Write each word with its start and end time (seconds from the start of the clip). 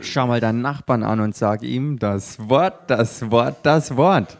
Schau 0.00 0.26
mal 0.26 0.40
deinen 0.40 0.62
Nachbarn 0.62 1.02
an 1.02 1.20
und 1.20 1.34
sag 1.34 1.62
ihm 1.62 1.98
das 1.98 2.38
Wort, 2.48 2.90
das 2.90 3.30
Wort, 3.30 3.56
das 3.62 3.96
Wort. 3.96 4.38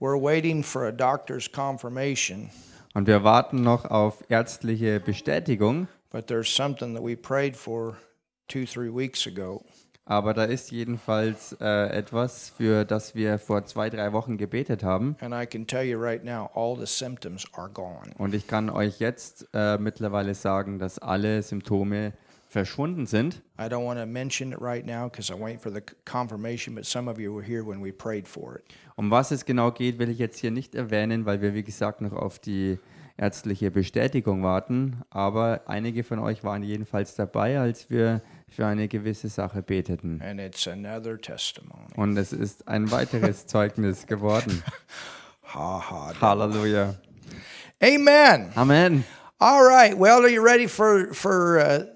We're 0.00 0.20
waiting 0.20 0.62
for 0.62 0.84
a 0.84 0.92
doctor's 0.92 1.50
confirmation, 1.50 2.50
Und 2.94 3.06
wir 3.06 3.24
warten 3.24 3.62
noch 3.62 3.84
auf 3.86 4.22
ärztliche 4.28 5.00
Bestätigung. 5.00 5.88
but 6.10 6.26
there's 6.26 6.48
something 6.54 6.94
that 6.94 7.02
we 7.02 7.16
prayed 7.16 7.56
for 7.56 7.96
two, 8.48 8.64
three 8.66 8.90
weeks 8.90 9.26
ago. 9.26 9.64
Aber 10.06 10.34
da 10.34 10.44
ist 10.44 10.70
jedenfalls 10.70 11.56
äh, 11.60 11.86
etwas, 11.88 12.50
für 12.50 12.84
das 12.84 13.14
wir 13.14 13.38
vor 13.38 13.64
zwei, 13.64 13.88
drei 13.88 14.12
Wochen 14.12 14.36
gebetet 14.36 14.82
haben. 14.84 15.16
And 15.20 15.32
I 15.34 15.46
can 15.46 15.66
tell 15.66 15.82
you 15.82 15.98
right 15.98 16.22
now, 16.22 16.50
all 16.54 16.76
the 16.78 16.86
symptoms 16.86 17.46
are 17.54 17.70
gone. 17.70 18.10
Und 18.18 18.34
ich 18.34 18.46
kann 18.46 18.68
euch 18.68 18.98
jetzt 19.00 19.48
äh, 19.54 19.78
mittlerweile 19.78 20.34
sagen, 20.34 20.78
dass 20.78 20.98
alle 20.98 21.42
Symptome 21.42 22.12
verschwunden 22.54 23.06
sind. 23.06 23.42
I 23.58 23.64
don't 23.64 23.84
want 23.84 23.98
to 23.98 24.06
mention 24.06 24.52
it 24.52 24.60
right 24.60 24.86
now 24.86 25.08
because 25.10 25.30
I'm 25.30 25.40
waiting 25.40 25.58
for 25.58 25.72
the 25.72 25.82
confirmation, 26.04 26.74
but 26.74 26.86
some 26.86 27.10
of 27.10 27.18
you 27.18 27.34
were 27.34 27.44
here 27.44 27.64
when 27.64 27.82
we 27.82 27.92
prayed 27.92 28.28
for 28.28 28.56
it. 28.56 28.64
Um 28.96 29.10
was 29.10 29.32
es 29.32 29.44
genau 29.44 29.72
geht, 29.72 29.98
will 29.98 30.08
ich 30.08 30.18
jetzt 30.18 30.38
hier 30.38 30.52
nicht 30.52 30.74
erwähnen, 30.74 31.26
weil 31.26 31.42
wir, 31.42 31.54
wie 31.54 31.64
gesagt, 31.64 32.00
noch 32.00 32.12
auf 32.12 32.38
die 32.38 32.78
ärztliche 33.16 33.72
Bestätigung 33.72 34.44
warten. 34.44 35.02
Aber 35.10 35.62
einige 35.66 36.04
von 36.04 36.20
euch 36.20 36.44
waren 36.44 36.62
jedenfalls 36.62 37.16
dabei, 37.16 37.58
als 37.58 37.90
wir 37.90 38.22
für 38.48 38.66
eine 38.66 38.86
gewisse 38.86 39.28
Sache 39.28 39.62
beteten. 39.62 40.20
And 40.24 40.40
it's 40.40 40.68
another 40.68 41.20
testimony. 41.20 41.92
Und 41.96 42.16
es 42.16 42.32
ist 42.32 42.68
ein 42.68 42.90
weiteres 42.92 43.46
Zeugnis 43.48 44.06
geworden. 44.06 44.62
Ha 45.54 45.90
ha. 45.90 46.12
Halleluja. 46.20 46.94
Amen. 47.82 48.52
Amen. 48.54 49.04
All 49.40 49.62
right. 49.64 49.98
Well, 49.98 50.22
are 50.22 50.28
you 50.28 50.40
ready 50.40 50.68
for 50.68 51.12
for 51.12 51.58
uh, 51.58 51.93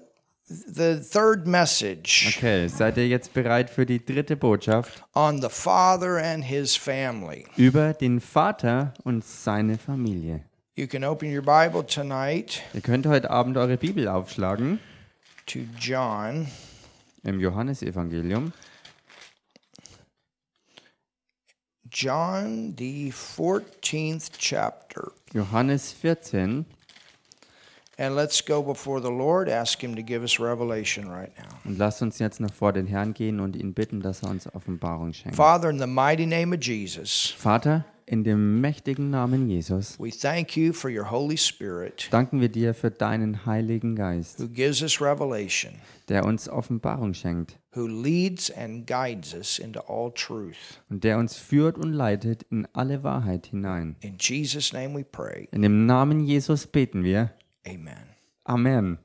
the 0.49 0.99
third 0.99 1.45
message 1.47 2.33
Okay, 2.37 2.67
seid 2.67 2.97
ihr 2.97 3.07
jetzt 3.07 3.33
bereit 3.33 3.69
für 3.69 3.85
die 3.85 4.03
dritte 4.03 4.35
Botschaft 4.35 5.03
on 5.13 5.41
the 5.41 5.49
father 5.49 6.17
and 6.17 6.43
his 6.43 6.75
family? 6.75 7.45
über 7.55 7.93
den 7.93 8.19
Vater 8.19 8.93
und 9.03 9.23
seine 9.23 9.77
Familie? 9.77 10.43
You 10.75 10.87
can 10.87 11.03
open 11.03 11.29
your 11.35 11.43
Bible 11.43 11.85
tonight 11.85 12.61
Ihr 12.73 12.81
könnt 12.81 13.05
heute 13.05 13.29
Abend 13.29 13.57
eure 13.57 13.77
Bibel 13.77 14.07
aufschlagen 14.07 14.79
to 15.45 15.59
John 15.79 16.47
im 17.23 17.39
Johannesevangelium. 17.39 18.53
John 21.91 22.75
the 22.77 23.11
14th 23.11 24.31
chapter. 24.37 25.11
Johannes 25.33 25.91
14. 25.91 26.65
And 27.99 28.15
let's 28.15 28.41
go 28.41 28.63
before 28.63 29.01
the 29.01 29.11
Lord, 29.11 29.49
ask 29.49 29.83
him 29.83 29.93
to 29.97 30.01
give 30.01 30.23
us 30.23 30.39
revelation 30.39 31.09
right 31.09 31.31
now. 31.37 31.49
Und 31.65 31.77
lasst 31.77 32.01
uns 32.01 32.17
jetzt 32.17 32.39
noch 32.39 32.53
vor 32.53 32.71
den 32.71 32.87
Herrn 32.87 33.13
gehen 33.13 33.41
und 33.41 33.57
ihn 33.57 33.73
bitten, 33.73 33.99
dass 33.99 34.23
er 34.23 34.29
uns 34.29 34.47
Offenbarung 34.55 35.11
schenkt. 35.11 35.35
Father, 35.35 35.69
in 35.69 35.79
the 35.79 35.85
mighty 35.85 36.25
name 36.25 36.55
of 36.55 36.63
Jesus, 36.63 37.35
Vater, 37.37 37.83
in 38.05 38.23
dem 38.23 38.61
mächtigen 38.61 39.09
Namen 39.09 39.49
Jesus, 39.49 39.99
we 39.99 40.11
thank 40.11 40.55
you 40.55 40.71
for 40.71 40.89
your 40.89 41.11
Holy 41.11 41.37
Spirit 41.37 42.07
danken 42.09 42.39
wir 42.39 42.47
dir 42.47 42.73
für 42.73 42.89
deinen 42.89 43.45
Heiligen 43.45 43.97
Geist, 43.97 44.39
who 44.39 44.47
gives 44.47 44.81
us 44.81 45.01
revelation, 45.01 45.73
der 46.07 46.23
uns 46.23 46.47
Offenbarung 46.47 47.13
schenkt 47.13 47.59
who 47.75 47.85
leads 47.85 48.49
and 48.49 48.87
guides 48.87 49.33
us 49.33 49.59
into 49.59 49.81
all 49.81 50.09
truth. 50.11 50.79
und 50.89 51.03
der 51.03 51.17
uns 51.17 51.35
führt 51.37 51.77
und 51.77 51.93
leitet 51.93 52.43
in 52.49 52.65
alle 52.73 53.03
Wahrheit 53.03 53.47
hinein. 53.47 53.95
In 53.99 54.15
Jesus' 54.19 54.73
name 54.73 54.95
we 54.95 55.03
pray. 55.03 55.47
In 55.51 55.61
dem 55.61 55.85
Namen 55.85 56.25
Jesus 56.25 56.65
beten 56.65 57.03
wir. 57.03 57.31
Amen. 57.67 58.15
Amen. 58.45 58.97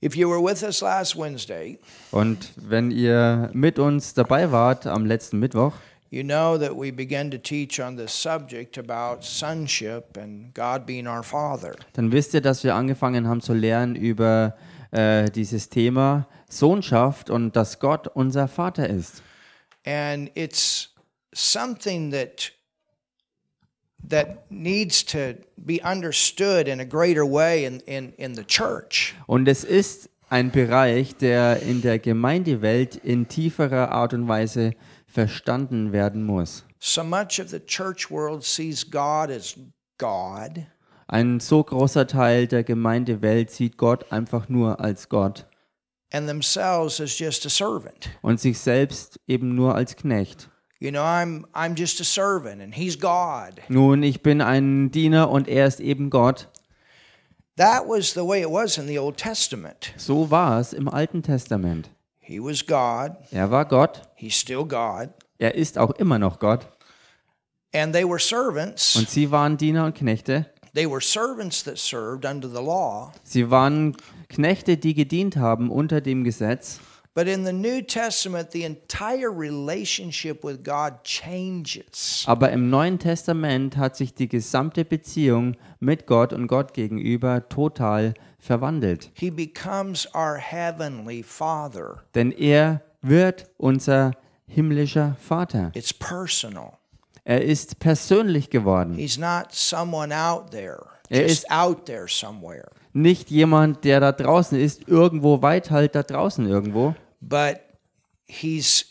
If 0.00 0.14
you 0.16 0.28
were 0.28 0.40
with 0.40 0.62
us 0.62 0.80
last 0.80 1.16
Wednesday, 1.16 1.78
Und 2.12 2.52
wenn 2.56 2.90
ihr 2.92 3.50
mit 3.52 3.78
uns 3.78 4.14
dabei 4.14 4.52
wart 4.52 4.86
am 4.86 5.04
letzten 5.06 5.40
Mittwoch, 5.40 5.72
you 6.10 6.22
know 6.22 6.56
that 6.56 6.72
we 6.76 6.92
began 6.92 7.30
to 7.30 7.38
teach 7.38 7.80
on 7.80 7.96
the 7.98 8.06
subject 8.06 8.78
about 8.78 9.22
sonship 9.24 10.16
and 10.16 10.54
God 10.54 10.86
being 10.86 11.06
our 11.08 11.22
Father. 11.24 11.74
dann 11.94 12.12
wisst 12.12 12.32
ihr, 12.34 12.40
dass 12.40 12.62
wir 12.62 12.74
angefangen 12.76 13.26
haben 13.26 13.40
zu 13.40 13.54
lernen 13.54 13.96
über 13.96 14.56
äh, 14.92 15.28
dieses 15.30 15.68
Thema 15.68 16.28
Sohnschaft 16.48 17.28
und 17.28 17.56
dass 17.56 17.80
Gott 17.80 18.06
unser 18.06 18.46
Vater 18.46 18.88
ist. 18.88 19.22
And 19.84 20.30
it's 20.34 20.94
something 21.34 22.12
that 22.12 22.52
Und 29.26 29.48
es 29.48 29.64
ist 29.64 30.10
ein 30.30 30.50
Bereich, 30.50 31.16
der 31.16 31.62
in 31.62 31.82
der 31.82 31.98
Gemeindewelt 31.98 32.96
in 32.96 33.28
tieferer 33.28 33.90
Art 33.90 34.14
und 34.14 34.28
Weise 34.28 34.72
verstanden 35.06 35.92
werden 35.92 36.24
muss. 36.24 36.64
So 36.78 37.02
much 37.02 37.40
of 37.40 37.48
the 37.48 37.60
church 37.60 38.10
world 38.10 38.44
sees 38.44 38.88
God 38.88 39.30
as 39.30 39.56
God, 39.98 40.64
Ein 41.08 41.40
so 41.40 41.64
großer 41.64 42.06
Teil 42.06 42.46
der 42.46 42.62
Gemeindewelt 42.62 43.50
sieht 43.50 43.78
Gott 43.78 44.12
einfach 44.12 44.48
nur 44.48 44.78
als 44.80 45.08
Gott 45.08 45.46
and 46.10 46.26
themselves 46.26 47.00
as 47.00 47.18
just 47.18 47.44
a 47.46 47.48
servant. 47.50 48.10
und 48.22 48.40
sich 48.40 48.58
selbst 48.58 49.20
eben 49.26 49.54
nur 49.54 49.74
als 49.74 49.96
Knecht. 49.96 50.48
You 50.80 50.92
know, 50.92 51.02
I'm 51.02 51.44
I'm 51.54 51.74
just 51.76 52.00
a 52.00 52.04
servant 52.04 52.62
and 52.62 52.74
he's 52.74 52.98
God. 52.98 53.60
Nun, 53.68 54.02
ich 54.02 54.22
bin 54.22 54.40
ein 54.40 54.90
Diener 54.90 55.28
und 55.28 55.48
er 55.48 55.66
ist 55.66 55.80
eben 55.80 56.08
Gott. 56.10 56.48
That 57.56 57.88
was 57.88 58.12
the 58.14 58.24
way 58.24 58.42
it 58.42 58.50
was 58.50 58.78
in 58.78 58.86
the 58.86 58.98
Old 58.98 59.16
Testament. 59.16 59.92
So 59.96 60.30
war 60.30 60.60
es 60.60 60.72
im 60.72 60.88
Alten 60.88 61.22
Testament. 61.22 61.90
He 62.20 62.38
was 62.38 62.64
God, 62.64 63.16
Er 63.32 63.50
war 63.50 63.64
Gott, 63.64 64.02
he's 64.14 64.38
still 64.38 64.64
God, 64.64 65.08
er 65.38 65.54
ist 65.54 65.78
auch 65.78 65.92
immer 65.92 66.18
noch 66.18 66.38
Gott 66.38 66.68
and 67.72 67.92
they 67.92 68.04
were 68.04 68.18
servants. 68.18 68.96
und 68.96 69.08
sie 69.08 69.30
waren 69.30 69.56
Diener 69.56 69.84
und 69.84 69.94
Knechte. 69.94 70.46
They 70.74 70.88
were 70.88 71.00
servants 71.00 71.64
that 71.64 71.78
served 71.78 72.24
under 72.24 72.48
the 72.48 72.62
law. 72.62 73.12
Sie 73.24 73.50
waren 73.50 73.96
Knechte, 74.28 74.76
die 74.76 74.94
gedient 74.94 75.36
haben 75.36 75.70
unter 75.70 76.00
dem 76.00 76.24
Gesetz. 76.24 76.80
But 77.18 77.26
in 77.26 77.44
the 77.44 77.52
New 77.52 77.82
Testament, 77.82 78.52
the 78.52 78.62
entire 78.62 79.28
relationship 79.28 80.44
with 80.44 80.62
God 80.62 81.02
changes. 81.02 82.22
Aber 82.28 82.52
im 82.52 82.70
Neuen 82.70 83.00
Testament 83.00 83.76
hat 83.76 83.96
sich 83.96 84.14
die 84.14 84.28
gesamte 84.28 84.84
Beziehung 84.84 85.56
mit 85.80 86.06
Gott 86.06 86.32
und 86.32 86.46
Gott 86.46 86.74
gegenüber 86.74 87.48
total 87.48 88.14
verwandelt. 88.38 89.10
He 89.14 89.30
becomes 89.30 90.06
our 90.14 90.36
heavenly 90.36 91.24
Father. 91.24 92.04
Denn 92.14 92.30
er 92.30 92.82
wird 93.02 93.46
unser 93.56 94.12
himmlischer 94.46 95.16
Vater. 95.18 95.72
It's 95.74 95.92
personal. 95.92 96.74
Er 97.24 97.42
ist 97.42 97.80
persönlich 97.80 98.48
geworden. 98.48 98.94
He's 98.94 99.18
not 99.18 99.46
someone 99.50 100.14
out 100.16 100.52
there, 100.52 100.86
Er 101.08 101.26
ist- 101.26 101.50
out 101.50 101.84
there 101.86 102.06
somewhere. 102.06 102.68
Nicht 102.92 103.28
jemand, 103.28 103.82
der 103.84 103.98
da 103.98 104.12
draußen 104.12 104.56
ist, 104.56 104.86
irgendwo 104.86 105.42
weit 105.42 105.72
halt 105.72 105.96
da 105.96 106.04
draußen 106.04 106.46
irgendwo, 106.46 106.94
But 107.20 107.60
He's 108.26 108.84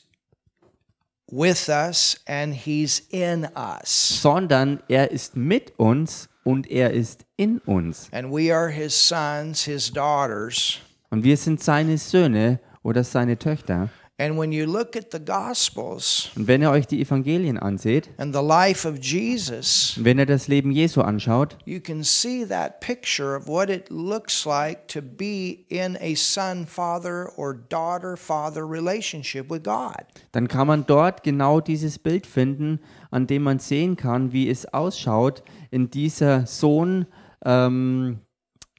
with 1.31 1.69
us 1.69 2.19
and 2.27 2.53
He's 2.53 2.99
in 3.09 3.47
us. 3.55 4.21
sondern 4.21 4.81
er 4.87 5.11
ist 5.11 5.35
mit 5.35 5.73
uns 5.77 6.29
und 6.43 6.69
er 6.69 6.91
ist 6.91 7.25
in 7.37 7.59
uns. 7.59 8.09
And 8.11 8.31
we 8.31 8.53
are 8.53 8.69
His 8.69 8.93
sons, 8.93 9.63
His 9.65 9.91
daughters. 9.91 10.79
Und 11.09 11.23
wir 11.23 11.37
sind 11.37 11.61
seine 11.61 11.97
Söhne 11.97 12.59
oder 12.83 13.03
seine 13.03 13.37
Töchter. 13.37 13.89
And 14.19 14.35
when 14.35 14.51
you 14.51 14.65
look 14.65 14.95
at 14.95 15.11
the 15.11 15.23
Gospels 15.23 16.31
Und 16.35 16.47
wenn 16.47 16.63
ihr 16.63 16.71
euch 16.71 16.87
die 16.87 16.99
Evangelien 17.01 17.59
anseht, 17.59 18.09
and 18.17 18.33
the 18.33 18.41
life 18.41 18.87
of 18.87 18.97
Jesus, 18.99 19.93
und 19.95 20.05
wenn 20.05 20.17
ihr 20.17 20.25
das 20.25 20.47
Leben 20.47 20.71
Jesu 20.71 21.01
anschaut, 21.01 21.55
you 21.65 21.79
can 21.79 22.03
see 22.03 22.43
that 22.43 22.79
picture 22.79 23.37
of 23.37 23.47
what 23.47 23.69
it 23.69 23.91
looks 23.91 24.43
like 24.43 24.87
to 24.87 25.03
be 25.03 25.65
in 25.69 25.95
a 26.01 26.15
son 26.15 26.65
father 26.65 27.29
or 27.37 27.53
daughter 27.53 28.17
father 28.17 28.67
relationship 28.67 29.51
with 29.51 29.61
God. 29.61 30.03
dann 30.31 30.47
kann 30.47 30.65
man 30.65 30.87
dort 30.87 31.21
genau 31.21 31.61
dieses 31.61 31.99
Bild 31.99 32.25
finden, 32.25 32.79
an 33.11 33.27
dem 33.27 33.43
man 33.43 33.59
sehen 33.59 33.97
kann, 33.97 34.33
wie 34.33 34.49
es 34.49 34.73
ausschaut, 34.73 35.43
in 35.69 35.91
dieser 35.91 36.47
Sohn, 36.47 37.05
ähm, 37.45 38.17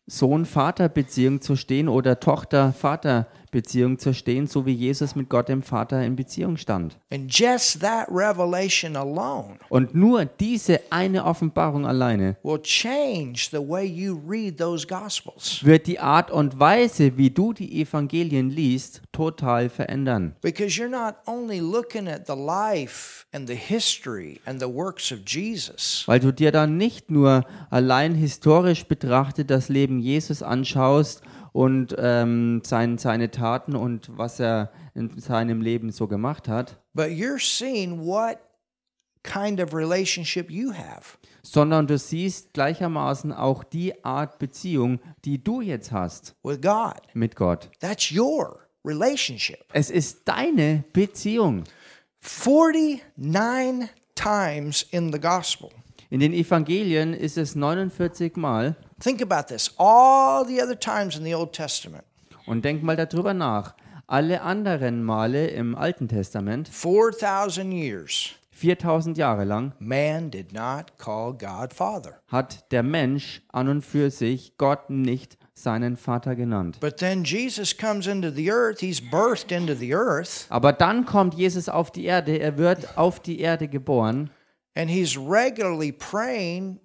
Sohn-Vater-Beziehung 0.08 1.42
zu 1.42 1.54
stehen 1.54 1.88
oder 1.88 2.18
Tochter-Vater-Beziehung 2.18 3.38
zu 3.98 4.14
stehen, 4.14 4.46
so 4.46 4.66
wie 4.66 4.72
Jesus 4.72 5.14
mit 5.14 5.28
Gott 5.28 5.48
dem 5.48 5.62
Vater 5.62 6.02
in 6.04 6.16
Beziehung 6.16 6.56
stand. 6.56 6.96
And 7.12 7.32
just 7.32 7.80
that 7.80 8.08
revelation 8.10 8.96
alone 8.96 9.58
Und 9.68 9.94
nur 9.94 10.24
diese 10.24 10.80
eine 10.90 11.24
Offenbarung 11.24 11.86
alleine 11.86 12.36
will 12.42 12.60
change 12.62 13.48
the 13.50 13.58
way 13.58 13.84
you 13.84 14.20
read 14.28 14.58
those 14.58 14.86
Gospels. 14.86 15.60
wird 15.64 15.86
die 15.86 15.98
Art 15.98 16.30
und 16.30 16.58
Weise, 16.58 17.16
wie 17.16 17.30
du 17.30 17.52
die 17.52 17.80
Evangelien 17.80 18.50
liest, 18.50 19.02
total 19.12 19.68
verändern. 19.68 20.36
Because 20.40 20.80
you're 20.80 20.88
not 20.88 21.16
only 21.26 21.60
looking 21.60 22.08
at 22.08 22.26
the 22.26 22.34
life 22.34 23.26
and 23.32 23.48
the 23.48 23.54
history 23.54 24.40
and 24.44 24.60
the 24.60 24.68
works 24.68 25.10
of 25.12 25.18
Jesus, 25.26 26.04
Weil 26.06 26.20
du 26.20 26.32
dir 26.32 26.52
dann 26.52 26.76
nicht 26.76 27.10
nur 27.10 27.44
allein 27.70 28.14
historisch 28.14 28.84
betrachtet 28.84 29.50
das 29.50 29.68
Leben 29.68 29.98
Jesus 30.00 30.42
anschaust 30.42 31.22
und 31.52 31.94
ähm, 31.98 32.62
sein, 32.64 32.98
seine 32.98 33.30
Taten 33.30 33.74
und 33.76 34.16
was 34.16 34.40
er 34.40 34.70
in 34.94 35.18
seinem 35.18 35.60
Leben 35.60 35.90
so 35.90 36.06
gemacht 36.06 36.48
hat, 36.48 36.80
but 36.94 37.06
you're 37.06 37.38
seeing 37.40 38.00
what 38.04 38.38
kind 39.22 39.60
of 39.60 39.74
relationship 39.74 40.50
you 40.50 40.72
have. 40.72 41.18
sondern 41.42 41.86
du 41.86 41.98
siehst 41.98 42.52
gleichermaßen 42.54 43.32
auch 43.32 43.64
die 43.64 44.04
Art 44.04 44.38
Beziehung, 44.38 45.00
die 45.24 45.42
du 45.42 45.60
jetzt 45.60 45.92
hast 45.92 46.34
with 46.42 46.60
God. 46.60 47.00
mit 47.14 47.36
Gott. 47.36 47.70
That's 47.80 48.12
your 48.12 48.60
relationship. 48.84 49.64
Es 49.72 49.90
ist 49.90 50.22
deine 50.26 50.84
Beziehung. 50.92 51.64
49 52.20 53.88
times 54.14 54.86
in 54.90 55.12
the 55.12 55.20
gospel. 55.20 55.70
In 56.10 56.20
den 56.20 56.32
Evangelien 56.32 57.12
ist 57.12 57.36
es 57.36 57.54
49 57.54 58.36
Mal 58.36 58.76
Think 59.00 59.22
about 59.22 59.48
this. 59.48 59.72
All 59.78 60.44
the 60.46 60.60
other 60.62 60.78
times 60.78 61.16
in 61.16 61.24
the 61.24 61.34
Old 61.34 61.52
Testament, 61.52 62.04
und 62.46 62.64
denk 62.64 62.82
mal 62.82 62.96
darüber 62.96 63.34
nach. 63.34 63.74
Alle 64.06 64.40
anderen 64.40 65.02
Male 65.04 65.48
im 65.48 65.74
Alten 65.74 66.08
Testament, 66.08 66.66
4,000 66.68 67.70
years, 67.72 68.30
4000 68.52 69.18
Jahre 69.18 69.44
lang, 69.44 69.72
man 69.78 70.30
did 70.30 70.52
not 70.52 70.96
call 70.96 71.32
God 71.34 71.74
Father. 71.74 72.14
hat 72.28 72.72
der 72.72 72.82
Mensch 72.82 73.42
an 73.52 73.68
und 73.68 73.82
für 73.82 74.10
sich 74.10 74.56
Gott 74.56 74.88
nicht 74.88 75.36
seinen 75.54 75.96
Vater 75.96 76.34
genannt. 76.36 76.78
But 76.80 76.96
then 76.96 77.22
Jesus 77.22 77.76
comes 77.76 78.06
into 78.06 78.30
the 78.30 78.50
earth, 78.50 78.80
he's 78.80 79.00
birthed 79.00 79.52
into 79.52 79.74
the 79.74 79.94
earth, 79.94 80.46
Aber 80.48 80.72
dann 80.72 81.04
kommt 81.04 81.34
Jesus 81.34 81.68
auf 81.68 81.90
die 81.92 82.06
Erde, 82.06 82.38
er 82.38 82.56
wird 82.56 82.96
auf 82.96 83.20
die 83.20 83.40
Erde 83.40 83.68
geboren 83.68 84.30
and 84.74 84.88
he's 84.90 85.16
regularly 85.18 85.92
praying 85.92 86.80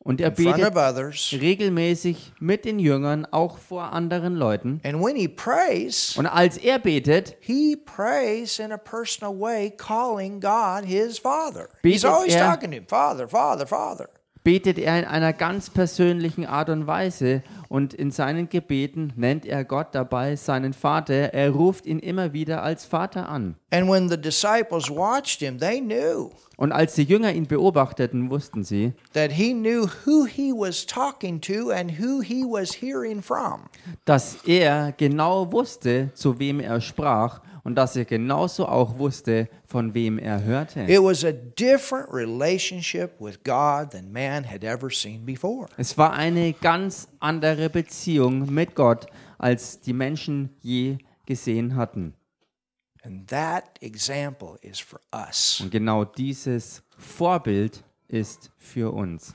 und 0.00 0.20
er 0.20 0.28
in 0.28 0.34
front 0.36 0.56
betet 0.58 0.70
of 0.70 0.76
others. 0.76 1.32
regelmäßig 1.32 2.32
mit 2.38 2.64
den 2.64 2.78
Jüngern, 2.78 3.26
auch 3.30 3.58
vor 3.58 3.92
anderen 3.92 4.36
Leuten. 4.36 4.80
And 4.84 5.02
when 5.02 5.16
he 5.16 5.26
prays, 5.26 6.16
Und 6.18 6.26
als 6.26 6.56
er 6.58 6.78
betet, 6.78 7.36
he 7.40 7.76
prays 7.76 8.58
in 8.58 8.72
a 8.72 8.76
personal 8.76 9.34
way, 9.38 9.70
calling 9.70 10.40
God 10.40 10.84
his 10.84 11.18
Father. 11.18 11.68
Betet 11.82 11.92
He's 11.94 12.04
always 12.04 12.34
er- 12.34 12.46
talking 12.50 12.70
to 12.70 12.76
him, 12.76 12.86
Father, 12.86 13.26
Father, 13.26 13.66
Father. 13.66 14.08
Betet 14.46 14.78
er 14.78 15.00
in 15.00 15.04
einer 15.06 15.32
ganz 15.32 15.70
persönlichen 15.70 16.46
Art 16.46 16.70
und 16.70 16.86
Weise 16.86 17.42
und 17.68 17.92
in 17.92 18.12
seinen 18.12 18.48
Gebeten 18.48 19.12
nennt 19.16 19.44
er 19.44 19.64
Gott 19.64 19.88
dabei 19.90 20.36
seinen 20.36 20.72
Vater. 20.72 21.34
Er 21.34 21.50
ruft 21.50 21.84
ihn 21.84 21.98
immer 21.98 22.32
wieder 22.32 22.62
als 22.62 22.84
Vater 22.84 23.28
an. 23.28 23.56
And 23.72 23.90
when 23.90 24.08
the 24.08 24.16
disciples 24.16 24.88
watched 24.88 25.40
him, 25.40 25.58
they 25.58 25.80
knew 25.80 26.30
Und 26.56 26.70
als 26.70 26.94
die 26.94 27.02
Jünger 27.02 27.32
ihn 27.32 27.48
beobachteten, 27.48 28.30
wussten 28.30 28.62
sie, 28.62 28.92
dass 34.04 34.36
er 34.46 34.92
genau 34.96 35.52
wusste, 35.52 36.10
zu 36.14 36.38
wem 36.38 36.60
er 36.60 36.80
sprach 36.80 37.40
und 37.66 37.74
dass 37.74 37.96
er 37.96 38.04
genauso 38.04 38.64
auch 38.68 38.96
wusste, 38.96 39.48
von 39.66 39.92
wem 39.92 40.20
er 40.20 40.44
hörte. 40.44 40.82
It 40.82 41.02
was 41.02 41.24
a 41.24 41.32
different 41.32 42.06
relationship 42.12 43.10
with 43.18 43.42
God 43.42 43.90
than 43.90 44.12
man 44.12 44.48
had 44.48 44.62
ever 44.62 44.88
seen 44.88 45.26
before. 45.26 45.66
Es 45.76 45.98
war 45.98 46.12
eine 46.12 46.52
ganz 46.52 47.08
andere 47.18 47.68
Beziehung 47.68 48.54
mit 48.54 48.76
Gott, 48.76 49.06
als 49.36 49.80
die 49.80 49.92
Menschen 49.92 50.50
je 50.62 50.98
gesehen 51.26 51.74
hatten. 51.74 52.14
And 53.02 53.26
that 53.26 53.64
example 53.80 54.56
is 54.62 54.78
for 54.78 55.00
us. 55.12 55.60
Und 55.60 55.72
genau 55.72 56.04
dieses 56.04 56.84
Vorbild 56.96 57.82
ist 58.06 58.52
für 58.58 58.92
uns. 58.94 59.34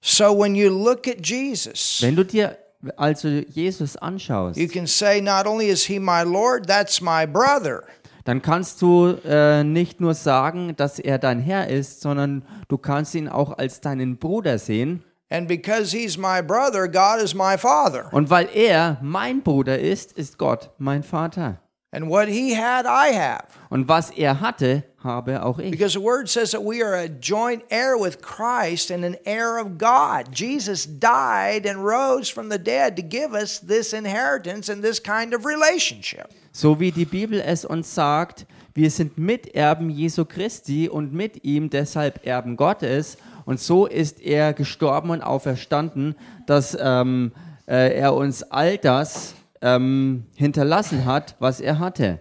So 0.00 0.36
when 0.36 0.56
you 0.56 0.70
look 0.70 1.06
at 1.06 1.24
Jesus, 1.24 1.98
Wenn 2.02 2.16
du 2.16 2.24
dir 2.24 2.58
also 2.96 3.28
Jesus 3.28 3.96
anschaust, 3.96 4.58
you 4.58 4.68
can 4.68 4.86
say, 4.86 5.20
not 5.20 5.46
only 5.46 5.68
is 5.68 5.84
he 5.84 5.98
my 5.98 6.22
Lord, 6.22 6.66
that's 6.66 7.00
my 7.00 7.26
brother. 7.26 7.84
dann 8.24 8.42
kannst 8.42 8.80
du 8.82 9.16
äh, 9.24 9.64
nicht 9.64 10.00
nur 10.00 10.14
sagen, 10.14 10.74
dass 10.76 10.98
er 10.98 11.18
dein 11.18 11.40
Herr 11.40 11.68
ist, 11.68 12.00
sondern 12.00 12.44
du 12.68 12.78
kannst 12.78 13.14
ihn 13.14 13.28
auch 13.28 13.58
als 13.58 13.80
deinen 13.80 14.18
Bruder 14.18 14.58
sehen. 14.58 15.02
And 15.32 15.46
because 15.46 15.96
he's 15.96 16.18
my 16.18 16.42
brother, 16.42 16.88
God 16.88 17.22
is 17.22 17.34
my 17.34 17.56
father. 17.56 18.12
Und 18.12 18.30
weil 18.30 18.48
er 18.52 18.98
mein 19.00 19.42
Bruder 19.42 19.78
ist, 19.78 20.12
ist 20.12 20.38
Gott 20.38 20.70
mein 20.78 21.02
Vater. 21.02 21.60
And 21.92 22.08
what 22.08 22.28
he 22.28 22.54
had, 22.54 22.86
I 22.86 23.12
have. 23.12 23.46
Und 23.68 23.88
was 23.88 24.10
er 24.10 24.40
hatte, 24.40 24.84
habe 25.02 25.42
auch 25.42 25.58
ich. 25.58 25.72
Because 25.72 25.94
the 25.94 26.00
word 26.00 26.28
says 26.28 26.52
that 26.52 26.62
we 26.62 26.84
are 26.84 26.94
a 26.94 27.08
joint 27.08 27.64
heir 27.68 27.96
with 27.98 28.22
Christ 28.22 28.92
and 28.92 29.04
an 29.04 29.16
heir 29.24 29.58
of 29.58 29.76
God. 29.76 30.32
Jesus 30.32 30.86
died 30.86 31.66
and 31.66 31.84
rose 31.84 32.30
from 32.30 32.48
the 32.48 32.58
dead 32.58 32.96
to 32.96 33.02
give 33.02 33.34
us 33.34 33.58
this 33.58 33.92
inheritance 33.92 34.68
and 34.68 34.84
this 34.84 35.02
kind 35.02 35.34
of 35.34 35.44
relationship. 35.44 36.30
So 36.52 36.78
wie 36.78 36.92
die 36.92 37.04
Bibel 37.04 37.40
es 37.40 37.64
uns 37.64 37.92
sagt, 37.92 38.46
wir 38.74 38.90
sind 38.90 39.18
Miterben 39.18 39.90
Jesu 39.90 40.24
Christi 40.24 40.88
und 40.88 41.12
mit 41.12 41.44
ihm 41.44 41.70
deshalb 41.70 42.24
Erben 42.24 42.56
Gottes. 42.56 43.16
Und 43.46 43.58
so 43.58 43.86
ist 43.86 44.20
er 44.20 44.52
gestorben 44.52 45.10
und 45.10 45.22
auferstanden, 45.22 46.14
dass 46.46 46.78
ähm, 46.80 47.32
äh, 47.66 47.98
er 47.98 48.14
uns 48.14 48.44
all 48.44 48.78
das 48.78 49.34
ähm, 49.62 50.26
hinterlassen 50.34 51.04
hat, 51.04 51.36
was 51.38 51.60
er 51.60 51.78
hatte. 51.78 52.20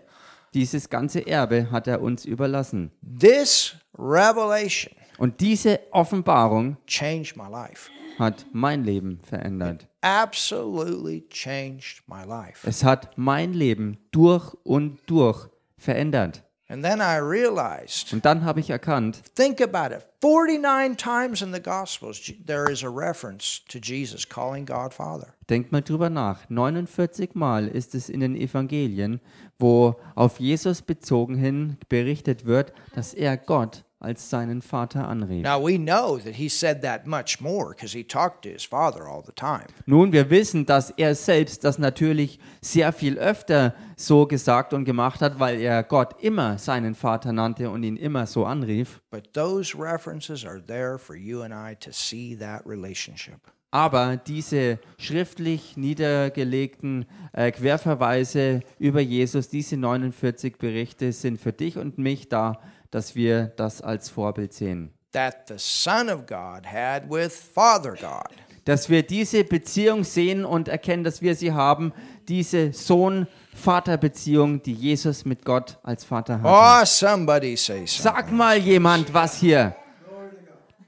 Dieses 0.54 0.90
ganze 0.90 1.26
Erbe 1.28 1.72
hat 1.72 1.88
er 1.88 2.02
uns 2.02 2.26
überlassen. 2.26 2.92
This 3.20 3.76
revelation 3.98 4.94
Und 5.18 5.42
diese 5.42 5.80
Offenbarung 5.92 6.78
changed 6.88 7.38
my 7.38 7.50
life. 7.50 7.90
hat 8.18 8.46
mein 8.52 8.84
Leben 8.84 9.20
verändert. 9.22 9.88
Absolutely 10.02 11.28
changed 11.30 12.02
my 12.08 12.24
life. 12.26 12.68
Es 12.68 12.84
hat 12.84 13.18
mein 13.18 13.54
Leben 13.54 13.98
durch 14.12 14.54
und 14.64 15.00
durch 15.08 15.48
verändert. 15.78 16.44
And 16.72 16.84
then 16.84 17.00
I 17.00 17.18
realized 17.18 18.14
Und 18.14 18.26
dann 18.26 18.46
habe 18.46 18.60
ich 18.60 18.70
erkannt, 18.70 19.24
think 19.36 19.60
about 19.60 19.92
it 19.92 20.06
49 20.22 20.96
times 20.98 21.42
in 21.42 21.52
the 21.52 21.60
Gospels, 21.60 22.32
there 22.46 22.72
is 22.72 22.84
a 22.84 22.90
reference 22.90 23.62
to 23.70 23.80
Jesus 23.80 24.28
calling 24.28 24.68
God 24.68 24.94
Father. 24.94 25.34
Denkt 25.50 25.72
mal 25.72 25.82
drüber 25.82 26.12
nach. 26.12 26.48
49 26.48 27.34
Mal 27.34 27.68
ist 27.68 27.96
es 27.96 28.08
in 28.08 28.20
den 28.20 28.36
Evangelien, 28.36 29.20
wo 29.58 29.96
auf 30.14 30.40
Jesus 30.40 30.84
bezogen 30.84 31.38
hin 31.38 31.78
berichtet 31.90 32.46
wird, 32.46 32.72
dass 32.94 33.16
er 33.16 33.38
Gott 33.38 33.84
als 34.00 34.30
seinen 34.30 34.62
Vater 34.62 35.08
anrief. 35.08 35.44
Now 35.44 35.62
we 35.62 35.78
know 35.78 36.18
that 36.18 36.36
he 36.36 36.48
said 36.48 36.82
that 36.84 37.06
much 37.06 37.42
more 37.42 37.70
because 37.70 37.96
he 37.96 38.04
talked 38.04 38.44
to 38.44 38.50
his 38.50 38.64
Father 38.64 39.06
all 39.08 39.24
the 39.26 39.34
time. 39.34 39.66
Nun, 39.86 40.14
wir 40.14 40.30
wissen, 40.30 40.66
dass 40.66 40.92
er 40.92 41.16
selbst 41.16 41.64
das 41.64 41.80
natürlich 41.80 42.40
sehr 42.62 42.94
viel 42.94 43.18
öfter 43.18 43.74
so 43.98 44.26
gesagt 44.26 44.74
und 44.74 44.86
gemacht 44.86 45.22
hat, 45.22 45.40
weil 45.40 45.60
er 45.60 45.84
Gott 45.84 46.22
immer 46.22 46.58
seinen 46.58 46.96
Vater 46.96 47.34
nannte 47.34 47.70
und 47.70 47.84
ihn 47.84 47.98
immer 47.98 48.26
so 48.26 48.46
anrief. 48.46 49.02
But 49.12 49.34
those 49.34 49.78
references 49.78 50.46
are 50.46 50.62
there 50.66 50.98
for 50.98 51.16
you 51.16 51.42
and 51.42 51.54
I 51.54 51.76
to 51.76 51.92
see 51.92 52.38
that 52.38 52.66
relationship. 52.66 53.40
Aber 53.72 54.18
diese 54.18 54.80
schriftlich 54.98 55.78
niedergelegten 55.78 57.06
äh, 57.34 57.52
Querverweise 57.52 58.62
über 58.80 59.00
Jesus, 59.00 59.50
diese 59.50 59.78
49 59.78 60.58
Berichte 60.58 61.12
sind 61.12 61.40
für 61.40 61.54
dich 61.54 61.78
und 61.78 62.00
mich 62.00 62.30
da, 62.30 62.60
dass 62.92 63.16
wir 63.16 63.46
das 63.56 63.82
als 63.82 64.10
Vorbild 64.10 64.54
sehen. 64.54 64.94
That 65.12 65.48
the 65.48 65.56
Son 65.58 66.10
of 66.10 66.26
God 66.26 66.66
had 66.66 67.10
with 67.10 67.34
Father 67.34 67.96
God. 67.96 68.30
Dass 68.66 68.90
wir 68.90 69.04
diese 69.04 69.44
Beziehung 69.44 70.04
sehen 70.04 70.46
und 70.46 70.68
erkennen, 70.68 71.04
dass 71.04 71.22
wir 71.22 71.36
sie 71.36 71.52
haben, 71.52 71.94
diese 72.28 72.72
Sohn-Vater-Beziehung, 72.74 74.62
die 74.62 74.74
Jesus 74.74 75.26
mit 75.26 75.44
Gott 75.44 75.80
als 75.82 76.04
Vater 76.04 76.42
hat. 76.42 76.84
Oh, 76.84 76.86
somebody 76.86 77.56
say 77.58 77.88
something. 77.88 78.04
Sag 78.04 78.32
mal 78.32 78.58
jemand 78.58 79.14
was 79.14 79.38
hier. 79.38 79.76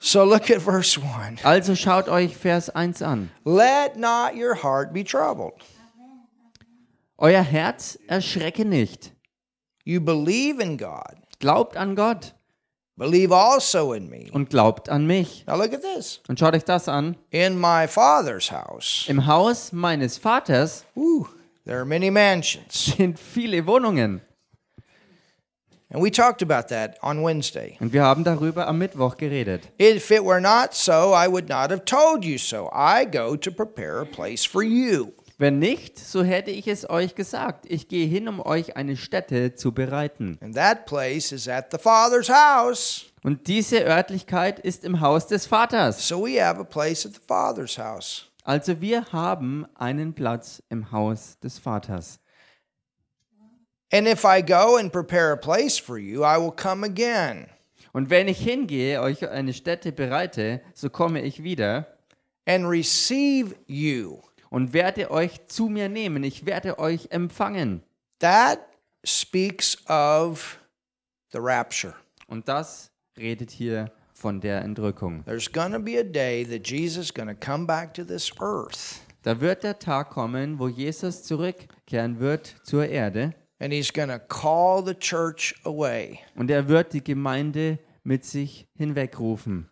So 0.03 0.23
look 0.23 0.49
at 0.49 0.61
verse 0.61 0.99
1. 0.99 1.45
Also 1.45 1.75
schaut 1.75 2.09
euch 2.09 2.35
Vers 2.35 2.71
1 2.71 3.03
an. 3.03 3.29
Let 3.45 3.97
not 3.97 4.35
your 4.35 4.55
heart 4.55 4.93
be 4.93 5.03
troubled. 5.03 5.53
Euer 7.19 7.43
Herz 7.43 7.99
erschrecke 8.07 8.65
nicht. 8.65 9.13
You 9.83 10.01
believe 10.01 10.59
in 10.59 10.77
God, 10.77 11.20
Glaubt 11.41 11.75
an 11.75 11.95
Gott 11.95 12.33
believe 13.01 13.31
also 13.31 13.93
in 13.93 14.09
me. 14.09 14.29
und 14.31 14.51
glaubt 14.51 14.87
an 14.87 15.07
mich. 15.07 15.43
Now 15.47 15.57
look 15.57 15.73
at 15.73 15.81
this. 15.81 16.19
Und 16.27 16.39
schaut 16.39 16.53
euch 16.53 16.63
das 16.63 16.87
an. 16.87 17.17
In 17.31 17.59
my 17.59 17.87
Father's 17.87 18.51
house, 18.51 19.05
Im 19.07 19.25
Haus 19.25 19.71
meines 19.71 20.19
Vaters 20.19 20.85
whew, 20.93 21.27
there 21.65 21.77
are 21.79 21.85
many 21.85 22.11
mansions. 22.11 22.93
sind 22.95 23.19
viele 23.19 23.65
Wohnungen. 23.65 24.21
And 25.93 26.01
we 26.01 26.09
talked 26.09 26.41
about 26.41 26.69
that 26.69 26.97
on 27.01 27.21
Wednesday. 27.21 27.75
Und 27.81 27.91
wir 27.91 28.03
haben 28.03 28.23
darüber 28.23 28.67
am 28.67 28.77
Mittwoch 28.77 29.17
geredet. 29.17 29.63
If 29.77 30.09
it 30.11 30.23
were 30.23 30.39
not 30.39 30.73
so, 30.73 31.13
I 31.13 31.27
would 31.27 31.49
not 31.49 31.69
have 31.71 31.83
told 31.85 32.23
you 32.23 32.37
so. 32.37 32.69
I 32.71 33.03
go 33.03 33.35
to 33.35 33.51
prepare 33.51 33.99
a 33.99 34.05
place 34.05 34.45
for 34.45 34.63
you. 34.63 35.11
Wenn 35.41 35.57
nicht, 35.57 35.97
so 35.97 36.21
hätte 36.21 36.51
ich 36.51 36.67
es 36.67 36.87
euch 36.87 37.15
gesagt. 37.15 37.65
Ich 37.67 37.87
gehe 37.87 38.05
hin, 38.05 38.27
um 38.27 38.39
euch 38.39 38.77
eine 38.77 38.95
Stätte 38.95 39.55
zu 39.55 39.71
bereiten. 39.71 40.37
And 40.39 40.53
that 40.53 40.85
place 40.85 41.31
is 41.31 41.47
at 41.47 41.71
the 41.71 41.79
Father's 41.79 42.29
house. 42.29 43.07
Und 43.23 43.47
diese 43.47 43.83
Örtlichkeit 43.83 44.59
ist 44.59 44.85
im 44.85 45.01
Haus 45.01 45.25
des 45.25 45.47
Vaters. 45.47 46.07
So 46.07 46.27
we 46.27 46.39
have 46.39 46.61
a 46.61 46.63
place 46.63 47.07
at 47.07 47.13
the 47.13 47.21
Father's 47.27 47.75
house. 47.79 48.29
Also 48.43 48.81
wir 48.81 49.11
haben 49.11 49.65
einen 49.73 50.13
Platz 50.13 50.61
im 50.69 50.91
Haus 50.91 51.39
des 51.39 51.57
Vaters. 51.57 52.19
And 53.91 54.07
if 54.07 54.23
I 54.23 54.43
go 54.43 54.75
and 54.77 54.91
prepare 54.91 55.31
a 55.31 55.37
place 55.37 55.79
for 55.79 55.97
you, 55.97 56.23
I 56.23 56.37
will 56.37 56.51
come 56.51 56.85
again 56.85 57.47
Und 57.93 58.11
wenn 58.11 58.27
ich 58.27 58.37
hingehe, 58.37 59.01
euch 59.01 59.27
eine 59.27 59.53
Stätte 59.53 59.91
bereite, 59.91 60.61
so 60.75 60.91
komme 60.91 61.23
ich 61.23 61.41
wieder 61.41 61.87
and 62.45 62.67
receive 62.67 63.55
you. 63.65 64.19
Und 64.51 64.73
werde 64.73 65.09
euch 65.09 65.47
zu 65.47 65.69
mir 65.69 65.89
nehmen. 65.89 66.23
Ich 66.23 66.45
werde 66.45 66.77
euch 66.77 67.07
empfangen. 67.09 67.81
That 68.19 68.59
speaks 69.03 69.77
of 69.89 70.59
the 71.31 71.39
rapture. 71.39 71.95
Und 72.27 72.47
das 72.47 72.91
redet 73.17 73.49
hier 73.49 73.91
von 74.13 74.39
der 74.39 74.61
Entrückung. 74.61 75.23
There's 75.25 75.51
going 75.51 75.71
to 75.71 75.79
be 75.79 75.97
a 75.97 76.03
day 76.03 76.45
that 76.45 76.67
Jesus 76.67 77.05
is 77.05 77.13
going 77.13 77.27
to 77.29 77.33
come 77.33 77.65
back 77.65 77.93
to 77.95 78.03
this 78.03 78.31
earth 78.39 79.01
Da 79.23 79.39
wird 79.39 79.63
der 79.63 79.79
Tag 79.79 80.09
kommen, 80.09 80.59
wo 80.59 80.67
Jesus 80.67 81.23
zurückkehren 81.23 82.19
wird 82.19 82.55
zur 82.63 82.87
Erde 82.87 83.33
and 83.59 83.71
he's 83.71 83.93
going 83.93 84.09
to 84.09 84.19
call 84.19 84.83
the 84.83 84.95
church 84.95 85.55
away. 85.63 86.19
und 86.35 86.51
er 86.51 86.67
wird 86.67 86.93
die 86.93 87.03
Gemeinde 87.03 87.79
mit 88.03 88.25
sich 88.25 88.67
hinwegrufen. 88.75 89.70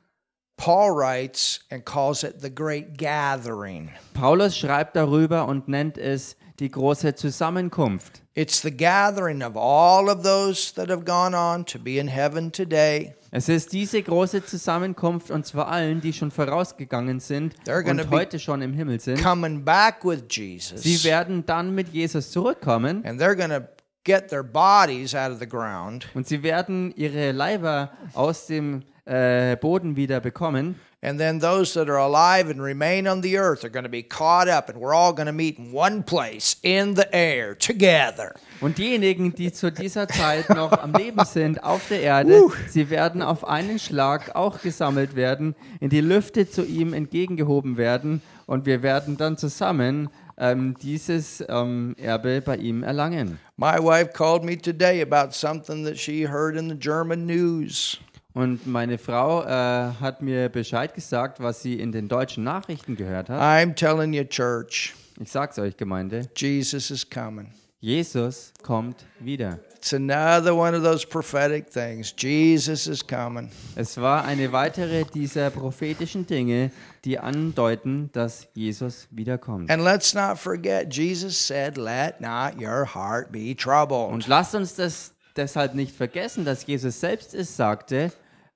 Paul 0.59 0.91
writes 0.91 1.61
and 1.71 1.85
calls 1.85 2.23
it 2.23 2.41
the 2.41 2.53
great 2.53 2.97
gathering. 2.97 3.89
Paulus 4.13 4.57
schreibt 4.57 4.93
darüber 4.97 5.47
und 5.47 5.69
nennt 5.69 5.97
es 5.97 6.35
die 6.59 6.69
große 6.69 7.15
Zusammenkunft. 7.15 8.21
It's 8.33 8.61
the 8.61 8.75
gathering 8.75 9.41
of 9.41 9.55
all 9.55 10.09
of 10.09 10.21
those 10.23 10.73
that 10.75 10.89
have 10.89 11.05
gone 11.05 11.33
on 11.33 11.65
to 11.65 11.79
be 11.79 11.97
in 11.97 12.09
heaven 12.09 12.51
today. 12.51 13.15
Es 13.31 13.47
ist 13.47 13.71
diese 13.71 14.03
große 14.03 14.43
Zusammenkunft 14.43 15.31
und 15.31 15.45
zwar 15.45 15.69
allen, 15.69 16.01
die 16.01 16.11
schon 16.11 16.29
vorausgegangen 16.29 17.21
sind 17.21 17.55
und 17.65 18.09
heute 18.09 18.37
schon 18.37 18.61
im 18.61 18.73
Himmel 18.73 18.99
sind. 18.99 19.23
Coming 19.23 19.63
back 19.63 20.03
with 20.03 20.23
Sie 20.29 20.55
Jesus. 20.55 21.05
werden 21.05 21.45
dann 21.45 21.73
mit 21.73 21.87
Jesus 21.89 22.31
zurückkommen 22.31 23.05
And 23.05 23.21
they're 23.21 23.35
going 23.37 23.51
to 23.51 23.65
get 24.03 24.27
their 24.27 24.43
bodies 24.43 25.15
out 25.15 25.31
of 25.31 25.39
the 25.39 25.47
ground. 25.47 26.09
und 26.15 26.27
sie 26.27 26.43
werden 26.43 26.91
ihre 26.97 27.31
Leiber 27.31 27.91
aus 28.13 28.47
dem 28.47 28.83
äh, 29.09 29.57
Boden 29.59 29.95
wieder 29.95 30.19
bekommen. 30.19 30.75
And 31.01 31.17
then 31.17 31.39
those 31.39 31.73
that 31.75 31.89
are 31.89 31.97
alive 31.97 32.49
and 32.49 32.61
remain 32.61 33.07
on 33.07 33.21
the 33.21 33.37
earth 33.37 33.63
are 33.63 33.69
going 33.69 33.85
to 33.85 33.89
be 33.89 34.03
caught 34.03 34.49
up, 34.49 34.67
and 34.67 34.77
we're 34.77 34.93
all 34.93 35.13
going 35.13 35.27
to 35.27 35.33
meet 35.33 35.57
in 35.57 35.71
one 35.71 36.03
place 36.03 36.57
in 36.61 36.93
the 36.93 37.07
air 37.13 37.55
together. 37.55 38.35
Und 38.59 38.77
diejenigen, 38.77 39.33
die 39.33 39.53
zu 39.53 39.71
dieser 39.71 40.09
Zeit 40.09 40.49
noch 40.49 40.73
am 40.73 40.91
Leben 40.91 41.23
sind 41.23 41.63
auf 41.63 41.87
der 41.87 42.01
Erde, 42.01 42.43
sie 42.67 42.89
werden 42.89 43.21
auf 43.21 43.47
einen 43.47 43.79
Schlag 43.79 44.35
auch 44.35 44.61
gesammelt 44.61 45.15
werden, 45.15 45.55
in 45.79 45.89
die 45.89 46.01
Lüfte 46.01 46.49
zu 46.49 46.65
ihm 46.65 46.93
entgegengehoben 46.93 47.77
werden 47.77 48.21
und 48.45 48.65
wir 48.65 48.83
werden 48.83 49.15
dann 49.15 49.37
zusammen 49.37 50.09
ähm, 50.37 50.75
dieses 50.81 51.41
ähm, 51.47 51.95
Erbe 51.97 52.41
bei 52.41 52.57
ihm 52.57 52.83
erlangen. 52.83 53.39
My 53.55 53.77
wife 53.77 54.11
called 54.11 54.43
me 54.43 54.57
today 54.57 55.01
about 55.01 55.31
something 55.31 55.85
that 55.85 55.97
she 55.97 56.27
heard 56.27 56.57
in 56.57 56.67
the 56.67 56.75
German 56.75 57.25
news. 57.25 57.99
Und 58.33 58.67
meine 58.67 58.97
Frau 58.97 59.43
äh, 59.43 59.47
hat 59.47 60.21
mir 60.21 60.49
Bescheid 60.49 60.93
gesagt, 60.93 61.39
was 61.39 61.61
sie 61.61 61.79
in 61.79 61.91
den 61.91 62.07
deutschen 62.07 62.43
Nachrichten 62.43 62.95
gehört 62.95 63.29
hat. 63.29 63.41
I'm 63.41 63.73
telling 63.75 64.13
you, 64.13 64.23
church, 64.23 64.93
Ich 65.19 65.31
sag's 65.31 65.57
euch, 65.59 65.75
Gemeinde, 65.75 66.29
Jesus 66.35 66.91
is 66.91 67.09
coming. 67.09 67.47
Jesus 67.81 68.53
kommt 68.61 69.05
wieder. 69.19 69.59
It's 69.75 69.93
another 69.93 70.53
one 70.53 70.75
of 70.75 70.83
those 70.83 71.05
prophetic 71.07 71.69
things. 71.71 72.13
Jesus 72.17 72.87
is 72.87 73.05
coming. 73.05 73.49
Es 73.75 73.95
war 73.97 74.25
eine 74.25 74.51
weitere 74.51 75.05
dieser 75.05 75.49
prophetischen 75.49 76.27
Dinge, 76.27 76.71
die 77.05 77.17
andeuten, 77.17 78.09
dass 78.11 78.47
Jesus 78.53 79.07
wiederkommt. 79.11 79.71
And 79.71 79.81
let's 79.81 80.13
not 80.13 80.37
forget, 80.37 80.93
Jesus 80.93 81.37
said, 81.37 81.77
Let 81.77 82.19
not 82.19 82.61
your 82.61 82.85
heart 82.85 83.31
be 83.31 83.55
troubled. 83.55 84.11
Und 84.11 84.27
lasst 84.27 84.53
uns 84.53 84.75
das 84.75 85.13
deshalb 85.35 85.75
nicht 85.75 85.95
vergessen, 85.95 86.45
dass 86.45 86.65
Jesus 86.65 86.99
selbst 86.99 87.33
es 87.33 87.55
sagte, 87.55 88.11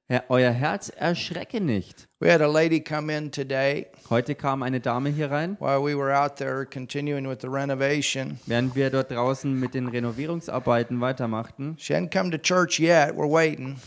"Herr, 0.07 0.23
euer 0.29 0.51
Herz 0.51 0.89
erschrecke 0.89 1.61
nicht. 1.61 2.07
We 2.19 2.31
had 2.31 2.41
a 2.41 2.47
lady 2.47 2.79
come 2.81 3.15
in 3.15 3.31
today 3.31 3.87
Heute 4.09 4.35
kam 4.35 4.63
eine 4.63 4.79
Dame 4.79 5.09
hier 5.09 5.31
rein, 5.31 5.57
while 5.59 5.81
we 5.81 5.97
were 5.97 6.15
out 6.15 6.35
there 6.35 6.65
continuing 6.65 7.27
with 7.27 7.39
the 7.41 7.47
renovation. 7.47 8.39
während 8.45 8.75
wir 8.75 8.89
dort 8.89 9.11
draußen 9.11 9.57
mit 9.59 9.73
den 9.73 9.87
Renovierungsarbeiten 9.87 10.99
weitermachten. 11.01 11.75
She 11.79 11.93
hadn't 11.95 12.11
come 12.11 12.29
to 12.31 12.37
church 12.37 12.79
yet. 12.79 13.15
We're 13.15 13.31
waiting. 13.31 13.77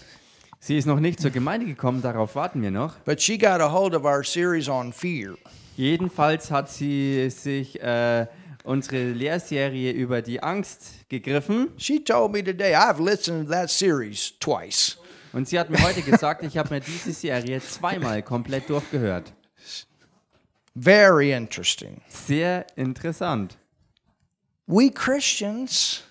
Sie 0.59 0.77
ist 0.77 0.87
noch 0.87 0.99
nicht 0.99 1.21
zur 1.21 1.31
Gemeinde 1.31 1.67
gekommen, 1.67 2.03
darauf 2.03 2.35
warten 2.35 2.61
wir 2.63 2.71
noch. 2.71 2.97
But 3.05 3.23
she 3.23 3.39
got 3.39 3.61
a 3.61 3.71
hold 3.73 3.95
of 3.95 4.05
our 4.05 4.25
series 4.25 4.69
on 4.69 4.93
fear. 4.93 5.35
Jedenfalls 5.77 6.51
hat 6.51 6.71
sie 6.71 7.29
sich 7.31 7.81
äh, 7.83 8.27
unsere 8.67 9.13
Lehrserie 9.13 9.93
über 9.93 10.23
die 10.23 10.43
Angst 10.43 11.09
gegriffen 11.09 11.69
She 11.79 12.03
told 12.03 12.33
me 12.33 12.43
today, 12.43 12.75
I've 12.75 13.01
listened 13.03 13.47
to 13.47 13.53
that 13.53 13.71
series 13.71 14.33
twice. 14.41 14.99
und 15.33 15.49
sie 15.49 15.59
hat 15.59 15.71
mir 15.71 15.83
heute 15.83 16.03
gesagt, 16.03 16.43
ich 16.43 16.57
habe 16.59 16.75
mir 16.75 16.81
diese 16.81 17.13
Serie 17.13 17.61
zweimal 17.61 18.23
komplett 18.23 18.69
durchgehört. 18.69 19.33
Very 20.75 21.33
interesting. 21.33 22.01
Sehr 22.09 22.67
interessant. 22.77 23.57
We 24.67 24.91
Christians 24.91 26.03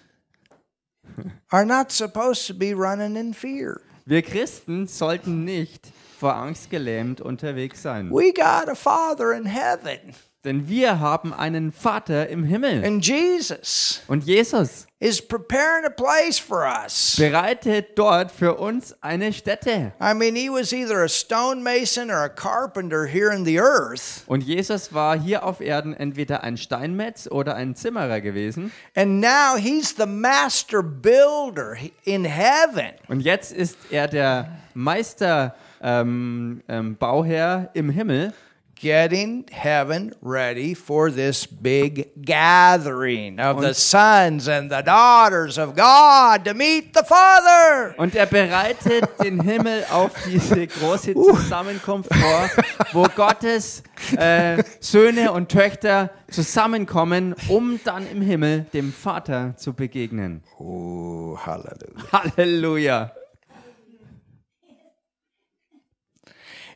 are 1.52 1.66
not 1.66 1.92
supposed 1.92 2.48
to 2.48 2.54
be 2.54 2.74
running 2.74 3.16
in 3.16 3.34
fear. 3.34 3.82
Wir 4.06 4.22
Christen 4.22 4.88
sollten 4.88 5.44
nicht 5.44 5.88
vor 6.20 6.36
Angst 6.36 6.70
gelähmt 6.70 7.22
unterwegs 7.22 7.82
sein. 7.82 8.10
We 8.12 8.32
got 8.32 8.70
a 8.70 8.76
Father 8.76 9.34
in 9.34 9.46
heaven, 9.46 10.16
Denn 10.46 10.70
wir 10.70 11.00
haben 11.00 11.34
einen 11.34 11.72
Vater 11.72 12.30
im 12.30 12.44
Himmel. 12.44 12.86
and 12.86 13.06
Jesus 13.06 14.02
Und 14.08 14.24
Jesus 14.26 14.86
is 15.00 15.22
preparing 15.22 15.86
a 15.86 15.90
place 15.90 16.40
for 16.40 16.64
us. 16.66 17.16
bereitet 17.18 17.98
dort 17.98 18.32
für 18.32 18.56
uns 18.56 18.96
eine 19.02 19.34
Stätte. 19.34 19.92
I 20.02 20.14
mean, 20.14 20.36
he 20.36 20.50
was 20.50 20.72
either 20.72 21.04
a 21.04 21.08
stonemason 21.10 22.10
or 22.10 22.24
a 22.24 22.30
carpenter 22.30 23.06
here 23.06 23.32
in 23.36 23.44
the 23.44 23.60
earth, 23.60 24.24
Und 24.28 24.42
Jesus 24.44 24.94
war 24.94 25.20
hier 25.20 25.44
auf 25.44 25.60
Erden 25.62 25.94
entweder 25.94 26.44
ein 26.44 26.58
Steinmetz 26.58 27.28
oder 27.30 27.56
ein 27.56 27.76
Zimmerer 27.76 28.22
gewesen. 28.22 28.72
and 28.96 29.20
now 29.20 29.58
he's 29.58 29.96
the 29.98 30.06
master 30.06 30.82
builder 30.82 31.76
in 32.04 32.24
heaven. 32.24 32.92
Und 33.08 33.20
jetzt 33.22 33.52
ist 33.52 33.78
er 33.92 34.08
der 34.08 34.50
Meister 34.74 35.56
ähm, 35.82 36.62
ähm, 36.68 36.96
Bauherr 36.98 37.70
im 37.74 37.90
Himmel. 37.90 38.34
Getting 38.76 39.46
heaven 39.52 40.14
ready 40.22 40.76
for 40.76 41.10
this 41.10 41.48
big 41.48 42.10
gathering 42.22 43.40
of 43.40 43.62
the 43.62 43.74
sons 43.74 44.50
and 44.50 44.70
the 44.70 44.82
daughters 44.82 45.58
of 45.58 45.76
God 45.76 46.44
to 46.44 46.54
meet 46.54 46.94
the 46.94 47.04
Father. 47.06 47.96
Und 47.98 48.16
er 48.16 48.26
bereitet 48.26 49.08
den 49.24 49.42
Himmel 49.42 49.86
auf 49.90 50.12
diese 50.26 50.68
große 50.68 51.14
Zusammenkunft 51.14 52.14
vor, 52.14 52.50
wo 52.92 53.04
Gottes 53.16 53.82
äh, 54.18 54.62
Söhne 54.82 55.32
und 55.32 55.50
Töchter 55.50 56.10
zusammenkommen, 56.30 57.34
um 57.48 57.80
dann 57.86 58.06
im 58.12 58.22
Himmel 58.22 58.66
dem 58.74 58.92
Vater 58.92 59.56
zu 59.56 59.74
begegnen. 59.74 60.44
Oh, 60.60 61.38
hallelujah. 61.38 62.12
Halleluja. 62.12 63.12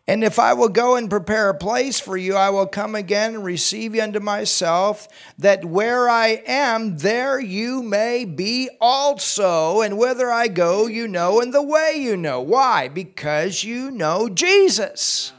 And 0.09 0.23
if 0.23 0.39
I 0.39 0.53
will 0.55 0.69
go 0.69 0.95
and 0.95 1.07
prepare 1.07 1.49
a 1.49 1.53
place 1.53 1.99
for 1.99 2.17
you, 2.17 2.35
I 2.35 2.49
will 2.49 2.65
come 2.65 2.95
again 2.95 3.35
and 3.35 3.45
receive 3.45 3.93
you 3.93 4.01
unto 4.01 4.19
myself, 4.19 5.07
that 5.37 5.63
where 5.63 6.09
I 6.09 6.41
am, 6.47 6.97
there 6.97 7.39
you 7.39 7.83
may 7.83 8.25
be 8.25 8.71
also. 8.81 9.81
And 9.81 9.99
whither 9.99 10.31
I 10.31 10.47
go, 10.47 10.87
you 10.87 11.07
know, 11.07 11.41
and 11.41 11.53
the 11.53 11.61
way 11.61 11.93
you 11.99 12.17
know. 12.17 12.41
Why? 12.41 12.87
Because 12.87 13.63
you 13.63 13.91
know 13.91 14.27
Jesus. 14.29 15.31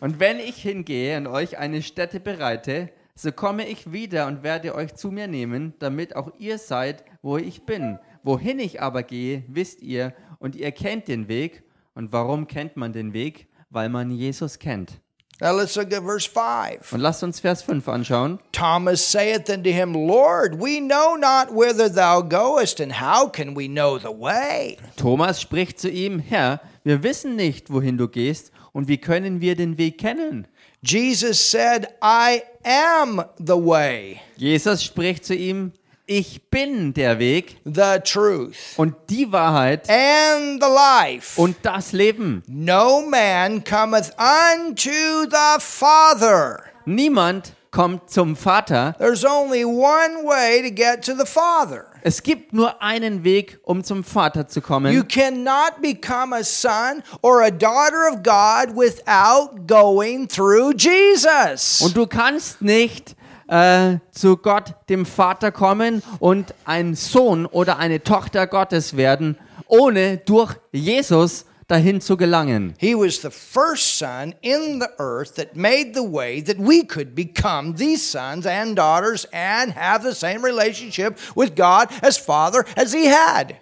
Und 0.00 0.20
wenn 0.20 0.38
ich 0.38 0.62
hingehe 0.62 1.16
und 1.16 1.26
euch 1.26 1.58
eine 1.58 1.82
Stätte 1.82 2.20
bereite, 2.20 2.90
so 3.16 3.32
komme 3.32 3.66
ich 3.66 3.90
wieder 3.90 4.28
und 4.28 4.44
werde 4.44 4.76
euch 4.76 4.94
zu 4.94 5.10
mir 5.10 5.26
nehmen, 5.26 5.74
damit 5.80 6.14
auch 6.14 6.30
ihr 6.38 6.58
seid, 6.58 7.02
wo 7.22 7.38
ich 7.38 7.66
bin. 7.66 7.98
Wohin 8.22 8.60
ich 8.60 8.80
aber 8.80 9.02
gehe, 9.02 9.42
wisst 9.48 9.82
ihr, 9.82 10.14
und 10.38 10.54
ihr 10.54 10.70
kennt 10.70 11.08
den 11.08 11.26
Weg. 11.26 11.64
Und 11.96 12.12
warum 12.12 12.46
kennt 12.46 12.76
man 12.76 12.92
den 12.92 13.12
Weg? 13.14 13.48
Weil 13.72 13.88
man 13.88 14.10
Jesus 14.10 14.58
kennt. 14.58 15.00
Now 15.40 15.56
let's 15.56 15.76
look 15.76 15.92
at 15.94 16.04
verse 16.04 16.28
5. 16.28 16.92
Und 16.92 17.00
lasst 17.00 17.22
uns 17.24 17.40
Vers 17.40 17.62
5 17.62 17.88
anschauen. 17.88 18.38
Thomas 18.52 19.10
saith 19.10 19.48
unto 19.48 19.70
him, 19.70 19.94
Lord, 19.94 20.60
we 20.60 20.78
know 20.78 21.16
not 21.16 21.50
whither 21.50 21.88
thou 21.92 22.20
goest, 22.20 22.80
and 22.80 23.00
how 23.00 23.26
can 23.28 23.56
we 23.56 23.66
know 23.66 23.98
the 23.98 24.12
way? 24.12 24.76
Thomas 24.96 25.40
spricht 25.40 25.80
zu 25.80 25.88
ihm, 25.88 26.18
Herr, 26.18 26.60
wir 26.84 27.02
wissen 27.02 27.34
nicht, 27.34 27.72
wohin 27.72 27.96
du 27.96 28.08
gehst, 28.08 28.52
und 28.72 28.88
wie 28.88 28.98
können 28.98 29.40
wir 29.40 29.56
den 29.56 29.78
Weg 29.78 29.98
kennen? 29.98 30.46
Jesus 30.82 31.50
said, 31.50 31.88
I 32.02 32.42
am 32.62 33.24
the 33.38 33.54
way, 33.54 34.20
Jesus 34.36 34.84
spricht 34.84 35.24
zu 35.24 35.34
ihm, 35.34 35.72
ich 36.06 36.50
bin 36.50 36.92
der 36.94 37.18
Weg 37.18 37.58
the 37.64 38.00
truth, 38.04 38.56
und 38.76 38.94
die 39.08 39.30
Wahrheit 39.30 39.88
and 39.88 40.62
the 40.62 40.68
life. 40.68 41.40
und 41.40 41.56
das 41.62 41.92
Leben. 41.92 42.42
No 42.46 43.02
man 43.02 43.62
cometh 43.64 44.12
unto 44.18 44.90
the 44.90 45.58
Father 45.60 46.64
Niemand 46.84 47.54
kommt 47.70 48.10
zum 48.10 48.36
Vater. 48.36 48.94
There's 48.98 49.24
only 49.24 49.64
one 49.64 50.24
way 50.24 50.60
to 50.62 50.74
get 50.74 51.04
to 51.06 51.14
the 51.16 51.24
Father. 51.24 51.86
Es 52.02 52.22
gibt 52.22 52.52
nur 52.52 52.82
einen 52.82 53.22
Weg, 53.22 53.60
um 53.62 53.84
zum 53.84 54.02
Vater 54.02 54.48
zu 54.48 54.58
You 54.60 54.66
kommen. 54.66 55.08
cannot 55.08 55.80
become 55.80 56.34
a 56.34 56.42
son 56.42 57.02
or 57.22 57.42
a 57.42 57.50
daughter 57.50 58.08
of 58.12 58.22
God 58.24 58.76
without 58.76 59.66
going 59.68 60.26
through 60.28 60.74
Jesus. 60.76 61.80
Und 61.80 61.96
du 61.96 62.06
kannst 62.06 62.60
nicht 62.60 63.14
äh, 63.52 63.98
zu 64.10 64.38
Gott, 64.38 64.74
dem 64.88 65.04
Vater, 65.04 65.52
kommen 65.52 66.02
und 66.20 66.54
ein 66.64 66.94
Sohn 66.94 67.44
oder 67.44 67.78
eine 67.78 68.02
Tochter 68.02 68.46
Gottes 68.46 68.96
werden, 68.96 69.36
ohne 69.66 70.16
durch 70.16 70.56
Jesus 70.72 71.44
dahin 71.68 72.00
zu 72.00 72.16
gelangen. 72.16 72.74
He 72.78 72.94
was 72.94 73.20
the 73.20 73.30
first 73.30 73.98
son 73.98 74.34
in 74.40 74.80
the 74.80 74.88
earth 74.98 75.34
that 75.34 75.54
made 75.54 75.92
the 75.94 76.00
way 76.00 76.42
that 76.42 76.56
we 76.58 76.82
could 76.84 77.14
become 77.14 77.76
these 77.76 78.02
sons 78.02 78.46
and 78.46 78.76
daughters 78.76 79.26
and 79.32 79.74
have 79.76 80.02
the 80.02 80.14
same 80.14 80.42
relationship 80.42 81.18
with 81.36 81.54
God 81.54 81.88
as 82.02 82.16
Father 82.16 82.64
as 82.76 82.94
he 82.94 83.06
had. 83.06 83.56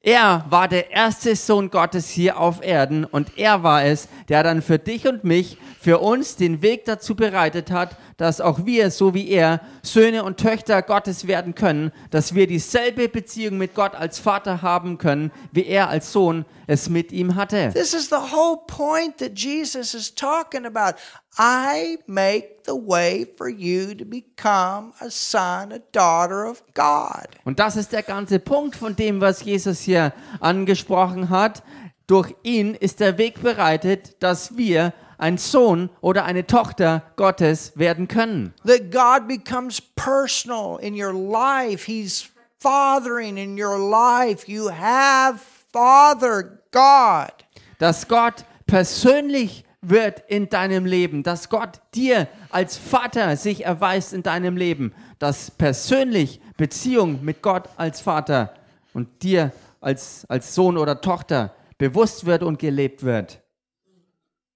Er 0.00 0.44
war 0.48 0.68
der 0.68 0.92
erste 0.92 1.34
Sohn 1.34 1.70
Gottes 1.70 2.08
hier 2.08 2.38
auf 2.38 2.62
Erden 2.62 3.04
und 3.04 3.36
er 3.36 3.64
war 3.64 3.84
es, 3.84 4.08
der 4.28 4.44
dann 4.44 4.62
für 4.62 4.78
dich 4.78 5.08
und 5.08 5.24
mich, 5.24 5.58
für 5.80 5.98
uns 5.98 6.36
den 6.36 6.62
Weg 6.62 6.84
dazu 6.84 7.16
bereitet 7.16 7.72
hat, 7.72 7.96
dass 8.16 8.40
auch 8.40 8.64
wir, 8.64 8.92
so 8.92 9.12
wie 9.12 9.28
er, 9.28 9.60
Söhne 9.82 10.22
und 10.22 10.38
Töchter 10.38 10.82
Gottes 10.82 11.26
werden 11.26 11.56
können, 11.56 11.90
dass 12.10 12.34
wir 12.34 12.46
dieselbe 12.46 13.08
Beziehung 13.08 13.58
mit 13.58 13.74
Gott 13.74 13.96
als 13.96 14.20
Vater 14.20 14.62
haben 14.62 14.98
können, 14.98 15.32
wie 15.50 15.66
er 15.66 15.88
als 15.88 16.12
Sohn 16.12 16.44
es 16.68 16.88
mit 16.88 17.10
ihm 17.10 17.34
hatte. 17.34 17.72
This 17.74 17.92
is 17.92 18.08
the 18.08 18.16
whole 18.16 18.58
point 18.68 19.18
that 19.18 19.36
Jesus 19.36 19.94
is 19.94 20.14
talking 20.14 20.64
about. 20.64 20.96
I 21.38 21.98
make 22.08 22.64
the 22.64 22.74
way 22.74 23.24
for 23.36 23.48
you 23.48 23.94
to 23.94 24.04
become 24.04 24.92
a 25.00 25.08
son, 25.08 25.72
a 25.72 25.78
daughter 25.92 26.44
of 26.44 26.64
God. 26.74 27.28
Und 27.44 27.60
das 27.60 27.76
ist 27.76 27.92
der 27.92 28.02
ganze 28.02 28.40
Punkt 28.40 28.74
von 28.74 28.96
dem, 28.96 29.20
was 29.20 29.44
Jesus 29.44 29.80
hier 29.80 30.12
angesprochen 30.40 31.30
hat. 31.30 31.62
Durch 32.08 32.34
ihn 32.42 32.74
ist 32.74 32.98
der 32.98 33.18
Weg 33.18 33.40
bereitet, 33.40 34.20
dass 34.20 34.56
wir 34.56 34.92
ein 35.18 35.38
Sohn 35.38 35.90
oder 36.00 36.24
eine 36.24 36.44
Tochter 36.44 37.02
Gottes 37.14 37.72
werden 37.76 38.08
können. 38.08 38.52
That 38.66 38.90
God 38.90 39.28
becomes 39.28 39.80
personal 39.80 40.78
in 40.80 41.00
your 41.00 41.12
life. 41.12 41.84
He's 41.86 42.28
fathering 42.58 43.36
in 43.36 43.56
your 43.56 43.78
life. 43.78 44.48
You 44.50 44.70
have 44.70 45.38
Father 45.72 46.58
God. 46.72 47.32
Dass 47.78 48.08
Gott 48.08 48.44
persönlich 48.66 49.64
wird 49.88 50.22
in 50.28 50.48
deinem 50.48 50.84
Leben, 50.84 51.22
dass 51.22 51.48
Gott 51.48 51.80
dir 51.94 52.28
als 52.50 52.76
Vater 52.76 53.36
sich 53.36 53.64
erweist 53.64 54.12
in 54.12 54.22
deinem 54.22 54.56
Leben, 54.56 54.94
dass 55.18 55.50
persönlich 55.50 56.40
Beziehung 56.56 57.24
mit 57.24 57.42
Gott 57.42 57.68
als 57.76 58.00
Vater 58.00 58.54
und 58.94 59.22
dir 59.22 59.52
als, 59.80 60.24
als 60.28 60.54
Sohn 60.54 60.76
oder 60.76 61.00
Tochter 61.00 61.54
bewusst 61.78 62.26
wird 62.26 62.42
und 62.42 62.58
gelebt 62.58 63.02
wird. 63.02 63.40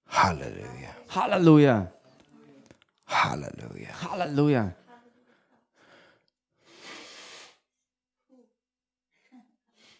Hallelujah. 0.07 0.93
Halleluja, 1.09 1.91
Hallelujah. 3.05 4.11
Halleluja. 4.11 4.73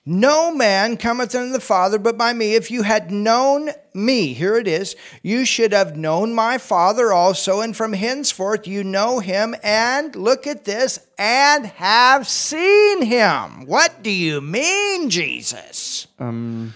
No 0.05 0.53
man 0.53 0.98
cometh 0.98 1.33
unto 1.33 1.53
the 1.53 1.62
Father 1.62 1.98
but 1.98 2.17
by 2.17 2.33
me. 2.33 2.55
If 2.55 2.69
you 2.69 2.83
had 2.83 3.10
known 3.10 3.69
me, 3.93 4.33
here 4.33 4.57
it 4.57 4.67
is, 4.67 4.98
you 5.22 5.45
should 5.45 5.72
have 5.72 5.95
known 5.95 6.33
my 6.33 6.57
Father 6.57 7.13
also, 7.13 7.62
and 7.62 7.75
from 7.75 7.93
henceforth 7.93 8.67
you 8.67 8.83
know 8.83 9.19
him, 9.19 9.55
and 9.63 10.13
look 10.13 10.45
at 10.45 10.65
this, 10.65 11.00
and 11.17 11.67
have 11.67 12.27
seen 12.27 13.03
him. 13.03 13.65
What 13.65 14.03
do 14.03 14.10
you 14.10 14.41
mean, 14.41 15.10
Jesus? 15.10 16.08
Um, 16.19 16.73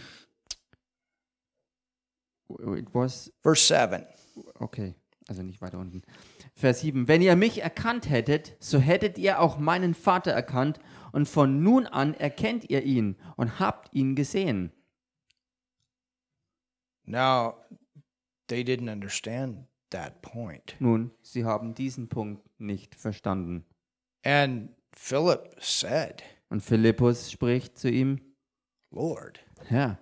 it 2.78 2.88
was 2.94 3.30
Verse 3.44 3.62
7. 3.62 4.06
Okay, 4.62 4.96
also 5.28 5.42
nicht 5.42 5.62
weiter 5.62 5.80
unten. 5.80 6.02
Vers 6.56 6.80
7. 6.80 7.10
Wenn 7.10 7.22
ihr 7.22 7.36
mich 7.36 7.62
erkannt 7.62 8.10
hättet, 8.10 8.56
so 8.62 8.80
hättet 8.80 9.18
ihr 9.18 9.42
auch 9.42 9.60
meinen 9.60 9.94
Vater 9.94 10.32
erkannt, 10.32 10.80
und 11.18 11.28
von 11.28 11.64
nun 11.64 11.88
an 11.88 12.14
erkennt 12.14 12.70
ihr 12.70 12.84
ihn 12.84 13.16
und 13.38 13.60
habt 13.60 13.92
ihn 13.92 14.14
gesehen. 14.14 14.72
Now, 17.08 17.56
they 18.50 18.62
didn't 18.62 18.88
understand 18.88 19.66
that 19.90 20.22
point. 20.22 20.76
Nun, 20.78 21.10
sie 21.24 21.44
haben 21.44 21.74
diesen 21.74 22.08
Punkt 22.08 22.48
nicht 22.60 22.94
verstanden. 22.94 23.66
And 24.24 24.70
Philip 24.94 25.56
said, 25.60 26.22
Und 26.50 26.62
Philippus 26.62 27.32
spricht 27.32 27.80
zu 27.80 27.90
ihm, 27.90 28.22
Lord, 28.92 29.40
Herr, 29.66 29.98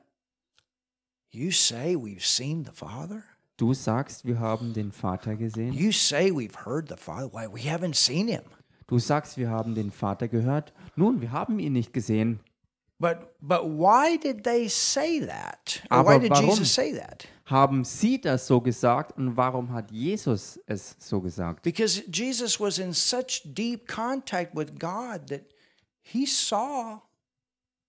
you 1.31 1.49
say 1.49 1.95
we've 1.95 2.25
seen 2.25 2.65
the 2.65 2.73
Father? 2.73 3.23
du 3.55 3.73
sagst, 3.73 4.25
wir 4.25 4.41
haben 4.41 4.73
den 4.73 4.91
Vater 4.91 5.37
gesehen. 5.37 5.71
You 5.71 5.93
say 5.93 6.29
we've 6.29 6.65
heard 6.65 6.89
the 6.89 6.97
Father? 6.97 7.31
Why, 7.31 7.47
we 7.47 7.61
haven't 7.61 7.95
seen 7.95 8.27
him. 8.27 8.43
Du 8.87 8.99
sagst, 8.99 9.37
wir 9.37 9.49
haben 9.49 9.73
den 9.73 9.91
Vater 9.91 10.27
gehört. 10.27 10.73
Nun, 10.95 11.21
wir 11.21 11.31
haben 11.31 11.59
ihn 11.59 11.73
nicht 11.73 11.93
gesehen. 11.93 12.39
But 12.97 13.17
but 13.41 13.63
why 13.63 14.17
did 14.17 14.43
they 14.43 14.69
say 14.69 15.19
that? 15.19 15.83
Aber 15.89 16.11
why 16.11 16.19
did 16.19 16.31
warum? 16.31 16.49
Jesus 16.49 16.73
say 16.73 16.93
that? 16.97 17.27
Haben 17.45 17.83
sie 17.83 18.21
das 18.21 18.47
so 18.47 18.61
gesagt 18.61 19.17
und 19.17 19.35
warum 19.35 19.73
hat 19.73 19.91
Jesus 19.91 20.59
es 20.65 20.95
so 20.99 21.19
gesagt? 21.19 21.63
Because 21.63 22.03
Jesus 22.09 22.59
was 22.59 22.79
in 22.79 22.93
such 22.93 23.41
deep 23.43 23.85
contact 23.87 24.55
with 24.55 24.67
God 24.79 25.27
that 25.27 25.41
he 26.01 26.25
saw 26.25 27.01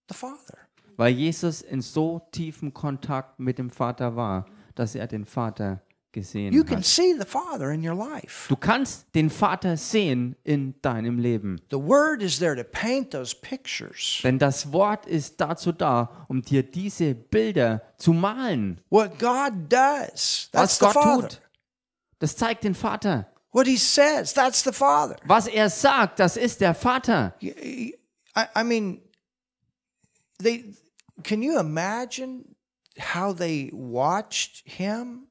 the 0.08 0.14
Father. 0.14 0.58
Weil 0.96 1.12
Jesus 1.12 1.62
in 1.62 1.82
so 1.82 2.20
tiefem 2.32 2.74
Kontakt 2.74 3.38
mit 3.38 3.58
dem 3.58 3.70
Vater 3.70 4.16
war, 4.16 4.46
dass 4.74 4.94
er 4.94 5.06
den 5.06 5.24
Vater 5.24 5.82
gesehen 6.16 6.52
You 6.54 6.64
can 6.64 6.78
hat. 6.78 6.86
see 6.86 7.14
the 7.18 7.26
Father 7.26 7.70
in 7.70 7.86
your 7.86 7.94
life. 7.94 8.48
Du 8.48 8.56
kannst 8.56 9.06
den 9.14 9.28
Vater 9.28 9.76
sehen 9.76 10.34
in 10.44 10.74
deinem 10.80 11.18
Leben. 11.18 11.60
The 11.70 11.76
Word 11.76 12.22
is 12.22 12.38
there 12.38 12.56
to 12.56 12.64
paint 12.64 13.10
those 13.10 13.36
pictures. 13.36 14.20
Denn 14.24 14.38
das 14.38 14.72
Wort 14.72 15.04
ist 15.06 15.40
dazu 15.40 15.72
da, 15.72 16.26
um 16.28 16.40
dir 16.40 16.62
diese 16.62 17.14
Bilder 17.14 17.82
zu 17.98 18.12
malen. 18.14 18.80
What 18.88 19.18
God 19.18 19.68
does, 19.68 20.48
Was 20.52 20.78
that's 20.78 20.78
the 20.78 20.84
Gott 20.86 20.94
Father. 20.94 21.28
tut, 21.28 21.40
das 22.18 22.34
zeigt 22.36 22.64
den 22.64 22.74
Vater. 22.74 23.30
What 23.52 23.66
He 23.66 23.76
says, 23.76 24.32
that's 24.32 24.64
the 24.64 24.72
Father. 24.72 25.16
Was 25.26 25.46
er 25.46 25.68
sagt, 25.68 26.18
das 26.18 26.36
ist 26.38 26.60
der 26.62 26.74
Vater. 26.74 27.34
I, 27.42 27.94
I 28.34 28.62
mean, 28.64 29.02
they. 30.42 30.72
Can 31.22 31.42
you 31.42 31.58
imagine 31.58 32.54
how 32.98 33.32
they 33.34 33.70
watched 33.72 34.62
Him? 34.66 35.25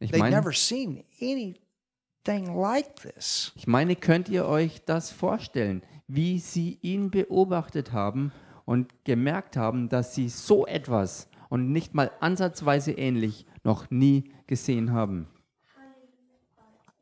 Ich 0.00 0.12
meine, 0.12 0.34
never 0.34 0.52
seen 0.52 1.04
anything 1.20 2.54
like 2.54 2.96
this. 2.96 3.52
ich 3.54 3.66
meine, 3.66 3.96
könnt 3.96 4.30
ihr 4.30 4.46
euch 4.46 4.82
das 4.86 5.10
vorstellen, 5.10 5.82
wie 6.08 6.38
sie 6.38 6.78
ihn 6.80 7.10
beobachtet 7.10 7.92
haben 7.92 8.32
und 8.64 9.04
gemerkt 9.04 9.58
haben, 9.58 9.90
dass 9.90 10.14
sie 10.14 10.30
so 10.30 10.66
etwas 10.66 11.28
und 11.50 11.70
nicht 11.70 11.94
mal 11.94 12.10
ansatzweise 12.20 12.92
ähnlich 12.92 13.44
noch 13.62 13.90
nie 13.90 14.32
gesehen 14.46 14.92
haben. 14.92 15.28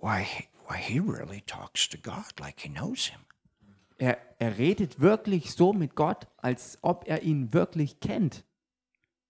Why, 0.00 0.26
why 0.68 0.78
he 0.78 0.98
really 0.98 1.42
talks 1.42 1.88
to 1.88 1.98
God 1.98 2.38
like 2.40 2.60
he 2.60 2.68
knows 2.68 3.06
him. 3.06 3.20
Er, 3.96 4.18
er 4.38 4.58
redet 4.58 5.00
wirklich 5.00 5.52
so 5.52 5.72
mit 5.72 5.94
Gott, 5.94 6.26
als 6.36 6.78
ob 6.82 7.04
er 7.06 7.22
ihn 7.22 7.52
wirklich 7.52 8.00
kennt. 8.00 8.44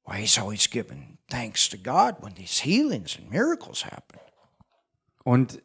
Why 0.04 0.20
he's 0.20 0.38
always 0.38 0.68
giving 0.70 1.17
thanks 1.28 1.68
to 1.68 1.76
God 1.76 2.16
when 2.20 2.34
these 2.34 2.62
healings 2.62 3.16
and 3.16 3.30
miracles 3.30 3.84
happen. 3.84 4.18
Und 5.24 5.62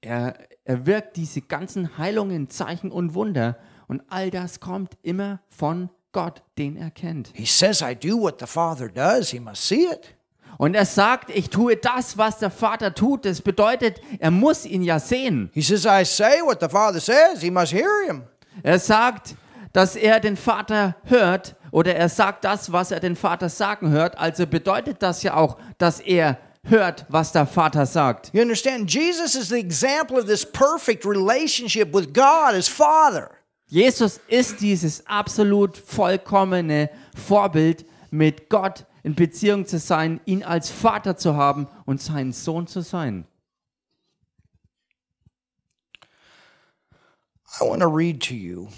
er, 0.00 0.38
er 0.64 0.86
wirkt 0.86 1.16
diese 1.16 1.40
ganzen 1.40 1.98
Heilungen, 1.98 2.48
Zeichen 2.48 2.90
und 2.90 3.14
Wunder. 3.14 3.58
Und 3.88 4.02
all 4.08 4.30
das 4.30 4.60
kommt 4.60 4.96
immer 5.02 5.40
von 5.48 5.90
Gott, 6.12 6.42
den 6.58 6.76
er 6.76 6.90
kennt. 6.90 7.30
He 7.34 7.44
says, 7.44 7.82
I 7.82 7.94
do 7.94 8.20
what 8.20 8.40
the 8.40 8.46
Father 8.46 8.88
does. 8.88 9.30
He 9.30 9.40
must 9.40 9.66
see 9.66 9.86
it. 9.86 10.16
Und 10.58 10.74
er 10.74 10.86
sagt, 10.86 11.30
ich 11.30 11.50
tue 11.50 11.76
das, 11.76 12.16
was 12.16 12.38
der 12.38 12.50
Vater 12.50 12.94
tut. 12.94 13.26
Das 13.26 13.42
bedeutet, 13.42 14.00
er 14.18 14.30
muss 14.30 14.64
ihn 14.64 14.82
ja 14.82 14.98
sehen. 14.98 15.50
He 15.52 15.60
says, 15.60 15.84
I 15.84 16.04
say 16.04 16.40
what 16.40 16.60
the 16.60 16.68
Father 16.68 17.00
says. 17.00 17.42
He 17.42 17.50
must 17.50 17.72
hear 17.72 18.06
him. 18.06 18.22
Er 18.62 18.78
sagt, 18.78 19.36
dass 19.72 19.96
er 19.96 20.20
den 20.20 20.36
Vater 20.36 20.96
hört 21.04 21.56
oder 21.76 21.94
er 21.94 22.08
sagt 22.08 22.44
das, 22.44 22.72
was 22.72 22.90
er 22.90 23.00
den 23.00 23.16
Vater 23.16 23.50
sagen 23.50 23.90
hört. 23.90 24.16
Also 24.16 24.46
bedeutet 24.46 25.02
das 25.02 25.22
ja 25.22 25.34
auch, 25.34 25.58
dass 25.76 26.00
er 26.00 26.38
hört, 26.62 27.04
was 27.10 27.32
der 27.32 27.46
Vater 27.46 27.84
sagt. 27.84 28.32
You 28.32 28.40
understand? 28.40 28.90
Jesus 28.90 29.34
is 29.34 29.50
the 29.50 29.58
example 29.58 30.16
of 30.18 30.24
this 30.24 30.50
perfect 30.50 31.04
relationship 31.04 31.92
with 31.92 32.14
God 32.14 32.54
as 32.54 32.66
Father. 32.66 33.28
Jesus 33.66 34.18
ist 34.28 34.62
dieses 34.62 35.06
absolut 35.06 35.76
vollkommene 35.76 36.88
Vorbild 37.14 37.84
mit 38.10 38.48
Gott 38.48 38.86
in 39.02 39.14
Beziehung 39.14 39.66
zu 39.66 39.78
sein, 39.78 40.22
ihn 40.24 40.42
als 40.44 40.70
Vater 40.70 41.18
zu 41.18 41.36
haben 41.36 41.68
und 41.84 42.00
sein 42.00 42.32
Sohn 42.32 42.66
zu 42.66 42.80
sein. 42.80 43.26
I 47.60 47.64
want 47.68 47.82
to 47.82 47.88
read 47.88 48.22
to 48.28 48.34
you. 48.34 48.68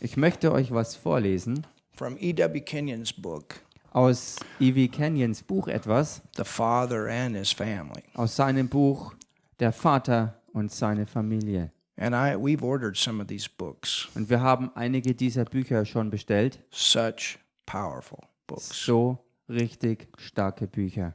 Ich 0.00 0.16
möchte 0.16 0.50
euch 0.50 0.72
was 0.72 0.96
vorlesen. 0.96 1.64
From 1.94 2.16
E.W. 2.20 2.60
Kenyon's 2.62 3.12
book, 3.12 3.60
aus 3.92 4.36
E.V. 4.60 4.88
Kenyons 4.92 5.42
Buch 5.42 5.68
etwas, 5.68 6.20
The 6.36 6.44
Father 6.44 7.08
and 7.08 7.36
His 7.36 7.52
Family. 7.52 8.02
aus 8.14 8.34
seinem 8.36 8.68
Buch 8.68 9.14
Der 9.60 9.72
Vater 9.72 10.34
und 10.52 10.72
seine 10.72 11.06
Familie. 11.06 11.70
And 11.96 12.14
I 12.14 12.34
we've 12.36 12.64
ordered 12.64 12.96
some 12.96 13.20
of 13.20 13.28
these 13.28 13.48
books. 13.48 14.08
Und 14.16 14.28
wir 14.28 14.40
haben 14.40 14.70
einige 14.74 15.14
dieser 15.14 15.44
Bücher 15.44 15.84
schon 15.84 16.10
bestellt. 16.10 16.58
Such 16.70 17.38
powerful 17.66 18.18
books. 18.48 18.70
So 18.84 19.18
richtig 19.48 20.08
starke 20.18 20.66
Bücher. 20.66 21.14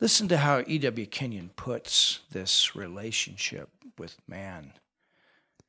Listen 0.00 0.28
to 0.28 0.38
how 0.38 0.60
E.W. 0.66 1.06
Kenyon 1.06 1.50
puts 1.54 2.22
this 2.32 2.74
relationship 2.74 3.68
with 3.98 4.16
man 4.26 4.72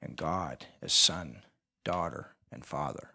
and 0.01 0.15
God 0.17 0.65
as 0.81 0.93
son, 0.93 1.43
daughter, 1.83 2.33
and 2.51 2.65
father. 2.65 3.10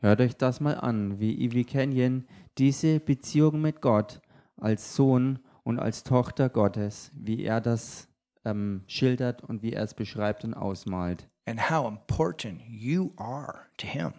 Hört 0.00 0.20
euch 0.20 0.36
das 0.36 0.60
mal 0.60 0.74
an, 0.76 1.18
wie 1.18 1.38
E.V. 1.44 1.68
Kenyon 1.68 2.24
diese 2.56 3.00
Beziehung 3.00 3.60
mit 3.60 3.80
Gott 3.80 4.20
als 4.56 4.94
Sohn 4.94 5.40
und 5.64 5.78
als 5.78 6.04
Tochter 6.04 6.48
Gottes, 6.48 7.10
wie 7.14 7.42
er 7.44 7.60
das 7.60 8.08
ähm, 8.44 8.82
schildert 8.86 9.42
und 9.42 9.62
wie 9.62 9.72
er 9.72 9.82
es 9.82 9.94
beschreibt 9.94 10.44
und 10.44 10.54
ausmalt. 10.54 11.28
and 11.46 11.70
how 11.70 11.86
important 11.86 12.60
you 12.68 13.12
are 13.16 13.60
to 13.78 13.86
him. 13.86 14.12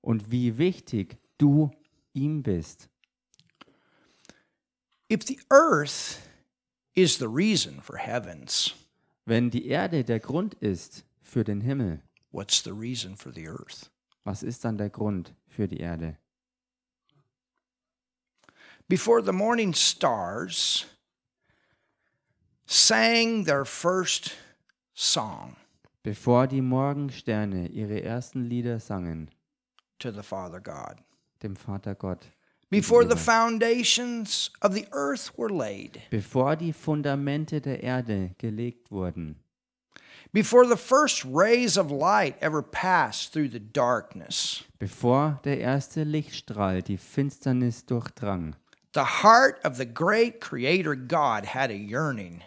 Und 0.00 0.32
wie 0.32 0.58
wichtig 0.58 1.16
du 1.38 1.70
ihm 2.12 2.42
bist. 2.42 2.88
If 5.08 5.22
the 5.24 5.38
earth 5.48 6.18
is 6.94 7.18
the 7.18 7.28
reason 7.28 7.80
for 7.80 7.96
heavens, 7.96 8.74
Wenn 9.24 9.50
die 9.50 9.68
Erde 9.68 10.02
der 10.02 10.18
Grund 10.18 10.54
ist 10.54 11.04
für 11.20 11.44
den 11.44 11.60
Himmel, 11.60 12.02
what's 12.32 12.64
the 12.64 12.72
reason 12.72 13.16
for 13.16 13.32
the 13.32 13.46
earth? 13.46 13.91
Was 14.24 14.42
ist 14.42 14.64
dann 14.64 14.78
der 14.78 14.90
Grund 14.90 15.34
für 15.46 15.68
die 15.68 15.78
Erde? 15.78 16.16
Before 18.88 19.22
the 19.22 19.32
morning 19.32 19.72
stars 19.72 20.86
sang 22.66 23.44
their 23.44 23.64
first 23.64 24.32
song 24.94 25.56
Bevor 26.04 26.48
die 26.48 26.60
Morgensterne 26.60 27.68
ihre 27.68 28.02
ersten 28.02 28.48
Lieder 28.48 28.80
sangen, 28.80 29.30
to 30.00 30.10
the 30.10 30.22
Father 30.22 30.60
God, 30.60 30.96
dem 31.44 31.54
Vater 31.54 31.94
Gott, 31.94 32.26
before 32.70 33.04
the 33.04 33.16
foundations 33.16 34.50
of 34.62 34.74
the 34.74 34.88
earth 34.90 35.38
were 35.38 35.48
laid, 35.48 36.02
bevor 36.10 36.56
die 36.56 36.72
Fundamente 36.72 37.60
der 37.60 37.84
Erde 37.84 38.34
gelegt 38.38 38.90
wurden, 38.90 39.36
before 40.32 40.66
the 40.66 40.76
first 40.76 41.24
rays 41.24 41.76
of 41.76 41.90
light 41.90 42.36
ever 42.40 42.62
passed 42.62 43.32
through 43.32 43.48
the 43.50 43.60
darkness, 43.60 44.64
bevor 44.78 45.40
der 45.44 45.58
erste 45.60 46.04
Lichtstrahl 46.04 46.82
die 46.82 46.96
Finsternis 46.96 47.84
durchdrang, 47.86 48.56
the 48.94 49.22
heart 49.22 49.58
of 49.64 49.76
the 49.76 49.86
great 49.86 50.40
Creator 50.40 50.96
God 50.96 51.44
had 51.54 51.70
a 51.70 51.74
yearning. 51.76 52.42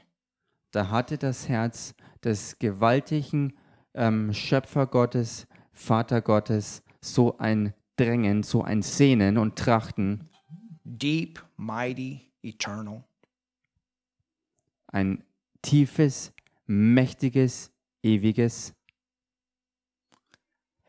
da 0.72 0.90
hatte 0.90 1.18
das 1.18 1.48
Herz 1.48 1.94
des 2.24 2.58
gewaltigen 2.60 3.54
ähm, 3.94 4.34
Schöpfergottes, 4.34 5.48
Vatergottes, 5.72 6.84
so 7.02 7.38
ein 7.38 7.74
Drängen, 7.98 8.44
so 8.44 8.62
ein 8.64 8.82
Sehnen 8.82 9.38
und 9.38 9.56
Trachten, 9.58 10.30
deep, 10.84 11.42
mighty, 11.56 12.32
eternal. 12.42 13.04
ein 14.88 15.24
tiefes, 15.62 16.34
mächtiges, 16.68 17.72
ewiges. 18.06 18.72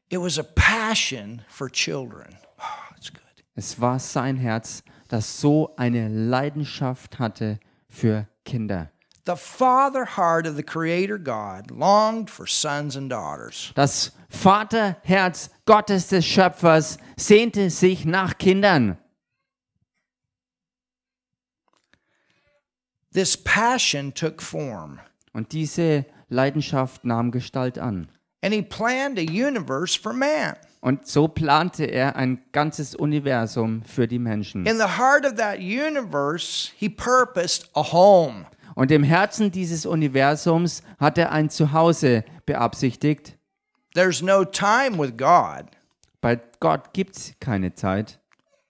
It 0.09 0.19
was 0.19 0.39
a 0.39 0.45
passion 0.45 1.43
for 1.49 1.69
children. 1.69 2.37
Oh, 2.61 2.85
that's 2.91 3.11
good. 3.11 3.23
Es 3.57 3.81
war 3.81 3.99
sein 3.99 4.37
Herz, 4.37 4.83
das 5.09 5.41
so 5.41 5.75
eine 5.77 6.09
Leidenschaft 6.09 7.19
hatte 7.19 7.59
für 7.89 8.29
Kinder. 8.45 8.91
The 9.25 9.35
father 9.35 10.05
heart 10.05 10.47
of 10.47 10.55
the 10.55 10.63
Creator 10.63 11.19
God 11.19 11.73
longed 11.73 12.31
for 12.31 12.47
sons 12.47 12.97
and 12.97 13.11
daughters. 13.11 13.73
Das 13.75 14.13
Vaterherz 14.29 15.51
Gottes 15.65 16.09
des 16.09 16.25
Schöpfers 16.25 16.99
sehnte 17.17 17.71
sich 17.71 18.05
nach 18.05 18.39
Kindern. 18.39 18.99
This 23.13 23.37
passion 23.37 24.13
took 24.13 24.41
form, 24.43 25.01
Und 25.33 25.53
diese 25.53 26.05
Leidenschaft 26.29 27.05
nahm 27.05 27.31
Gestalt 27.31 27.79
an. 27.79 28.09
and 28.43 28.53
he 28.55 28.63
planned 28.63 29.19
a 29.19 29.23
universe 29.23 29.99
for 29.99 30.13
man. 30.13 30.55
Und 30.81 31.07
so 31.07 31.27
plante 31.27 31.85
er 31.85 32.15
ein 32.17 32.41
ganzes 32.53 32.95
Universum 32.95 33.83
für 33.83 34.07
die 34.07 34.19
Menschen. 34.21 34.67
In 34.67 34.77
the 34.77 34.99
heart 34.99 35.27
of 35.27 35.35
that 35.35 35.59
universe, 35.59 36.71
he 36.77 36.89
purposed 36.89 37.69
a 37.75 37.83
home. 37.93 38.47
Und 38.77 38.91
im 38.93 39.03
Herzen 39.03 39.51
dieses 39.51 39.85
Universums 39.87 40.83
hat 41.01 41.19
er 41.19 41.33
ein 41.33 41.49
Zuhause 41.51 42.25
beabsichtigt. 42.45 43.37
There's 43.95 44.23
no 44.23 44.45
time 44.45 44.99
with 44.99 45.17
God. 45.17 45.65
Bei 46.21 46.39
Gott 46.61 46.93
gibt 46.93 47.17
es 47.17 47.33
keine 47.41 47.75
Zeit, 47.75 48.19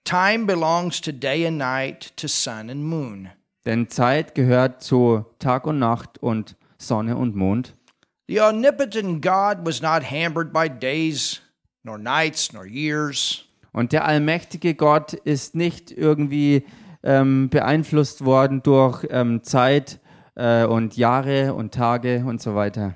Time 0.05 0.45
belongs 0.45 1.01
to 1.01 1.11
day 1.11 1.45
and 1.45 1.57
night, 1.57 2.15
to 2.15 2.27
sun 2.27 2.69
and 2.69 2.83
moon. 2.83 3.29
denn 3.65 3.89
Zeit 3.89 4.33
gehört 4.33 4.81
zu 4.81 5.25
Tag 5.39 5.67
und 5.67 5.77
Nacht 5.79 6.17
und 6.19 6.55
Sonne 6.77 7.17
und 7.17 7.35
Mond. 7.35 7.75
The 8.27 8.41
omnipotent 8.41 9.21
God 9.21 9.65
was 9.65 9.81
not 9.81 10.03
hampered 10.03 10.51
by 10.51 10.67
days, 10.67 11.41
nor 11.83 11.97
nights, 11.97 12.51
nor 12.51 12.65
years. 12.65 13.45
Und 13.71 13.91
der 13.91 14.05
allmächtige 14.05 14.75
Gott 14.75 15.13
ist 15.13 15.55
nicht 15.55 15.91
irgendwie 15.91 16.65
ähm, 17.03 17.49
beeinflusst 17.49 18.25
worden 18.25 18.63
durch 18.63 19.05
ähm, 19.09 19.43
Zeit 19.43 19.99
äh, 20.35 20.65
und 20.65 20.97
Jahre 20.97 21.53
und 21.53 21.73
Tage 21.73 22.23
und 22.25 22.41
so 22.41 22.55
weiter. 22.55 22.95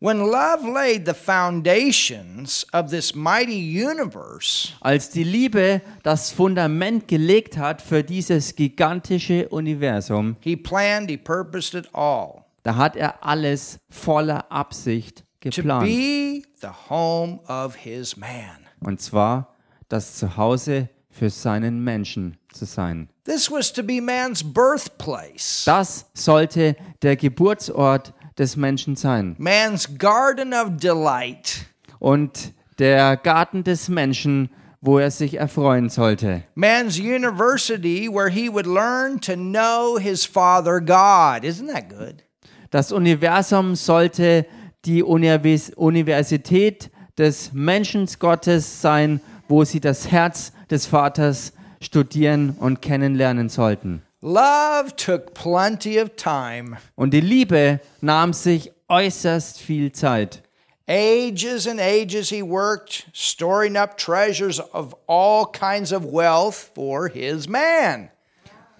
When 0.00 0.18
love 0.18 0.64
laid 0.64 1.06
the 1.06 1.14
foundations 1.14 2.64
of 2.72 2.90
this 2.90 3.16
mighty 3.16 3.84
universe, 3.84 4.68
Als 4.80 5.10
die 5.10 5.24
Liebe 5.24 5.80
das 6.04 6.30
Fundament 6.30 7.08
gelegt 7.08 7.58
hat 7.58 7.82
für 7.82 8.04
dieses 8.04 8.54
gigantische 8.54 9.48
Universum, 9.48 10.36
he 10.38 10.54
planned, 10.54 11.10
he 11.10 11.16
purposed 11.16 11.74
it 11.74 11.88
all 11.92 12.44
da 12.68 12.76
hat 12.76 12.96
er 12.96 13.24
alles 13.24 13.78
voller 13.88 14.52
Absicht 14.52 15.20
to 15.40 15.48
geplant. 15.48 15.84
be 15.86 16.42
the 16.60 16.68
home 16.90 17.40
of 17.48 17.74
his 17.74 18.14
man. 18.18 18.66
Und 18.80 19.00
zwar 19.00 19.54
das 19.88 20.16
Zuhause 20.16 20.90
für 21.10 21.30
seinen 21.30 21.82
Menschen 21.82 22.36
zu 22.52 22.66
sein. 22.66 23.08
This 23.24 23.50
was 23.50 23.72
to 23.72 23.82
be 23.82 24.02
man's 24.02 24.44
birthplace, 24.44 25.62
Das 25.64 26.10
sollte 26.12 26.76
der 27.00 27.16
Geburtsort 27.16 28.12
des 28.36 28.54
Menschen 28.56 28.96
sein. 28.96 29.34
man's 29.38 29.88
garden 29.96 30.52
of 30.52 30.76
delight, 30.76 31.64
Und 31.98 32.52
der 32.78 33.16
Garten 33.16 33.64
des 33.64 33.88
Menschen, 33.88 34.50
wo 34.82 34.98
er 34.98 35.10
sich 35.10 35.38
erfreuen 35.38 35.88
sollte. 35.88 36.42
man's 36.54 36.98
university 36.98 38.08
where 38.12 38.28
he 38.28 38.52
would 38.52 38.66
learn 38.66 39.18
to 39.22 39.32
know 39.36 39.96
his 39.98 40.26
father 40.26 40.80
God. 40.82 41.44
Isn't 41.44 41.68
that 41.72 41.88
good? 41.88 42.24
Das 42.70 42.92
Universum 42.92 43.74
sollte 43.74 44.46
die 44.84 45.02
Univers 45.02 45.70
Universität 45.70 46.90
des 47.16 47.52
Menschen 47.52 48.08
Gottes 48.18 48.80
sein, 48.80 49.20
wo 49.48 49.64
sie 49.64 49.80
das 49.80 50.10
Herz 50.10 50.52
des 50.70 50.86
Vaters 50.86 51.52
studieren 51.80 52.50
und 52.58 52.82
kennenlernen 52.82 53.48
sollten. 53.48 54.02
Love 54.20 54.94
took 54.96 55.32
plenty 55.34 56.00
of 56.00 56.10
time. 56.16 56.76
Und 56.96 57.14
die 57.14 57.20
Liebe 57.20 57.80
nahm 58.00 58.32
sich 58.32 58.72
äußerst 58.88 59.60
viel 59.60 59.92
Zeit. 59.92 60.42
Ages 60.88 61.66
and 61.66 61.80
ages 61.80 62.30
he 62.30 62.42
worked, 62.42 63.06
storing 63.12 63.76
up 63.76 63.96
treasures 63.96 64.58
of 64.72 64.94
all 65.06 65.46
kinds 65.46 65.92
of 65.92 66.04
wealth 66.04 66.70
for 66.74 67.08
his 67.08 67.46
man. 67.46 68.10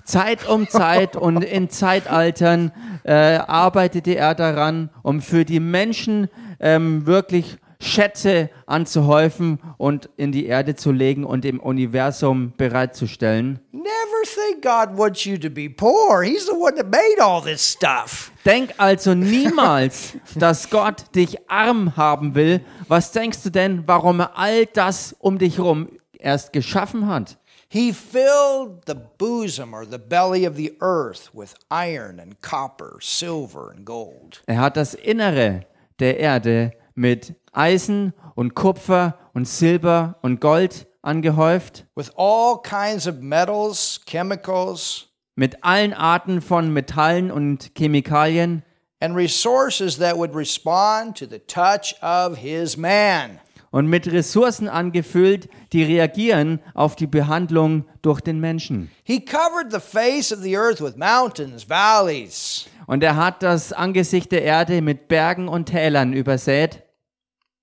Zeit 0.09 0.49
um 0.49 0.69
Zeit 0.69 1.17
und 1.17 1.45
in 1.45 1.69
Zeitaltern 1.69 2.73
äh, 3.05 3.13
arbeitete 3.13 4.17
er 4.17 4.35
daran, 4.35 4.89
um 5.03 5.21
für 5.21 5.45
die 5.45 5.61
Menschen 5.61 6.29
ähm, 6.61 7.07
wirklich 7.07 7.59
Schätze 7.81 8.51
anzuhäufen 8.67 9.61
und 9.77 10.09
in 10.17 10.33
die 10.33 10.47
Erde 10.47 10.75
zu 10.75 10.93
legen 10.93 11.25
und 11.25 11.45
im 11.45 11.61
Universum 11.61 12.55
bereitzustellen. 12.57 13.61
Never 13.71 14.25
think 14.25 14.63
God 14.63 14.99
wants 14.99 15.25
you 15.25 15.37
to 15.37 15.51
be 15.51 15.69
poor. 15.69 16.23
He's 16.23 16.47
the 16.47 16.55
one 16.55 16.75
that 16.77 16.91
made 16.91 17.23
all 17.23 17.43
this 17.43 17.61
stuff. 17.61 18.33
Denk 18.45 18.73
also 18.79 19.15
niemals, 19.15 20.15
dass 20.35 20.71
Gott 20.71 21.15
dich 21.15 21.51
arm 21.51 21.97
haben 21.97 22.35
will. 22.35 22.63
Was 22.89 23.13
denkst 23.13 23.43
du 23.43 23.51
denn, 23.51 23.85
warum 23.87 24.21
er 24.21 24.37
all 24.39 24.67
das 24.67 25.15
um 25.19 25.39
dich 25.39 25.59
herum 25.59 25.89
erst 26.19 26.53
geschaffen 26.55 27.07
hat? 27.07 27.39
He 27.71 27.93
filled 27.93 28.87
the 28.87 28.95
bosom 28.95 29.75
or 29.75 29.85
the 29.85 29.99
belly 29.99 30.47
of 30.47 30.57
the 30.57 30.73
earth 30.81 31.29
with 31.35 31.55
iron 31.71 32.19
and 32.19 32.41
copper, 32.41 32.99
silver 33.03 33.71
and 33.71 33.85
gold. 33.85 34.41
Er 34.49 34.57
hat 34.57 34.77
das 34.77 34.95
Innere 34.95 35.67
der 35.99 36.19
Erde 36.19 36.73
mit 36.95 37.35
Eisen 37.53 38.15
und 38.35 38.55
Kupfer 38.55 39.19
und 39.35 39.47
Silber 39.47 40.17
und 40.23 40.41
Gold 40.41 40.87
angehäuft, 41.03 41.85
with 41.95 42.11
all 42.17 42.59
kinds 42.63 43.07
of 43.07 43.21
metals, 43.21 44.01
chemicals, 44.07 45.09
mit 45.37 45.63
allen 45.63 45.93
Arten 45.93 46.41
von 46.41 46.73
Metallen 46.73 47.31
und 47.31 47.75
Chemikalien 47.75 48.63
and 49.01 49.15
resources 49.15 49.99
that 49.99 50.17
would 50.17 50.35
respond 50.35 51.17
to 51.17 51.27
the 51.27 51.39
touch 51.39 51.95
of 52.01 52.39
his 52.39 52.77
man. 52.79 53.41
Und 53.71 53.87
mit 53.87 54.11
Ressourcen 54.11 54.69
angefüllt, 54.69 55.49
die 55.73 55.83
reagieren 55.83 56.61
auf 56.75 56.97
die 56.97 57.07
Behandlung 57.07 57.85
durch 58.03 58.21
den 58.21 58.41
Menschen. 58.41 58.91
He 59.05 59.21
covered 59.21 59.71
the 59.71 59.81
face 59.81 60.33
of 60.33 60.41
the 60.41 60.57
earth 60.57 60.81
with 60.81 60.97
mountains, 60.97 61.69
valleys, 61.69 62.67
Und 62.87 63.03
er 63.03 63.17
hat 63.17 63.43
das 63.43 63.73
Angesicht 63.73 64.33
der 64.33 64.43
Erde 64.43 64.81
mit 64.81 65.09
Bergen 65.09 65.47
und 65.49 65.67
Tälern 65.67 66.13
übersät 66.15 66.83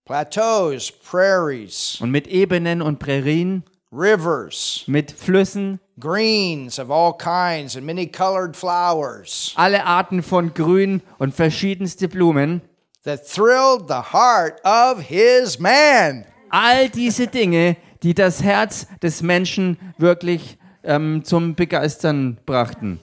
plateaus, 0.05 0.91
prairies, 0.91 1.97
und 1.99 2.11
mit 2.11 2.27
Ebenen 2.27 2.83
und 2.83 2.99
Prärien, 2.99 3.63
rivers, 3.91 4.83
mit 4.85 5.11
Flüssen, 5.11 5.79
greens 5.99 6.77
of 6.77 6.91
all 6.91 7.11
kinds, 7.17 7.75
and 7.75 7.85
many 7.85 8.05
colored 8.05 8.55
flowers 8.55 9.53
alle 9.55 9.83
Arten 9.83 10.21
von 10.21 10.53
Grün 10.53 11.01
und 11.17 11.33
verschiedenste 11.33 12.07
Blumen. 12.07 12.61
That 13.05 13.25
thrilled 13.25 13.87
the 13.87 14.11
heart 14.13 14.59
of 14.63 15.01
his 15.01 15.59
man. 15.59 16.25
All 16.49 16.89
diese 16.89 17.27
Dinge, 17.27 17.77
die 18.03 18.13
das 18.13 18.43
Herz 18.43 18.87
des 19.01 19.21
Menschen 19.21 19.77
wirklich 19.97 20.57
ähm, 20.83 21.23
zum 21.23 21.55
Begeistern 21.55 22.37
brachten. 22.45 22.99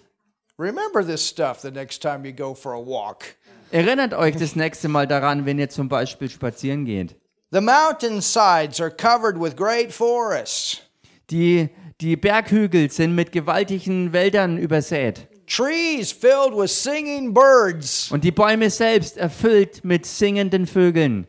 Remember 0.58 1.04
this 1.04 1.26
stuff 1.26 1.60
the 1.60 1.70
next 1.70 2.02
time 2.02 2.24
you 2.24 2.32
go 2.32 2.54
for 2.54 2.74
a 2.74 2.78
walk. 2.78 3.36
Erinnert 3.70 4.12
euch 4.12 4.36
das 4.36 4.54
nächste 4.54 4.88
Mal 4.88 5.06
daran, 5.06 5.46
wenn 5.46 5.58
ihr 5.58 5.70
zum 5.70 5.88
Beispiel 5.88 6.28
spazieren 6.28 6.84
geht. 6.84 7.16
The 7.52 7.60
mountainsides 7.60 8.80
are 8.80 8.90
covered 8.90 9.40
with 9.40 9.56
great 9.56 9.92
forests. 9.92 10.82
Die, 11.30 11.70
die 12.00 12.16
Berghügel 12.16 12.90
sind 12.90 13.14
mit 13.14 13.32
gewaltigen 13.32 14.12
Wäldern 14.12 14.58
übersät. 14.58 15.26
Trees 15.52 16.12
filled 16.12 16.54
with 16.54 16.70
singing 16.70 17.34
birds. 17.34 18.10
Und 18.10 18.24
die 18.24 18.30
Bäume 18.30 18.70
selbst 18.70 19.18
erfüllt 19.18 19.84
mit 19.84 20.06
singenden 20.06 20.66
Vögeln. 20.66 21.26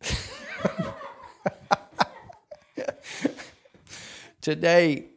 Today, 4.40 5.10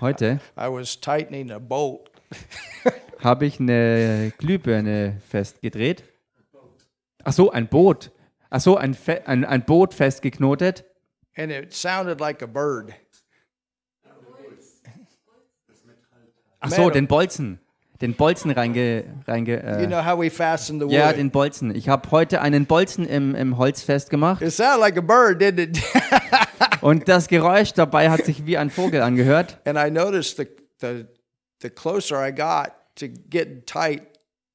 Heute 0.00 0.40
I 0.56 0.68
was 0.68 0.98
tightening 0.98 1.50
a 1.50 1.58
bolt 1.58 2.08
habe 3.18 3.44
ich 3.44 3.60
eine 3.60 4.32
Glühbirne 4.38 5.20
festgedreht. 5.28 6.04
Ach 7.24 7.32
so, 7.32 7.50
ein 7.50 7.68
Boot. 7.68 8.12
Ach 8.48 8.60
so, 8.60 8.76
ein, 8.76 8.94
Fe 8.94 9.26
ein, 9.26 9.44
ein 9.44 9.64
Boot 9.64 9.92
festgeknotet. 9.92 10.84
and 11.36 11.50
it 11.50 11.72
sounded 11.72 12.20
like 12.20 12.42
a 12.42 12.46
bird. 12.46 12.94
Ach 16.60 16.70
so, 16.70 16.90
den 16.90 17.06
Bolzen. 17.06 17.58
Den 18.00 18.14
Bolzen 18.14 18.50
reinge... 18.50 19.04
reinge 19.26 19.56
You 19.78 19.84
äh, 19.84 19.86
know 19.86 20.02
how 20.04 20.18
we 20.18 20.30
fasten 20.30 20.78
the 20.80 20.86
wood? 20.86 20.92
ja, 20.92 21.12
den 21.12 21.30
Bolzen. 21.30 21.74
Ich 21.74 21.88
habe 21.88 22.10
heute 22.10 22.40
einen 22.40 22.64
Bolzen 22.66 23.06
im, 23.06 23.34
im 23.34 23.58
Holz 23.58 23.82
festgemacht. 23.82 24.40
it 24.40 24.52
sounded 24.52 24.80
like 24.80 24.96
a 24.96 25.02
bird, 25.02 25.40
didn't 25.40 25.60
it? 25.60 25.82
Und 26.80 27.08
das 27.08 27.28
Geräusch 27.28 27.74
dabei 27.74 28.10
hat 28.10 28.24
sich 28.24 28.46
wie 28.46 28.56
ein 28.56 28.70
Vogel 28.70 29.02
angehört. 29.02 29.58
and 29.66 29.78
I 29.78 29.90
noticed 29.90 30.38
the, 30.38 30.46
the, 30.80 31.04
the 31.60 31.68
closer 31.68 32.26
I 32.26 32.32
got 32.32 32.72
to 32.96 33.06
getting 33.28 33.64
tight, 33.66 34.02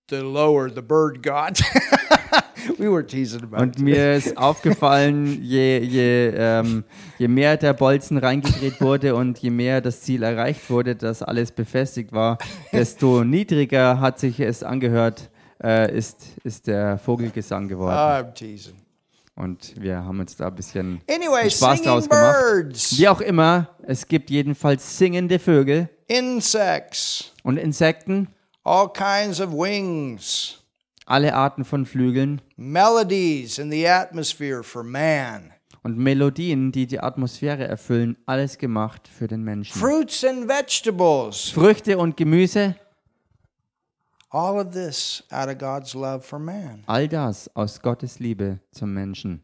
the 0.09 0.21
lower 0.21 0.69
the 0.69 0.81
bird 0.81 1.21
got. 1.23 1.61
we 2.77 2.91
were 2.91 3.05
teasing 3.05 3.43
about 3.43 3.61
Und 3.61 3.79
mir 3.79 4.15
ist 4.15 4.37
aufgefallen, 4.37 5.41
je, 5.43 5.79
je, 5.79 6.33
ähm, 6.35 6.83
je 7.17 7.27
mehr 7.27 7.57
der 7.57 7.73
Bolzen 7.73 8.17
reingedreht 8.17 8.81
wurde 8.81 9.15
und 9.15 9.37
je 9.39 9.49
mehr 9.49 9.81
das 9.81 10.01
Ziel 10.01 10.23
erreicht 10.23 10.69
wurde, 10.69 10.95
dass 10.95 11.21
alles 11.21 11.51
befestigt 11.51 12.11
war, 12.11 12.37
desto 12.71 13.23
niedriger 13.25 13.99
hat 13.99 14.19
sich 14.19 14.39
es 14.39 14.63
angehört, 14.63 15.29
äh, 15.63 15.95
ist, 15.95 16.25
ist 16.43 16.67
der 16.67 16.97
Vogelgesang 16.97 17.67
geworden. 17.67 17.95
I'm 17.95 18.33
teasing. 18.33 18.75
Und 19.35 19.73
wir 19.81 19.97
haben 19.97 20.19
uns 20.21 20.37
da 20.37 20.47
ein 20.47 20.55
bisschen 20.55 21.01
Anyway, 21.09 21.49
Spaß 21.49 21.81
draus 21.81 22.09
gemacht. 22.09 22.35
birds, 22.39 22.97
Wie 22.97 23.07
auch 23.09 23.19
immer, 23.19 23.69
es 23.83 24.07
gibt 24.07 24.29
jedenfalls 24.29 24.97
singende 24.97 25.39
Vögel 25.39 25.89
insects, 26.07 27.33
und 27.43 27.57
Insekten, 27.57 28.29
all 28.63 28.87
kinds 28.91 29.41
of 29.41 29.51
wings, 29.51 30.59
alle 31.05 31.33
Arten 31.35 31.63
von 31.65 31.85
Flügeln 31.85 32.41
melodies 32.57 33.57
in 33.59 33.71
the 33.71 33.87
atmosphere 33.87 34.63
for 34.63 34.83
man, 34.83 35.51
und 35.83 35.97
Melodien, 35.97 36.71
die 36.71 36.87
die 36.87 36.99
Atmosphäre 36.99 37.67
erfüllen, 37.67 38.17
alles 38.25 38.57
gemacht 38.57 39.07
für 39.07 39.27
den 39.27 39.43
Menschen. 39.43 39.79
fruits 39.79 40.23
and 40.23 40.47
vegetables. 40.47 41.49
Früchte 41.51 41.97
und 41.97 42.17
Gemüse, 42.17 42.75
All 44.31 44.57
of 44.59 44.73
this 44.73 45.23
out 45.31 45.47
of 45.47 45.57
God's 45.57 45.93
love 45.93 46.21
for 46.21 46.39
man. 46.39 46.83
all 46.87 47.07
das 47.07 47.49
aus 47.55 47.81
Gottes 47.81 48.19
Liebe 48.19 48.59
zum 48.71 48.93
Menschen. 48.93 49.43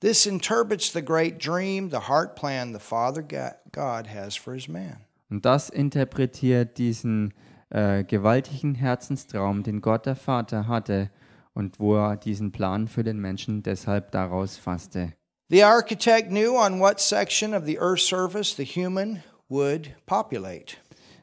This 0.00 0.26
interprets 0.26 0.92
the 0.92 1.02
great 1.04 1.38
dream, 1.44 1.90
the 1.90 2.08
heart 2.08 2.36
plan 2.36 2.72
the 2.72 2.78
Father 2.80 3.22
God 3.22 4.06
has 4.08 4.36
for 4.36 4.54
his 4.54 4.68
man. 4.68 4.98
Und 5.30 5.44
das 5.44 5.70
interpretiert 5.70 6.78
diesen 6.78 7.32
äh, 7.70 8.04
gewaltigen 8.04 8.74
Herzenstraum, 8.74 9.62
den 9.62 9.80
Gott 9.80 10.06
der 10.06 10.16
Vater 10.16 10.68
hatte 10.68 11.10
und 11.54 11.80
wo 11.80 11.96
er 11.96 12.16
diesen 12.16 12.52
Plan 12.52 12.88
für 12.88 13.04
den 13.04 13.18
Menschen 13.18 13.62
deshalb 13.62 14.12
daraus 14.12 14.56
fasste. 14.56 15.12
The 15.50 15.64
architect 15.64 16.28
knew 16.28 16.56
on 16.56 16.78
what 16.78 17.00
section 17.00 17.54
of 17.54 17.64
the 17.64 17.78
earth's 17.78 18.06
surface 18.06 18.54
the 18.54 18.64
human 18.64 19.22
would 19.48 19.94
populate. 20.06 20.76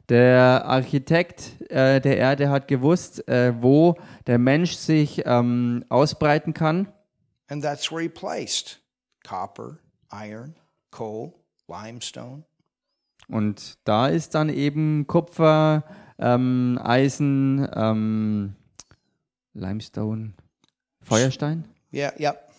Der 0.09 0.65
Architekt 0.65 1.61
äh, 1.71 1.99
der 1.99 2.17
Erde 2.17 2.49
hat 2.49 2.67
gewusst, 2.67 3.27
äh, 3.27 3.53
wo 3.61 3.95
der 4.27 4.37
Mensch 4.37 4.73
sich 4.73 5.23
ähm, 5.25 5.83
ausbreiten 5.89 6.53
kann. 6.53 6.87
And 7.47 7.63
that's 7.63 7.91
where 7.91 8.01
he 8.01 8.09
placed 8.09 8.81
copper, 9.23 9.79
iron, 10.11 10.55
coal, 10.91 11.33
limestone. 11.67 12.43
Und 13.27 13.77
da 13.83 14.07
ist 14.07 14.35
dann 14.35 14.49
eben 14.49 15.07
Kupfer, 15.07 15.83
ähm, 16.19 16.79
Eisen, 16.83 17.67
ähm, 17.73 18.55
Limestone, 19.53 20.33
Feuerstein? 21.01 21.65
Yeah, 21.93 22.13
yep. 22.19 22.49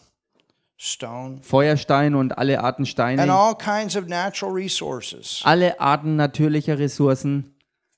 Stone. 0.79 1.39
Feuerstein 1.43 2.15
und 2.15 2.37
alle 2.37 2.61
Arten 2.61 2.83
And 2.83 2.89
Steine, 2.89 3.33
all 3.33 3.57
kinds 3.57 3.97
of 3.97 4.07
natural 4.09 4.53
resources 4.53 5.41
alle 5.45 5.81
Arten 5.81 6.17
natürlicher 6.17 6.79
Ressourcen 6.79 7.55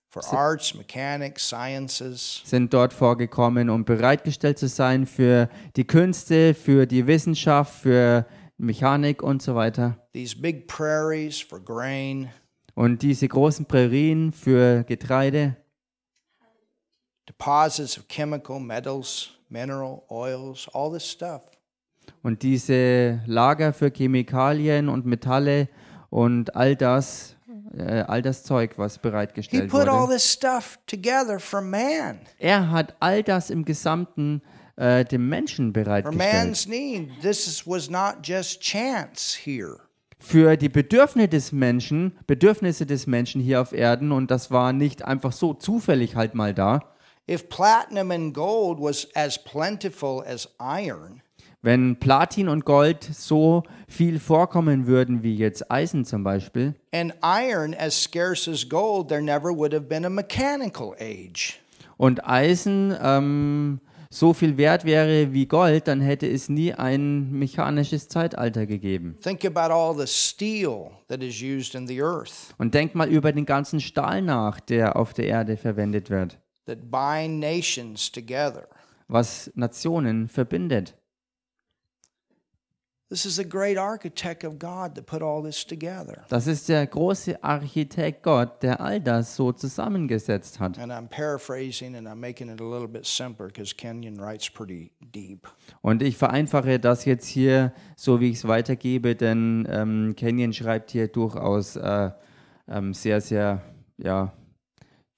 for 0.08 0.22
arts, 0.32 0.74
mechanics, 0.74 1.48
sciences. 1.48 2.40
sind 2.44 2.72
dort 2.72 2.92
vorgekommen, 2.92 3.68
um 3.68 3.84
bereitgestellt 3.84 4.58
zu 4.58 4.68
sein 4.68 5.06
für 5.06 5.48
die 5.76 5.86
Künste, 5.86 6.54
für 6.54 6.86
die 6.86 7.06
Wissenschaft, 7.06 7.82
für 7.82 8.26
Mechanik 8.58 9.22
und 9.22 9.42
so 9.42 9.54
weiter. 9.54 9.96
These 10.12 10.36
big 10.36 10.66
prairies 10.68 11.40
for 11.40 11.60
grain, 11.60 12.30
Und 12.78 13.02
diese 13.02 13.26
großen 13.26 13.66
Prärien 13.66 14.30
für 14.30 14.84
Getreide, 14.84 15.56
deposits 17.26 17.98
of 17.98 18.06
chemical, 18.08 18.60
metals, 18.60 19.30
mineral, 19.48 20.02
oils, 20.08 20.68
all 20.72 20.92
this 20.92 21.04
stuff. 21.10 21.42
und 22.22 22.42
diese 22.42 23.20
Lager 23.26 23.72
für 23.72 23.90
Chemikalien 23.90 24.88
und 24.88 25.06
Metalle 25.06 25.68
und 26.10 26.54
all 26.54 26.76
das, 26.76 27.34
äh, 27.76 28.02
all 28.06 28.22
das 28.22 28.44
Zeug, 28.44 28.78
was 28.78 28.94
He 28.94 29.00
bereitgestellt 29.02 29.70
put 29.70 29.88
all 29.88 30.02
wurde. 30.02 30.14
this 30.14 30.32
stuff 30.32 30.78
together 30.86 31.40
for 31.40 31.60
man, 31.60 32.20
Er 32.38 32.70
hat 32.70 32.94
all 33.00 33.22
das 33.24 33.50
im 33.50 33.64
Gesamten 33.64 34.40
äh, 34.76 35.04
dem 35.04 35.28
Menschen 35.28 35.66
for 35.74 35.82
bereitgestellt. 35.84 36.32
man's 36.46 36.66
need. 36.68 37.10
This 37.22 37.46
is, 37.48 37.66
was 37.66 37.90
not 37.90 38.18
just 38.22 38.60
chance 38.60 39.36
here. 39.36 39.80
Für 40.20 40.56
die 40.56 40.68
Bedürfnisse 40.68 41.28
des 41.28 41.52
Menschen, 41.52 42.12
Bedürfnisse 42.26 42.86
des 42.86 43.06
Menschen 43.06 43.40
hier 43.40 43.60
auf 43.60 43.72
Erden 43.72 44.12
und 44.12 44.30
das 44.30 44.50
war 44.50 44.72
nicht 44.72 45.04
einfach 45.04 45.32
so 45.32 45.54
zufällig 45.54 46.16
halt 46.16 46.34
mal 46.34 46.52
da. 46.54 46.80
If 47.30 47.48
platinum 47.48 48.10
and 48.10 48.34
gold 48.34 48.78
was 48.80 49.06
as 49.14 49.42
plentiful 49.42 50.24
as 50.26 50.48
iron, 50.58 51.20
Wenn 51.60 51.96
Platin 51.98 52.48
und 52.48 52.64
Gold 52.64 53.02
so 53.02 53.64
viel 53.88 54.20
vorkommen 54.20 54.86
würden 54.86 55.24
wie 55.24 55.34
jetzt 55.36 55.70
Eisen 55.72 56.04
zum 56.04 56.22
Beispiel 56.24 56.74
and 56.92 57.12
iron 57.22 57.74
as 57.74 58.00
scarce 58.00 58.48
as 58.48 58.68
gold, 58.68 59.08
there 59.08 59.20
never 59.20 59.50
would 59.54 59.74
have 59.74 59.86
been 59.88 60.04
a 60.04 60.10
mechanical 60.10 60.94
age. 61.00 61.58
und 61.96 62.24
Eisen 62.26 62.96
ähm, 63.02 63.80
so 64.10 64.32
viel 64.32 64.56
wert 64.56 64.84
wäre 64.84 65.32
wie 65.32 65.46
Gold, 65.46 65.86
dann 65.86 66.00
hätte 66.00 66.26
es 66.26 66.48
nie 66.48 66.72
ein 66.72 67.30
mechanisches 67.32 68.08
Zeitalter 68.08 68.66
gegeben. 68.66 69.16
Think 69.22 69.44
about 69.44 69.72
all 69.72 69.94
the 69.94 70.06
steel 70.06 70.90
that 71.08 71.22
is 71.22 71.40
used 71.42 71.74
in 71.74 71.86
the 71.86 72.00
earth 72.02 72.54
Und 72.58 72.74
denk 72.74 72.94
mal 72.94 73.08
über 73.08 73.32
den 73.32 73.44
ganzen 73.46 73.80
Stahl 73.80 74.22
nach, 74.22 74.60
der 74.60 74.96
auf 74.96 75.12
der 75.12 75.26
Erde 75.26 75.56
verwendet 75.56 76.08
wird, 76.10 76.38
that 76.66 76.90
bind 76.90 77.38
nations 77.40 78.10
together. 78.10 78.66
was 79.08 79.50
Nationen 79.54 80.28
verbindet. 80.28 80.94
This 80.94 80.94
is 80.94 80.94
the 80.94 80.94
great 80.94 80.94
architect 80.94 80.94
of 80.94 80.96
God 80.96 80.96
that 80.96 81.66
put 81.66 82.06
all 82.06 82.06
this 82.06 82.56
together. 82.56 82.97
Das 83.10 83.24
ist 86.46 86.68
der 86.68 86.86
große 86.86 87.42
Architekt 87.42 88.22
Gott, 88.22 88.62
der 88.62 88.82
all 88.82 89.00
das 89.00 89.34
so 89.34 89.50
zusammengesetzt 89.52 90.60
hat. 90.60 90.78
And 90.78 90.92
I'm 90.92 91.08
paraphrasing 91.08 91.96
and 91.96 92.06
I'm 92.06 92.16
making 92.16 92.50
it 92.50 92.60
a 92.60 92.64
little 92.64 92.86
bit 92.86 93.06
simpler 93.06 93.46
because 93.46 93.74
Kenyon 93.74 94.20
writes 94.20 94.50
pretty 94.50 94.92
deep. 95.00 95.48
Und 95.80 96.02
ich 96.02 96.18
vereinfache 96.18 96.78
das 96.78 97.06
jetzt 97.06 97.26
hier, 97.26 97.72
so 97.96 98.20
wie 98.20 98.28
ich 98.28 98.36
es 98.36 98.46
weitergebe, 98.46 99.16
denn 99.16 99.66
ähm, 99.70 100.14
Kenyon 100.14 100.52
schreibt 100.52 100.90
hier 100.90 101.08
durchaus 101.08 101.76
äh, 101.76 102.10
ähm, 102.68 102.92
sehr, 102.92 103.22
sehr 103.22 103.62
ja, 103.96 104.34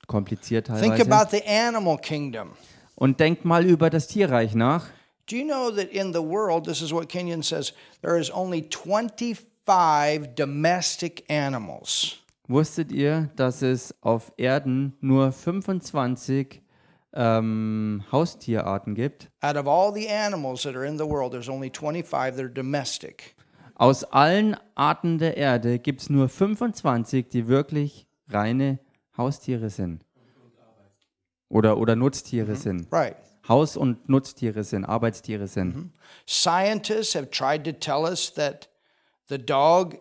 kompliziert 0.06 0.66
Think 0.66 0.96
teilweise. 0.96 1.12
about 1.12 1.36
the 1.36 1.42
animal 1.44 1.98
kingdom. 1.98 2.50
Und 2.94 3.18
denkt 3.18 3.44
mal 3.44 3.66
über 3.66 3.90
das 3.90 4.06
Tierreich 4.06 4.54
nach. 4.54 4.86
Do 5.30 5.36
you 5.36 5.44
know 5.44 5.70
that 5.70 5.92
in 5.92 6.12
the 6.12 6.22
world, 6.22 6.64
this 6.64 6.82
is 6.82 6.92
what 6.92 7.08
Kenyon 7.08 7.44
says, 7.44 7.72
there 8.02 8.18
is 8.18 8.30
only 8.30 8.62
25 8.62 10.34
domestic 10.34 11.24
animals? 11.30 12.16
Wusstet 12.48 12.90
ihr, 12.90 13.30
dass 13.36 13.62
es 13.62 13.94
auf 14.00 14.32
Erden 14.36 14.96
nur 15.00 15.30
25 15.30 16.60
ähm, 17.14 18.02
Haustierarten 18.10 18.96
gibt? 18.96 19.30
Out 19.40 19.56
of 19.56 19.68
all 19.68 19.92
the 19.94 20.08
animals 20.08 20.64
that 20.64 20.74
are 20.74 20.84
in 20.84 20.98
the 20.98 21.06
world, 21.06 21.30
there's 21.30 21.48
only 21.48 21.70
25 21.70 22.34
that 22.34 22.44
are 22.44 22.52
domestic. 22.52 23.36
Aus 23.76 24.02
allen 24.02 24.56
Arten 24.74 25.18
der 25.18 25.36
Erde 25.36 25.78
gibt 25.78 26.00
es 26.00 26.10
nur 26.10 26.28
25, 26.28 27.28
die 27.28 27.46
wirklich 27.46 28.08
reine 28.28 28.80
Haustiere 29.16 29.70
sind. 29.70 30.04
Oder, 31.48 31.78
oder 31.78 31.94
Nutztiere 31.94 32.56
sind. 32.56 32.92
Right. 32.92 33.16
Haus- 33.48 33.76
und 33.76 34.08
Nutztiere 34.08 34.64
sind, 34.64 34.84
Arbeitstiere 34.84 35.46
sind. 35.46 35.92
Scientists 36.26 37.14
have 37.14 37.30
tried 37.30 37.64
to 37.64 37.72
tell 37.72 38.04
us 38.04 38.32
that 38.34 38.68
the 39.28 39.38
dog 39.38 39.98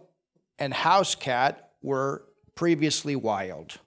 and 0.59 0.73
house 0.85 1.17
cat 1.17 1.71
were 1.81 2.21
previously 2.55 3.15
wild. 3.15 3.79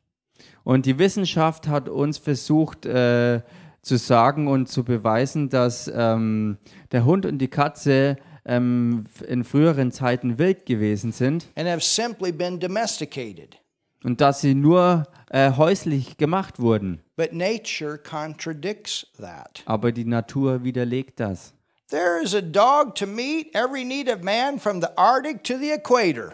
Und 0.64 0.86
die 0.86 0.98
Wissenschaft 0.98 1.68
hat 1.68 1.88
uns 1.88 2.18
versucht 2.18 2.86
äh, 2.86 3.42
zu 3.82 3.96
sagen 3.98 4.48
und 4.48 4.68
zu 4.68 4.84
beweisen, 4.84 5.48
dass 5.48 5.90
ähm, 5.92 6.58
der 6.92 7.04
Hund 7.04 7.26
und 7.26 7.38
die 7.38 7.48
Katze 7.48 8.16
ähm, 8.44 9.04
in 9.26 9.44
früheren 9.44 9.92
Zeiten 9.92 10.38
wild 10.38 10.66
gewesen 10.66 11.12
sind 11.12 11.48
and 11.56 11.68
have 11.68 11.80
simply 11.80 12.32
been 12.32 12.58
domesticated. 12.58 13.56
Und 14.04 14.20
dass 14.20 14.40
sie 14.40 14.54
nur 14.54 15.06
äh, 15.30 15.52
häuslich 15.52 16.16
gemacht 16.16 16.60
wurden. 16.60 17.00
But 17.16 17.32
nature 17.32 17.98
contradicts 17.98 19.06
that. 19.18 19.62
Aber 19.66 19.92
die 19.92 20.04
Natur 20.04 20.64
widerlegt 20.64 21.20
das. 21.20 21.54
There 21.88 22.22
is 22.22 22.34
a 22.34 22.40
dog 22.40 22.94
to 22.96 23.06
meet 23.06 23.54
every 23.54 23.84
need 23.84 24.08
of 24.08 24.22
man 24.22 24.58
from 24.58 24.80
the 24.80 24.88
Arctic 24.96 25.44
to 25.44 25.58
the 25.58 25.72
equator. 25.72 26.32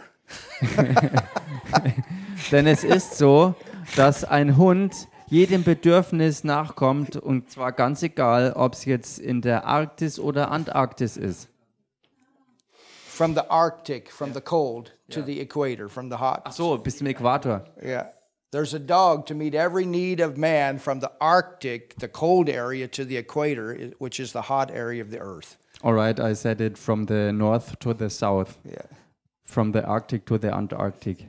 Denn 2.53 2.67
es 2.67 2.85
ist 2.85 3.19
so, 3.19 3.55
dass 3.97 4.25
ein 4.25 4.57
Hund 4.57 5.09
jedem 5.27 5.65
Bedürfnis 5.65 6.45
nachkommt 6.45 7.17
und 7.17 7.51
zwar 7.51 7.73
ganz 7.73 8.03
egal, 8.03 8.53
ob 8.55 8.75
es 8.75 8.85
jetzt 8.85 9.19
in 9.19 9.43
der 9.43 9.67
Arktis 9.67 10.19
oder 10.19 10.51
Antarktis 10.51 11.17
ist. 11.17 11.49
From 13.19 13.35
the 13.35 13.49
Arctic, 13.49 14.11
from 14.11 14.33
the 14.33 14.41
cold 14.41 14.93
to 15.11 15.23
the 15.23 15.41
equator, 15.41 15.89
from 15.89 16.09
the 16.09 16.19
hot. 16.19 16.43
Ach 16.47 16.53
so, 16.53 16.77
bis 16.77 16.99
zum 16.99 17.09
Äquator. 17.09 17.67
Yeah. 17.83 18.05
There's 18.53 18.75
a 18.75 18.79
dog 18.79 19.27
to 19.27 19.35
meet 19.35 19.57
every 19.57 19.85
need 19.85 20.21
of 20.21 20.39
man 20.39 20.79
from 20.79 21.01
the 21.01 21.11
Arctic, 21.21 21.97
the 21.99 22.07
cold 22.07 22.49
area, 22.49 22.87
to 22.87 23.05
the 23.05 23.17
equator, 23.17 23.91
which 23.99 24.21
is 24.21 24.31
the 24.33 24.43
hot 24.43 24.71
area 24.71 25.03
of 25.03 25.11
the 25.11 25.19
earth. 25.19 25.57
Alright, 25.83 26.21
I 26.21 26.33
said 26.35 26.61
it 26.61 26.79
from 26.79 27.07
the 27.07 27.33
north 27.33 27.77
to 27.81 27.93
the 27.93 28.09
south, 28.09 28.57
Yeah. 28.65 28.87
from 29.45 29.73
the 29.73 29.83
Arctic 29.85 30.25
to 30.27 30.39
the 30.39 30.55
Antarctic. 30.55 31.27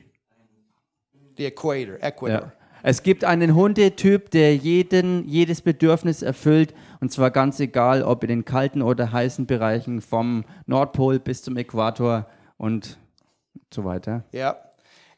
The 1.38 1.46
equator, 1.46 1.98
equator. 2.04 2.54
Es 2.82 3.04
gibt 3.04 3.24
einen 3.24 3.56
Hundetyp, 3.56 4.32
der 4.32 4.56
jeden, 4.56 5.28
jedes 5.28 5.62
Bedürfnis 5.62 6.22
erfüllt, 6.22 6.74
und 7.02 7.12
zwar 7.12 7.32
ganz 7.32 7.60
egal, 7.60 8.04
ob 8.04 8.24
in 8.24 8.30
den 8.30 8.46
kalten 8.46 8.82
oder 8.82 9.12
heißen 9.12 9.46
Bereichen 9.46 10.02
vom 10.02 10.46
Nordpol 10.66 11.20
bis 11.20 11.44
zum 11.44 11.58
Äquator 11.58 12.28
und 12.58 12.98
so 13.74 13.84
weiter. 13.84 14.24
Yep. 14.34 14.58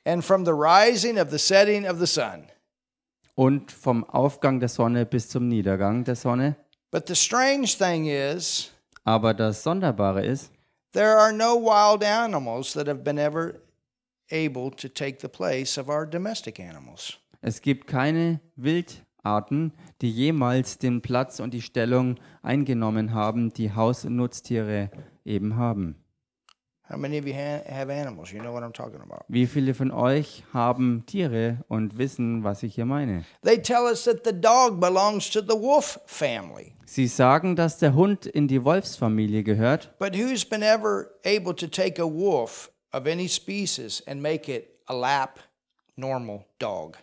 And 0.05 0.23
from 0.25 0.45
the 0.45 0.51
rising 0.51 1.19
of 1.19 1.29
the 1.29 1.37
setting 1.37 1.87
of 1.87 1.99
the 1.99 2.07
sun. 2.07 2.45
Und 3.35 3.71
vom 3.71 4.03
Aufgang 4.03 4.59
der 4.59 4.69
Sonne 4.69 5.05
bis 5.05 5.29
zum 5.29 5.47
Niedergang 5.47 6.03
der 6.03 6.15
Sonne. 6.15 6.55
But 6.91 7.07
the 7.07 7.15
strange 7.15 7.67
thing 7.77 8.05
is, 8.07 8.71
Aber 9.03 9.33
das 9.33 9.63
Sonderbare 9.63 10.25
ist, 10.25 10.51
there 10.91 11.17
are 11.17 11.31
no 11.31 11.55
wild 11.55 12.03
animals 12.03 12.73
that 12.73 12.87
have 12.87 13.03
been 13.03 13.17
ever 13.17 13.61
able 14.31 14.71
to 14.71 14.87
take 14.87 15.19
the 15.21 15.27
place 15.27 15.77
of 15.77 15.87
our 15.87 16.05
domestic 16.05 16.59
animals. 16.59 17.17
Es 17.41 17.61
gibt 17.61 17.87
keine 17.87 18.39
Wildarten, 18.55 19.73
die 20.01 20.11
jemals 20.11 20.77
den 20.77 21.01
Platz 21.01 21.39
und 21.39 21.53
die 21.53 21.61
Stellung 21.61 22.15
eingenommen 22.41 23.13
haben, 23.13 23.51
die 23.53 23.73
Haus- 23.73 24.05
und 24.05 24.15
Nutztiere 24.15 24.89
eben 25.25 25.55
haben. 25.55 25.95
How 26.89 26.97
many 26.97 27.17
of 27.19 27.25
you 27.25 27.33
ha- 27.33 27.61
have 27.73 27.89
animals? 27.89 28.33
You 28.33 28.41
know 28.41 28.51
what 28.51 28.63
I'm 28.63 28.73
talking 28.73 28.99
about. 28.99 29.23
Wie 29.29 29.47
viele 29.47 29.73
von 29.73 29.91
euch 29.91 30.43
haben 30.51 31.05
Tiere 31.05 31.63
und 31.69 31.97
wissen, 31.97 32.43
was 32.43 32.63
ich 32.63 32.75
hier 32.75 32.83
meine? 32.85 33.23
They 33.43 33.61
tell 33.61 33.83
us 33.89 34.03
that 34.03 34.25
the 34.25 34.33
dog 34.33 34.81
belongs 34.81 35.29
to 35.29 35.39
the 35.39 35.57
wolf 35.57 36.01
family. 36.05 36.73
Sie 36.85 37.07
sagen, 37.07 37.55
dass 37.55 37.77
der 37.77 37.95
Hund 37.95 38.25
in 38.25 38.49
die 38.49 38.61
Wolfsfamilie 38.65 39.41
gehört, 39.43 39.97
But 39.99 40.17
who's 40.17 40.43
been 40.43 40.63
ever 40.63 41.11
able 41.25 41.55
to 41.55 41.67
take 41.67 42.01
a 42.01 42.05
wolf 42.05 42.69
of 42.91 43.05
any 43.07 43.29
species 43.29 44.03
and 44.05 44.21
make 44.21 44.51
it 44.53 44.67
a 44.87 44.93
lap 44.93 45.39
normal 45.95 46.43
dog? 46.59 46.97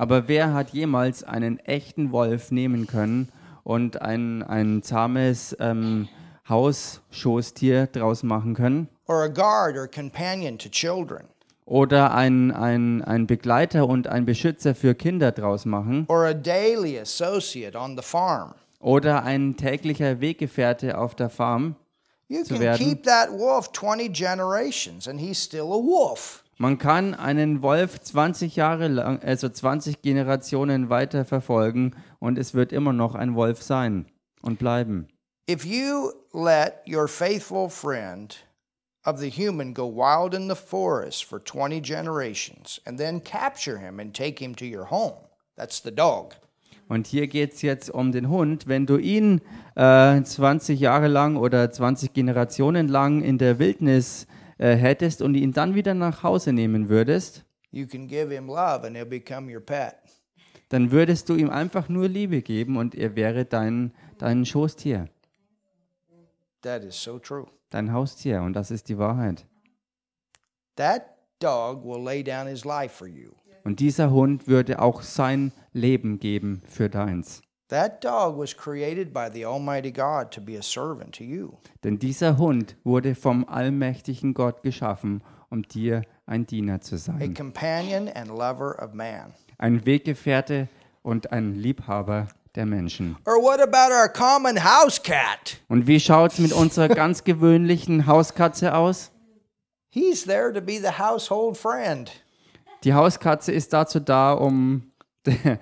Aber 0.00 0.28
wer 0.28 0.54
hat 0.54 0.70
jemals 0.70 1.24
einen 1.24 1.58
echten 1.58 2.10
Wolf 2.10 2.50
nehmen 2.50 2.86
können 2.86 3.28
und 3.64 4.00
ein, 4.00 4.42
ein 4.42 4.82
zahmes 4.82 5.54
ähm, 5.60 6.08
Hausschoßtier 6.48 7.86
draus 7.86 8.22
machen 8.22 8.54
können? 8.54 8.88
Or 9.08 9.24
a 9.24 9.28
guard 9.28 9.76
or 9.76 9.86
companion 9.86 10.56
to 10.56 10.70
children? 10.70 11.24
Oder 11.66 12.14
ein, 12.14 12.50
ein, 12.50 13.04
ein 13.04 13.26
Begleiter 13.26 13.86
und 13.86 14.06
ein 14.06 14.24
Beschützer 14.24 14.74
für 14.74 14.94
Kinder 14.94 15.32
draus 15.32 15.66
machen? 15.66 16.06
Or 16.08 16.24
a 16.24 16.32
daily 16.32 16.98
associate 16.98 17.76
on 17.76 17.94
the 17.94 18.02
farm? 18.02 18.54
Oder 18.80 19.24
ein 19.24 19.58
täglicher 19.58 20.22
Weggefährte 20.22 20.96
auf 20.96 21.14
der 21.14 21.28
Farm? 21.28 21.76
You 22.26 22.42
Zu 22.42 22.54
can 22.54 22.62
werden. 22.62 22.78
keep 22.78 23.02
that 23.02 23.30
wolf 23.30 23.70
20 23.72 24.08
generations 24.10 25.06
and 25.06 25.20
he's 25.20 25.44
still 25.44 25.66
a 25.66 25.78
wolf. 25.78 26.42
Man 26.62 26.76
kann 26.76 27.14
einen 27.14 27.62
Wolf 27.62 27.98
20 28.02 28.54
Jahre 28.54 28.88
lang, 28.88 29.22
also 29.22 29.48
20 29.48 30.02
Generationen 30.02 30.90
weiter 30.90 31.24
verfolgen 31.24 31.96
und 32.18 32.36
es 32.36 32.52
wird 32.52 32.70
immer 32.70 32.92
noch 32.92 33.14
ein 33.14 33.34
Wolf 33.34 33.62
sein 33.62 34.04
und 34.42 34.58
bleiben. 34.58 35.08
If 35.50 35.64
you 35.64 36.12
let 36.34 36.82
your 36.86 37.08
faithful 37.08 37.70
friend 37.70 38.36
of 39.06 39.18
the 39.18 39.30
human 39.30 39.72
go 39.72 39.86
wild 39.86 40.34
in 40.34 40.50
the 40.50 40.54
forest 40.54 41.24
for 41.24 41.42
20 41.42 41.80
generations 41.80 42.82
and 42.84 42.98
then 42.98 43.24
capture 43.24 43.78
him 43.78 43.98
and 43.98 44.14
take 44.14 44.38
him 44.38 44.54
to 44.54 44.66
your 44.66 44.90
home, 44.90 45.16
that's 45.56 45.82
the 45.82 45.90
dog. 45.90 46.36
Und 46.90 47.06
hier 47.06 47.26
geht 47.26 47.54
es 47.54 47.62
jetzt 47.62 47.88
um 47.88 48.12
den 48.12 48.28
Hund. 48.28 48.66
Wenn 48.66 48.84
du 48.84 48.98
ihn 48.98 49.40
äh, 49.76 50.20
20 50.22 50.78
Jahre 50.78 51.08
lang 51.08 51.36
oder 51.36 51.70
20 51.70 52.12
Generationen 52.12 52.88
lang 52.88 53.22
in 53.22 53.38
der 53.38 53.58
Wildnis 53.58 54.24
äh, 54.24 54.39
hättest 54.68 55.22
und 55.22 55.34
ihn 55.34 55.52
dann 55.52 55.74
wieder 55.74 55.94
nach 55.94 56.22
Hause 56.22 56.52
nehmen 56.52 56.88
würdest, 56.88 57.44
You 57.72 57.86
can 57.86 58.08
give 58.08 58.34
him 58.34 58.46
love 58.48 58.84
and 58.86 58.96
he'll 58.96 59.04
become 59.04 59.52
your 59.52 59.60
pet. 59.60 59.94
dann 60.70 60.90
würdest 60.90 61.28
du 61.28 61.34
ihm 61.36 61.50
einfach 61.50 61.88
nur 61.88 62.08
Liebe 62.08 62.42
geben 62.42 62.76
und 62.76 62.94
er 62.94 63.14
wäre 63.16 63.44
dein, 63.44 63.92
dein 64.18 64.44
Schoßtier, 64.44 65.08
That 66.62 66.84
is 66.84 67.00
so 67.02 67.18
true. 67.18 67.46
dein 67.70 67.92
Haustier. 67.92 68.42
Und 68.42 68.52
das 68.54 68.70
ist 68.70 68.88
die 68.88 68.98
Wahrheit. 68.98 69.46
That 70.76 71.02
dog 71.40 71.84
will 71.84 72.02
lay 72.04 72.22
down 72.22 72.46
his 72.46 72.64
life 72.64 72.94
for 72.94 73.06
you. 73.06 73.30
Und 73.64 73.80
dieser 73.80 74.10
Hund 74.10 74.46
würde 74.48 74.80
auch 74.80 75.02
sein 75.02 75.52
Leben 75.72 76.18
geben 76.18 76.62
für 76.66 76.88
deins. 76.88 77.42
That 77.70 78.02
dog 78.02 78.36
was 78.36 78.56
created 78.56 79.12
by 79.12 79.30
the 79.32 79.44
Almighty 79.46 79.92
God 79.92 80.32
to 80.32 80.40
be 80.40 80.56
a 80.58 80.62
servant 80.62 81.14
to 81.18 81.24
you. 81.24 81.52
Denn 81.84 81.98
dieser 82.00 82.36
Hund 82.36 82.74
wurde 82.82 83.14
vom 83.14 83.44
allmächtigen 83.48 84.34
Gott 84.34 84.62
geschaffen, 84.62 85.22
um 85.50 85.62
dir 85.62 86.02
ein 86.26 86.46
Diener 86.46 86.80
zu 86.80 86.96
a 86.96 86.98
sein. 86.98 87.32
companion 87.34 88.08
and 88.08 88.26
lover 88.28 88.76
of 88.82 88.92
man. 88.92 89.32
Ein 89.58 89.86
Weggefährte 89.86 90.68
und 91.02 91.30
ein 91.30 91.54
Liebhaber 91.54 92.26
der 92.56 92.66
Menschen. 92.66 93.16
Or 93.24 93.34
what 93.36 93.60
about 93.60 93.92
our 93.94 94.08
common 94.08 94.64
house 94.64 95.00
cat? 95.00 95.60
Und 95.68 95.86
wie 95.86 96.00
schaut 96.00 96.32
es 96.32 96.38
mit 96.40 96.52
unserer 96.52 96.88
ganz 96.88 97.22
gewöhnlichen 97.22 98.06
Hauskatze 98.08 98.74
aus? 98.74 99.12
He's 99.90 100.24
there 100.24 100.52
to 100.52 100.60
be 100.60 100.80
the 100.80 100.98
household 100.98 101.56
friend. 101.56 102.10
Die 102.82 102.94
Hauskatze 102.94 103.52
ist 103.52 103.72
dazu 103.72 104.00
da, 104.00 104.32
um 104.32 104.89
der, 105.26 105.58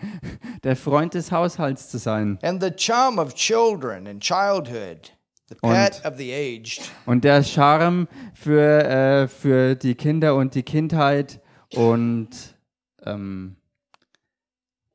der 0.63 0.77
Freund 0.77 1.15
des 1.15 1.33
Haushalts 1.33 1.89
zu 1.89 1.99
sein 1.99 2.39
and 2.43 2.63
the 2.63 2.71
chum 2.71 3.19
of 3.19 3.35
children 3.35 4.07
and 4.07 4.23
childhood, 4.23 5.13
the 5.49 5.57
pet 5.57 6.01
of 6.05 6.17
the 6.17 6.33
aged. 6.33 6.91
und 7.07 7.25
der 7.25 7.43
Charme 7.43 8.09
für, 8.35 8.85
äh, 8.85 9.29
für 9.29 9.75
die 9.75 9.95
Kinder 9.95 10.35
und 10.37 10.55
die 10.55 10.63
Kindheit 10.63 11.41
und, 11.75 12.29
ähm, 13.05 13.57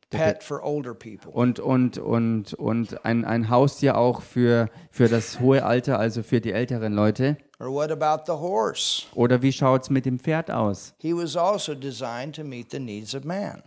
Pet 0.09 0.43
for 0.43 0.63
older 0.63 0.93
people. 0.93 1.31
und, 1.31 1.59
und, 1.59 1.97
und, 1.97 2.53
und 2.53 3.03
ein, 3.03 3.25
ein 3.25 3.49
Haustier 3.49 3.97
auch 3.97 4.21
für, 4.21 4.69
für 4.91 5.07
das 5.09 5.39
hohe 5.39 5.65
Alter, 5.65 5.97
also 5.97 6.21
für 6.21 6.39
die 6.39 6.51
älteren 6.51 6.93
Leute. 6.93 7.37
Or 7.59 7.71
what 7.71 7.91
about 7.91 8.25
the 8.27 8.37
horse? 8.37 9.07
Oder 9.15 9.41
wie 9.41 9.51
schaut 9.51 9.83
es 9.83 9.89
mit 9.89 10.05
dem 10.05 10.19
Pferd 10.19 10.51
aus? 10.51 10.93
He 10.99 11.13
was 11.15 11.35
also 11.35 11.73
designed 11.73 12.35
to 12.35 12.43
meet 12.43 12.69
the 12.71 12.79
needs 12.79 13.15
of 13.15 13.23
man. 13.23 13.63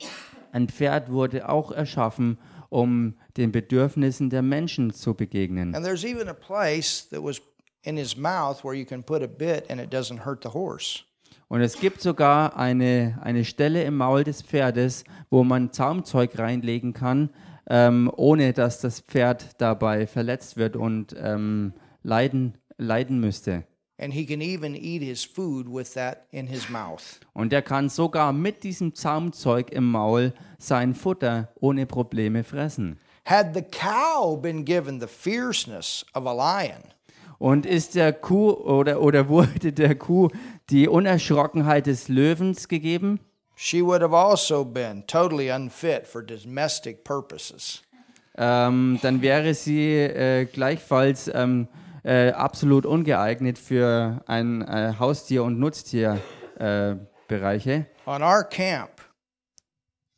Ein 0.57 0.69
Pferd 0.69 1.13
wurde 1.13 1.51
auch 1.51 1.71
erschaffen, 1.71 2.39
um 2.71 3.13
den 3.37 3.53
Bedürfnissen 3.53 4.31
der 4.31 4.41
Menschen 4.41 4.91
zu 4.91 5.13
begegnen. 5.13 5.75
And 5.75 5.85
there's 5.85 6.03
even 6.03 6.31
a 6.31 6.33
place 6.33 7.07
that 7.11 7.23
was 7.23 7.43
in 7.83 7.99
his 7.99 8.17
mouth 8.17 8.65
where 8.65 8.75
you 8.75 8.87
can 8.87 9.03
put 9.03 9.23
a 9.23 9.27
bit 9.27 9.71
and 9.71 9.79
it 9.79 9.93
doesn't 9.93 10.25
hurt 10.25 10.43
the 10.43 10.49
horse. 10.49 11.01
Und 11.49 11.61
es 11.61 11.79
gibt 11.79 12.01
sogar 12.01 12.57
eine, 12.57 13.19
eine 13.21 13.45
Stelle 13.45 13.85
im 13.85 13.99
Maul 13.99 14.25
des 14.25 14.41
Pferdes, 14.41 15.05
wo 15.29 15.45
man 15.45 15.73
Zaumzeug 15.73 16.39
reinlegen 16.39 16.95
kann, 16.95 17.29
ähm, 17.69 18.11
ohne 18.17 18.55
dass 18.55 18.81
das 18.81 19.01
Pferd 19.01 19.61
dabei 19.61 20.07
verletzt 20.07 20.57
wird 20.57 20.75
und 20.75 21.15
ähm, 21.19 21.75
leiden, 22.03 22.57
leiden 22.79 23.21
müsste. 23.21 23.65
And 23.99 24.13
he 24.13 24.27
can 24.27 24.43
even 24.43 24.75
eat 24.77 25.03
his 25.03 25.25
food 25.25 25.67
with 25.69 25.95
that 25.95 26.27
in 26.31 26.47
his 26.49 26.69
mouth. 26.69 27.19
Und 27.33 27.53
er 27.53 27.63
kann 27.63 27.89
sogar 27.89 28.33
mit 28.33 28.63
diesem 28.63 28.95
Zaumzeug 28.95 29.71
im 29.71 29.91
Maul 29.91 30.35
sein 30.59 30.95
Futter 30.95 31.49
ohne 31.61 31.87
Probleme 31.87 32.45
fressen. 32.45 32.99
Had 33.25 33.55
the 33.55 33.63
cow 33.63 34.37
been 34.41 34.65
given 34.65 35.01
the 35.01 35.07
fierceness 35.09 36.05
of 36.15 36.27
a 36.27 36.33
lion, 36.33 36.83
Und 37.39 37.65
ist 37.67 37.95
der 37.95 38.13
Kuh 38.13 38.51
oder, 38.53 39.01
oder 39.01 39.29
wurde 39.29 39.73
der 39.73 39.95
Kuh 39.95 40.29
die 40.71 40.89
Unerschrockenheit 40.89 41.87
des 41.87 42.09
Löwens 42.09 42.69
gegeben? 42.69 43.21
she 43.59 43.81
would 43.83 44.03
have 44.03 44.15
also 44.15 44.63
been 44.65 45.03
totally 45.07 45.51
unfit 45.51 46.07
for 46.07 46.23
domestic 46.23 47.03
purposes. 47.05 47.83
ähm, 48.37 48.99
dann 49.01 49.23
wäre 49.23 49.55
sie 49.55 49.95
äh, 49.95 50.45
gleichfalls 50.45 51.31
ähm, 51.35 51.67
äh, 52.07 52.31
absolut 52.31 52.87
ungeeignet 52.87 53.59
für 53.59 54.23
ein 54.27 54.63
äh, 54.63 54.95
Haustier- 54.99 55.43
und 55.43 55.59
Nutztierbereiche. 55.59 57.07
Bereiche. 57.29 57.87
On 58.07 58.23
our 58.23 58.45
camp, 58.45 58.91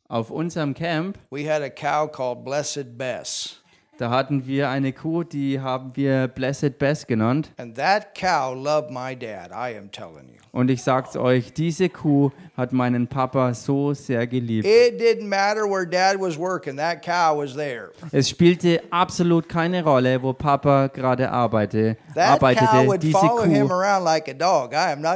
Auf 0.07 0.29
unserem 0.29 0.75
Camp, 0.75 1.17
we 1.31 1.51
had 1.51 1.63
a 1.63 1.69
cow 1.69 2.07
called 2.07 2.45
Blessed 2.45 2.97
Bess. 2.97 3.58
Da 3.99 4.09
hatten 4.09 4.47
wir 4.47 4.69
eine 4.69 4.93
Kuh, 4.93 5.23
die 5.23 5.59
haben 5.59 5.91
wir 5.93 6.29
Blessed 6.29 6.79
Bess 6.79 7.05
genannt. 7.05 7.51
And 7.57 7.75
that 7.75 8.15
cow 8.15 8.55
loved 8.55 8.91
my 8.91 9.13
dad, 9.13 9.51
I 9.51 9.77
am 9.77 9.91
telling 9.91 10.29
you. 10.29 10.35
Und 10.53 10.71
ich 10.71 10.81
sag's 10.81 11.17
euch, 11.17 11.51
diese 11.51 11.89
Kuh 11.89 12.31
hat 12.55 12.71
meinen 12.71 13.07
Papa 13.07 13.53
so 13.53 13.93
sehr 13.93 14.25
geliebt. 14.25 14.65
It 14.65 15.01
didn't 15.01 15.27
matter 15.27 15.69
where 15.69 15.85
dad 15.85 16.17
was 16.17 16.39
working, 16.39 16.77
that 16.77 17.03
cow 17.03 17.37
was 17.37 17.55
there. 17.55 17.89
Es 18.13 18.29
spielte 18.29 18.81
absolut 18.89 19.49
keine 19.49 19.83
Rolle, 19.83 20.23
wo 20.23 20.31
Papa 20.31 20.87
gerade 20.87 21.29
arbeitete. 21.29 21.97
Diese 22.15 22.77
Kuh, 22.77 22.97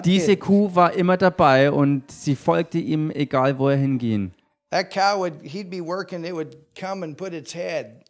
diese. 0.04 0.38
Kuh 0.38 0.76
war 0.76 0.92
immer 0.92 1.16
dabei 1.16 1.72
und 1.72 2.12
sie 2.12 2.36
folgte 2.36 2.80
ihm, 2.80 3.12
egal 3.12 3.58
wo 3.58 3.70
er 3.70 3.78
hinging. 3.78 4.34
That 4.72 4.92
cow 4.92 5.20
would, 5.20 5.36
he'd 5.42 5.70
be 5.70 5.80
working, 5.80 6.26
it 6.26 6.34
would 6.34 6.58
come 6.78 7.04
and 7.04 7.16
put 7.16 7.32
its 7.32 7.56
head 7.56 8.03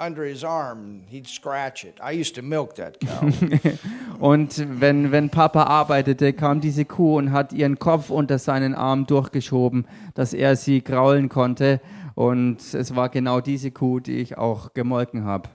under 0.00 0.24
his 0.24 0.42
arm 0.42 0.84
and 0.84 1.08
he'd 1.08 1.28
scratch 1.28 1.84
it. 1.84 1.98
I 2.02 2.12
used 2.12 2.34
to 2.36 2.42
milk 2.42 2.74
that 2.76 2.98
cow. 3.00 3.20
Und 4.20 4.80
wenn, 4.80 5.12
wenn 5.12 5.30
Papa 5.30 5.64
arbeitete, 5.64 6.32
kam 6.32 6.60
diese 6.60 6.84
Kuh 6.84 7.16
und 7.16 7.32
hat 7.32 7.54
ihren 7.54 7.78
Kopf 7.78 8.10
unter 8.10 8.38
seinen 8.38 8.74
Arm 8.74 9.06
durchgeschoben, 9.06 9.86
dass 10.14 10.34
er 10.34 10.56
sie 10.56 10.82
kraulen 10.82 11.30
konnte. 11.30 11.80
Und 12.14 12.74
es 12.74 12.94
war 12.94 13.08
genau 13.08 13.40
diese 13.40 13.70
Kuh, 13.70 13.98
die 13.98 14.18
ich 14.18 14.36
auch 14.36 14.74
gemolken 14.74 15.24
habe. 15.24 15.48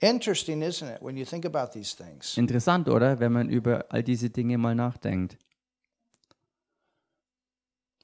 Interesting, 0.00 0.62
isn't 0.62 0.94
it, 0.94 1.02
when 1.02 1.16
you 1.16 1.24
think 1.24 1.44
about 1.46 1.72
these 1.72 1.96
things? 1.96 2.36
Interessant, 2.36 2.88
oder? 2.88 3.18
Wenn 3.18 3.32
man 3.32 3.48
über 3.48 3.86
all 3.88 4.02
diese 4.02 4.30
Dinge 4.30 4.58
mal 4.58 4.74
nachdenkt. 4.74 5.38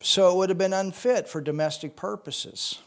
So 0.02 0.28
it 0.28 0.34
would 0.34 0.48
have 0.48 0.58
been 0.58 0.72
unfit 0.72 1.28
for 1.28 1.40
domestic 1.40 1.94
purposes. 1.94 2.80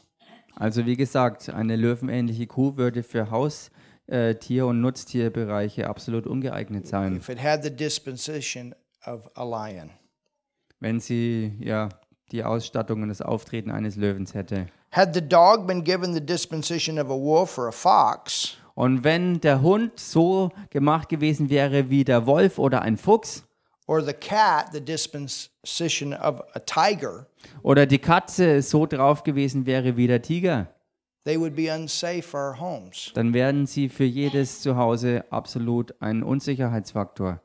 Also 0.55 0.85
wie 0.85 0.95
gesagt, 0.95 1.49
eine 1.49 1.75
löwenähnliche 1.75 2.47
Kuh 2.47 2.77
würde 2.77 3.03
für 3.03 3.29
Haustier- 3.31 4.65
und 4.67 4.81
Nutztierbereiche 4.81 5.87
absolut 5.89 6.27
ungeeignet 6.27 6.87
sein, 6.87 7.17
If 7.17 7.29
it 7.29 7.41
had 7.43 7.63
the 7.63 7.69
disposition 7.75 8.73
of 9.05 9.29
a 9.35 9.43
lion. 9.43 9.89
wenn 10.79 10.99
sie 10.99 11.53
ja 11.59 11.89
die 12.31 12.43
Ausstattung 12.43 13.01
und 13.03 13.09
das 13.09 13.21
Auftreten 13.21 13.71
eines 13.71 13.95
Löwens 13.95 14.33
hätte. 14.33 14.67
Had 14.91 15.13
the 15.13 15.21
dog 15.21 15.67
been 15.67 15.83
given 15.83 16.13
the 16.13 16.25
disposition 16.25 16.97
of 16.99 17.07
a 17.07 17.15
wolf 17.19 17.57
or 17.57 17.67
a 17.67 17.71
fox, 17.71 18.57
Und 18.75 19.03
wenn 19.03 19.39
der 19.41 19.61
Hund 19.61 19.99
so 19.99 20.51
gemacht 20.69 21.07
gewesen 21.09 21.49
wäre 21.49 21.89
wie 21.89 22.03
der 22.03 22.25
Wolf 22.25 22.59
oder 22.59 22.81
ein 22.81 22.97
Fuchs 22.97 23.44
or 23.87 24.01
the 24.03 24.13
cat 24.13 24.71
the 24.73 24.81
disposition 24.81 26.13
of 26.13 26.41
a 26.53 26.59
tiger, 26.59 27.27
oder 27.63 27.85
die 27.85 27.99
Katze 27.99 28.61
so 28.61 28.85
drauf 28.85 29.23
gewesen 29.23 29.65
wäre 29.65 29.95
wie 29.97 30.07
der 30.07 30.21
Tiger, 30.21 30.67
they 31.23 31.39
would 31.39 31.55
be 31.55 31.71
unsafe 31.73 32.21
for 32.23 32.39
our 32.41 32.59
homes. 32.59 33.11
dann 33.13 33.33
wären 33.33 33.65
sie 33.65 33.89
für 33.89 34.03
jedes 34.05 34.61
Zuhause 34.61 35.23
absolut 35.29 35.93
ein 36.01 36.23
Unsicherheitsfaktor. 36.23 37.39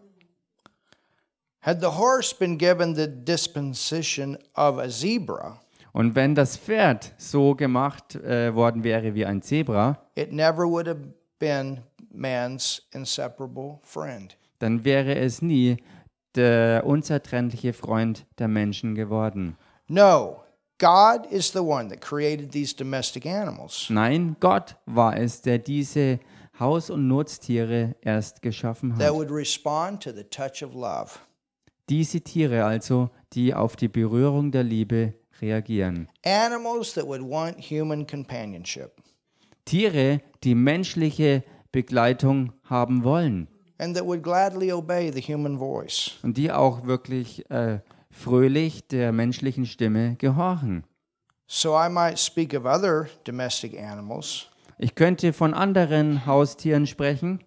Had 1.63 1.81
the 1.81 1.89
horse 1.99 2.35
been 2.35 2.57
given 2.57 2.95
the 2.95 3.07
disposition 3.07 4.39
of 4.57 4.79
a 4.79 4.89
zebra, 4.89 5.61
Und 5.93 6.15
wenn 6.15 6.35
das 6.37 6.57
Pferd 6.57 7.13
so 7.19 7.55
gemacht 7.57 8.15
äh, 8.15 8.55
worden 8.55 8.85
wäre 8.85 9.15
wie 9.15 9.27
ein 9.27 9.43
Zebra, 9.43 9.99
it 10.15 10.33
never 10.33 10.67
would 10.69 10.87
have 10.87 11.01
been 11.39 11.81
man's 12.13 12.81
inseparable 12.93 13.79
friend. 13.83 14.37
dann 14.61 14.85
wäre 14.85 15.17
es 15.17 15.43
nie 15.43 15.77
der 16.35 16.85
unzertrennliche 16.87 17.73
Freund 17.73 18.27
der 18.39 18.49
Menschen 18.49 18.95
geworden. 18.95 19.57
No, 19.89 20.41
God 20.79 21.27
is 21.31 21.53
the 21.53 21.59
one 21.59 21.89
that 21.89 22.01
created 22.01 22.53
these 22.53 22.75
domestic 22.75 23.27
animals. 23.27 23.87
Nein, 23.91 24.37
Gott 24.41 24.77
war 24.87 25.17
es, 25.17 25.43
der 25.43 25.59
diese 25.59 26.21
Haus- 26.59 26.91
und 26.91 27.09
Nutztiere 27.09 27.97
erst 28.01 28.43
geschaffen 28.43 28.91
that 28.99 29.09
hat. 29.09 29.15
would 29.15 29.31
respond 29.31 30.03
to 30.03 30.11
the 30.13 30.25
touch 30.25 30.63
of 30.63 30.75
love. 30.75 31.19
Diese 31.89 32.21
Tiere 32.21 32.65
also, 32.65 33.11
die 33.33 33.53
auf 33.53 33.77
die 33.77 33.89
Berührung 33.89 34.53
der 34.53 34.63
Liebe 34.63 35.15
reagieren. 35.41 36.09
Animals 36.25 36.95
that 36.95 37.07
would 37.07 37.23
want 37.23 37.59
human 37.59 38.07
companionship 38.07 38.93
Tiere, 39.65 40.21
die 40.45 40.55
menschliche 40.55 41.45
Begleitung 41.73 42.53
haben 42.65 43.05
wollen 43.05 43.49
and 43.81 43.97
that 43.97 44.05
would 44.05 44.23
gladly 44.23 44.71
obey 44.73 45.11
the 45.11 45.21
human 45.21 45.59
voice. 45.59 46.13
und 46.23 46.37
die 46.37 46.53
auch 46.53 46.87
wirklich 46.87 47.49
äh, 47.51 47.81
fröhlich 48.11 48.87
der 48.89 49.13
menschlichen 49.13 49.67
Stimme 49.67 50.17
gehorchen. 50.17 50.85
So 51.47 51.75
I 51.77 51.89
might 51.89 52.19
speak 52.19 52.55
of 52.55 52.65
other 52.65 53.09
domestic 53.25 53.77
animals 53.79 54.47
Ich 54.79 54.95
könnte 54.95 55.33
von 55.33 55.53
anderen 55.55 56.25
Haustieren 56.27 56.87
sprechen, 56.87 57.41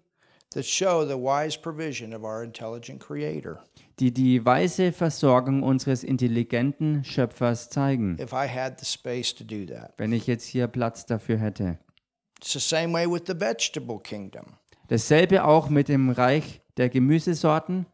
that 0.50 0.64
show 0.64 1.04
the 1.04 1.14
wise 1.14 1.58
provision 1.58 2.14
of 2.14 2.22
our 2.22 2.42
intelligent 2.42 3.00
creator. 3.00 3.58
die 4.00 4.12
die 4.12 4.44
weise 4.44 4.92
Versorgung 4.92 5.62
unseres 5.62 6.02
intelligenten 6.04 7.02
Schöpfers 7.04 7.70
zeigen, 7.70 8.16
If 8.20 8.32
I 8.32 8.46
had 8.48 8.78
the 8.80 8.86
space 8.86 9.34
to 9.34 9.44
do 9.44 9.64
that. 9.72 9.94
wenn 9.96 10.12
ich 10.12 10.26
jetzt 10.26 10.44
hier 10.46 10.66
Platz 10.66 11.06
dafür 11.06 11.38
hätte. 11.38 11.78
It's 12.38 12.52
the 12.52 12.58
same 12.60 12.92
way 12.92 13.06
with 13.10 13.22
the 13.26 13.38
vegetable 13.40 13.98
kingdom. 14.00 14.44
Dasselbe 14.88 15.44
auch 15.44 15.68
mit 15.68 15.88
dem 15.88 16.10
Reich 16.10 16.60
der 16.76 16.88
Gemüsesorten 16.88 17.86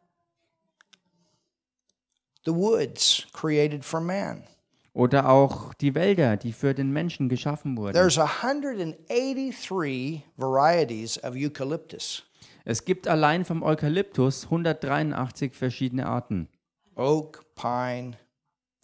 The 2.45 2.55
woods 2.55 3.26
created 3.32 3.84
for 3.84 4.01
man. 4.01 4.45
oder 4.93 5.28
auch 5.28 5.72
die 5.74 5.95
Wälder, 5.95 6.36
die 6.36 6.53
für 6.53 6.74
den 6.74 6.91
Menschen 6.91 7.28
geschaffen 7.28 7.76
wurden. 7.76 7.93
There's 7.93 8.18
183 8.18 10.24
varieties 10.36 11.22
of 11.22 11.34
eucalyptus. 11.36 12.24
Es 12.64 12.84
gibt 12.84 13.07
allein 13.09 13.45
vom 13.45 13.62
Eukalyptus 13.62 14.45
183 14.45 15.55
verschiedene 15.55 16.07
Arten. 16.07 16.49
Oak, 16.97 17.45
pine, 17.55 18.16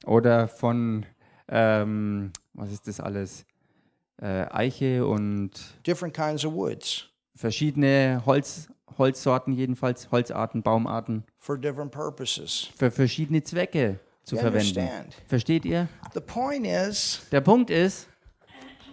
Oder 0.04 0.48
von, 0.48 1.04
ähm, 1.48 2.32
was 2.54 2.72
ist 2.72 2.86
das 2.88 3.00
alles? 3.00 3.44
äh, 4.22 4.46
Eiche 4.50 5.06
und 5.06 5.50
different 5.86 6.14
kinds 6.14 6.42
of 6.44 6.54
woods 6.54 7.08
verschiedene 7.36 8.22
Holz, 8.26 8.68
Holzsorten, 8.98 9.52
jedenfalls 9.52 10.10
Holzarten, 10.10 10.62
Baumarten, 10.62 11.24
for 11.38 11.58
different 11.58 11.92
purposes. 11.92 12.68
für 12.76 12.90
verschiedene 12.90 13.42
Zwecke 13.42 14.00
zu 14.24 14.36
You 14.36 14.40
verwenden. 14.40 14.78
understand? 14.78 15.14
Versteht 15.28 15.64
ihr? 15.64 15.88
The 16.14 16.20
point 16.20 16.66
is, 16.66 17.20
Der 17.30 17.40
Punkt 17.42 17.70
ist, 17.70 18.08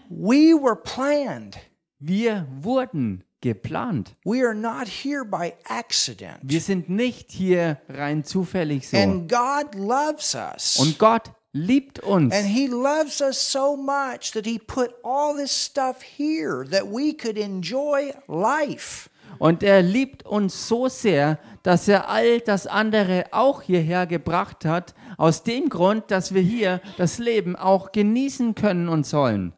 we 0.10 0.54
were 0.54 0.76
planned. 0.76 1.58
wir 2.00 2.46
wurden 2.62 3.24
geplant. 3.42 4.16
We 4.26 4.46
are 4.46 4.54
not 4.56 4.88
here 4.88 5.26
by 5.26 5.54
accident. 5.68 6.38
Wir 6.44 6.62
sind 6.62 6.90
nicht 6.90 7.32
hier 7.32 7.78
rein 7.90 8.24
zufällig 8.24 8.88
so. 8.88 8.98
And 8.98 9.30
God 9.30 9.74
loves 9.76 10.36
us. 10.36 10.78
Und 10.78 10.98
Gott 11.00 11.32
liebt 11.54 12.00
uns. 12.00 12.36
And 12.36 12.46
he 12.46 12.68
loves 12.68 13.22
us 13.22 13.38
so 13.38 13.78
much 13.78 14.32
that 14.34 14.46
he 14.46 14.60
put 14.60 14.94
all 15.04 15.36
this 15.36 15.52
stuff 15.52 16.02
here 16.02 16.66
that 16.70 16.86
we 16.86 17.14
could 17.14 17.38
enjoy 17.38 18.12
life. 18.28 19.10
Und 19.40 19.64
er 19.64 19.82
liebt 19.82 20.26
uns 20.26 20.68
so 20.68 20.88
sehr, 20.88 21.40
dass 21.64 21.88
er 21.88 22.10
all 22.10 22.40
das 22.42 22.68
andere 22.68 23.26
auch 23.32 23.62
hierher 23.62 24.06
gebracht 24.06 24.66
hat, 24.66 24.94
aus 25.18 25.44
dem 25.44 25.70
Grund, 25.70 26.12
dass 26.12 26.34
wir 26.34 26.42
hier 26.42 26.82
das 26.98 27.18
Leben 27.18 27.56
auch 27.56 27.92
genießen 27.92 28.56
können 28.56 28.90
und 28.90 29.06
sollen. 29.06 29.54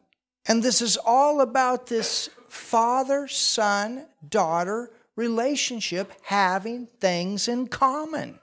And 0.48 0.62
this 0.62 0.80
is 0.80 0.96
all 0.96 1.40
about 1.40 1.86
this 1.86 2.30
father 2.48 3.26
son 3.28 4.04
daughter 4.22 4.90
relationship 5.16 6.08
having 6.22 6.88
things 7.00 7.48
in 7.48 7.68
common. 7.68 8.38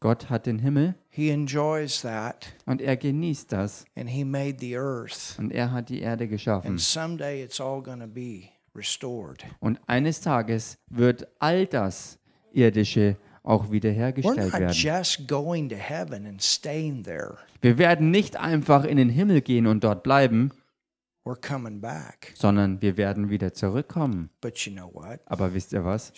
Gott 0.00 0.30
hat 0.30 0.46
den 0.46 0.58
Himmel 0.58 0.96
He 1.18 1.30
enjoys 1.30 2.02
that. 2.02 2.46
und 2.64 2.80
er 2.80 2.96
genießt 2.96 3.50
das 3.50 3.84
And 3.96 4.08
He 4.08 4.24
made 4.24 4.58
the 4.60 4.76
earth. 4.76 5.34
und 5.36 5.50
er 5.50 5.72
hat 5.72 5.88
die 5.88 6.00
Erde 6.00 6.28
geschaffen. 6.28 6.70
And 6.70 6.80
someday 6.80 7.42
it's 7.42 7.60
all 7.60 7.82
going 7.82 7.98
to 7.98 8.06
be 8.06 8.50
restored. 8.72 9.44
Und 9.58 9.80
eines 9.88 10.20
Tages 10.20 10.78
wird 10.86 11.26
all 11.40 11.66
das 11.66 12.20
Irdische 12.52 13.16
auch 13.42 13.72
wiederhergestellt 13.72 14.52
werden. 14.52 14.72
Wir 17.62 17.78
werden 17.78 18.10
nicht 18.12 18.36
einfach 18.36 18.84
in 18.84 18.96
den 18.96 19.08
Himmel 19.08 19.40
gehen 19.40 19.66
und 19.66 19.82
dort 19.82 20.04
bleiben, 20.04 20.52
We're 21.24 21.44
coming 21.44 21.80
back. 21.80 22.32
sondern 22.36 22.80
wir 22.80 22.96
werden 22.96 23.28
wieder 23.28 23.52
zurückkommen. 23.52 24.30
Aber 25.26 25.52
wisst 25.52 25.72
ihr 25.72 25.84
was? 25.84 26.12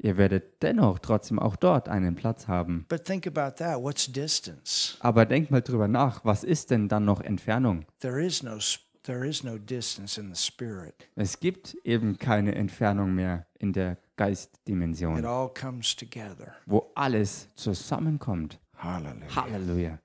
Ihr 0.00 0.16
werdet 0.16 0.62
dennoch 0.62 1.00
trotzdem 1.00 1.38
auch 1.40 1.56
dort 1.56 1.88
einen 1.88 2.14
Platz 2.14 2.46
haben. 2.46 2.86
But 2.88 3.04
think 3.04 3.26
about 3.26 3.56
that. 3.56 3.80
What's 3.82 4.06
distance? 4.10 4.96
Aber 5.00 5.26
denkt 5.26 5.50
mal 5.50 5.60
drüber 5.60 5.88
nach, 5.88 6.24
was 6.24 6.44
ist 6.44 6.70
denn 6.70 6.88
dann 6.88 7.04
noch 7.04 7.20
Entfernung? 7.20 7.84
There 8.00 8.24
is 8.24 8.42
no 8.42 8.58
there 9.02 9.26
is 9.26 9.42
no 9.42 9.58
distance 9.58 10.20
in 10.20 10.32
the 10.32 10.40
spirit. 10.40 10.94
Es 11.16 11.40
gibt 11.40 11.74
eben 11.82 12.16
keine 12.18 12.54
Entfernung 12.54 13.14
mehr 13.14 13.46
in 13.58 13.72
der 13.72 13.92
It 13.92 13.98
Geistdimension, 14.16 15.24
all 15.24 15.48
comes 15.54 15.94
together. 15.96 16.52
wo 16.66 16.90
alles 16.94 17.48
zusammenkommt. 17.56 18.58
Hallelujah. 18.76 19.34
Halleluja. 19.36 19.98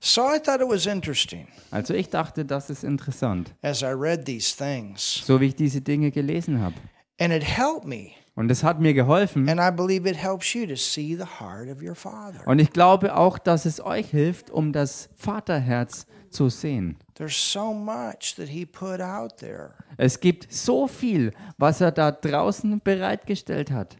So 0.00 0.22
I 0.22 0.38
thought 0.38 0.60
it 0.60 0.68
was 0.68 0.84
interesting 0.86 1.48
Also 1.70 1.94
ich 1.94 2.10
dachte, 2.10 2.44
das 2.44 2.68
ist 2.68 2.84
interessant, 2.84 3.54
as 3.62 3.80
I 3.82 3.86
read 3.86 4.26
these 4.26 4.54
things. 4.54 5.22
so 5.24 5.40
wie 5.40 5.46
ich 5.46 5.54
diese 5.56 5.80
Dinge 5.80 6.10
gelesen 6.10 6.60
habe. 6.60 6.74
And 7.18 7.32
it 7.32 7.42
helped 7.42 7.84
me. 7.86 8.10
Und 8.36 8.50
es 8.50 8.64
hat 8.64 8.80
mir 8.80 8.94
geholfen. 8.94 9.48
And 9.48 9.60
I 9.60 9.70
believe 9.74 10.08
it 10.08 10.16
helps 10.16 10.52
you 10.54 10.66
to 10.66 10.74
see 10.74 11.14
the 11.14 11.40
heart 11.40 11.68
of 11.68 11.80
your 11.80 11.94
father. 11.94 12.46
Und 12.46 12.58
ich 12.58 12.70
glaube 12.70 13.16
auch, 13.16 13.38
dass 13.38 13.64
es 13.64 13.80
euch 13.80 14.10
hilft, 14.10 14.50
um 14.50 14.72
das 14.72 15.08
Vaterherz 15.14 16.06
zu 16.30 16.48
sehen. 16.48 16.98
There's 17.14 17.36
so 17.52 17.72
much 17.72 18.34
that 18.36 18.48
he 18.48 18.66
put 18.66 19.00
out 19.00 19.36
there 19.38 19.74
Es 19.96 20.18
gibt 20.18 20.52
so 20.52 20.88
viel, 20.88 21.32
was 21.58 21.80
er 21.80 21.92
da 21.92 22.10
draußen 22.10 22.80
bereitgestellt 22.80 23.70
hat. 23.70 23.96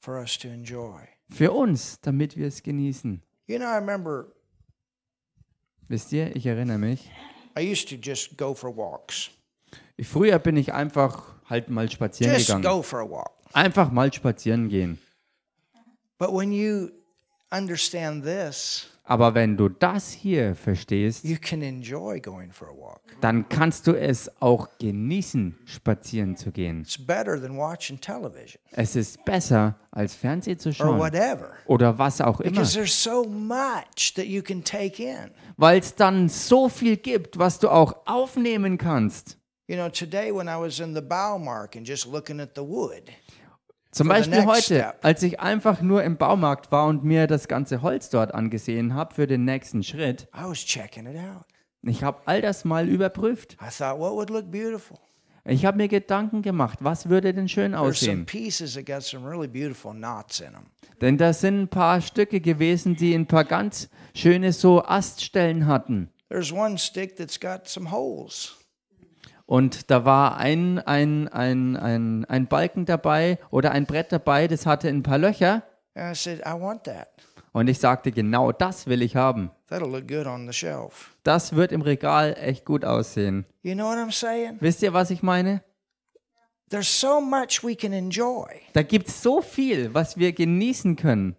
Für 0.00 1.52
uns, 1.52 2.00
damit 2.00 2.36
wir 2.38 2.46
es 2.46 2.62
genießen. 2.62 3.22
Wisst 5.88 6.12
ihr, 6.12 6.34
ich 6.34 6.46
erinnere 6.46 6.78
mich, 6.78 7.10
früher 10.02 10.38
bin 10.38 10.56
ich 10.56 10.72
einfach 10.72 11.34
halt 11.44 11.68
mal 11.68 11.90
spazieren 11.90 12.38
gegangen. 12.38 12.62
Einfach 13.52 13.90
mal 13.90 14.12
spazieren 14.12 14.68
gehen. 14.68 14.98
But 16.18 16.32
when 16.32 16.52
you 16.52 16.90
understand 17.50 18.24
this, 18.24 18.86
Aber 19.04 19.34
wenn 19.34 19.56
du 19.56 19.68
das 19.68 20.12
hier 20.12 20.54
verstehst, 20.54 21.24
you 21.24 21.36
can 21.40 21.62
enjoy 21.62 22.20
going 22.20 22.52
for 22.52 22.68
a 22.68 22.72
walk. 22.72 23.00
dann 23.20 23.48
kannst 23.48 23.86
du 23.88 23.92
es 23.98 24.30
auch 24.40 24.68
genießen, 24.78 25.58
spazieren 25.64 26.36
zu 26.36 26.52
gehen. 26.52 26.82
It's 26.82 26.96
better 26.96 27.40
than 27.40 27.56
watching 27.56 28.00
television 28.00 28.60
Es 28.70 28.94
ist 28.94 29.24
besser, 29.24 29.74
als 29.90 30.14
Fernsehen 30.14 30.58
zu 30.60 30.68
or 30.68 30.72
schauen 30.74 30.98
whatever. 31.00 31.50
oder 31.66 31.98
was 31.98 32.20
auch 32.20 32.40
immer, 32.40 32.52
Because 32.52 32.74
there's 32.74 33.02
so 33.02 33.24
much 33.24 34.14
that 34.14 34.26
you 34.26 34.42
can 34.42 34.62
take 34.62 35.02
in. 35.02 35.30
weil 35.56 35.80
es 35.80 35.94
dann 35.96 36.28
so 36.28 36.68
viel 36.68 36.96
gibt, 36.96 37.36
was 37.38 37.58
du 37.58 37.68
auch 37.68 38.06
aufnehmen 38.06 38.78
kannst. 38.78 39.38
You 39.66 39.76
know, 39.76 39.88
today 39.88 40.32
when 40.34 40.46
I 40.48 40.56
was 40.60 40.78
in 40.80 40.94
the 40.94 41.00
Baumark 41.00 41.74
and 41.76 41.86
just 41.86 42.06
looking 42.06 42.38
at 42.40 42.50
the 42.56 42.62
wood, 42.62 43.04
Zum 43.92 44.08
Beispiel 44.08 44.46
heute, 44.46 44.62
step. 44.62 44.98
als 45.02 45.22
ich 45.22 45.40
einfach 45.40 45.82
nur 45.82 46.04
im 46.04 46.16
Baumarkt 46.16 46.70
war 46.70 46.86
und 46.86 47.02
mir 47.04 47.26
das 47.26 47.48
ganze 47.48 47.82
Holz 47.82 48.08
dort 48.08 48.32
angesehen 48.34 48.94
habe 48.94 49.14
für 49.14 49.26
den 49.26 49.44
nächsten 49.44 49.82
Schritt. 49.82 50.28
I 50.34 50.44
was 50.44 50.58
checking 50.58 51.06
it 51.06 51.16
out. 51.16 51.44
Ich 51.82 52.04
habe 52.04 52.20
all 52.26 52.40
das 52.40 52.64
mal 52.64 52.88
überprüft. 52.88 53.54
I 53.54 53.70
thought, 53.70 53.98
what 53.98 54.12
would 54.12 54.30
look 54.30 54.50
beautiful? 54.50 54.98
Ich 55.44 55.64
habe 55.64 55.78
mir 55.78 55.88
Gedanken 55.88 56.42
gemacht, 56.42 56.78
was 56.82 57.08
würde 57.08 57.32
denn 57.32 57.48
schön 57.48 57.74
aussehen? 57.74 58.26
really. 58.28 58.58
Denn 61.00 61.16
das 61.16 61.40
sind 61.40 61.62
ein 61.62 61.68
paar 61.68 62.00
Stücke 62.02 62.40
gewesen, 62.40 62.94
die 62.94 63.14
ein 63.14 63.26
paar 63.26 63.44
ganz 63.44 63.88
schöne 64.14 64.52
so 64.52 64.84
Aststellen 64.84 65.66
hatten. 65.66 66.10
There's 66.28 66.52
one 66.52 66.78
stick 66.78 67.16
that's 67.16 67.40
got 67.40 67.66
some 67.66 67.90
holes. 67.90 68.59
Und 69.50 69.90
da 69.90 70.04
war 70.04 70.36
ein, 70.36 70.78
ein, 70.78 71.26
ein, 71.26 71.76
ein, 71.76 72.24
ein 72.24 72.46
Balken 72.46 72.84
dabei 72.84 73.36
oder 73.50 73.72
ein 73.72 73.84
Brett 73.84 74.12
dabei, 74.12 74.46
das 74.46 74.64
hatte 74.64 74.86
ein 74.86 75.02
paar 75.02 75.18
Löcher. 75.18 75.64
And 75.96 76.12
I 76.12 76.14
said, 76.14 76.38
I 76.46 76.52
want 76.52 76.84
that. 76.84 77.08
Und 77.50 77.66
ich 77.66 77.80
sagte, 77.80 78.12
genau 78.12 78.52
das 78.52 78.86
will 78.86 79.02
ich 79.02 79.16
haben. 79.16 79.50
That'll 79.68 79.90
look 79.90 80.06
good 80.06 80.28
on 80.28 80.46
the 80.46 80.52
shelf. 80.52 81.16
Das 81.24 81.56
wird 81.56 81.72
im 81.72 81.82
Regal 81.82 82.36
echt 82.40 82.64
gut 82.64 82.84
aussehen. 82.84 83.44
You 83.62 83.74
know 83.74 83.86
what 83.86 83.98
I'm 83.98 84.12
saying? 84.12 84.58
Wisst 84.60 84.84
ihr, 84.84 84.92
was 84.92 85.10
ich 85.10 85.20
meine? 85.20 85.64
There's 86.68 87.00
so 87.00 87.20
much 87.20 87.64
we 87.64 87.74
can 87.74 87.92
enjoy. 87.92 88.46
Da 88.74 88.84
gibt 88.84 89.08
es 89.08 89.20
so 89.20 89.42
viel, 89.42 89.92
was 89.92 90.16
wir 90.16 90.32
genießen 90.32 90.94
können. 90.94 91.34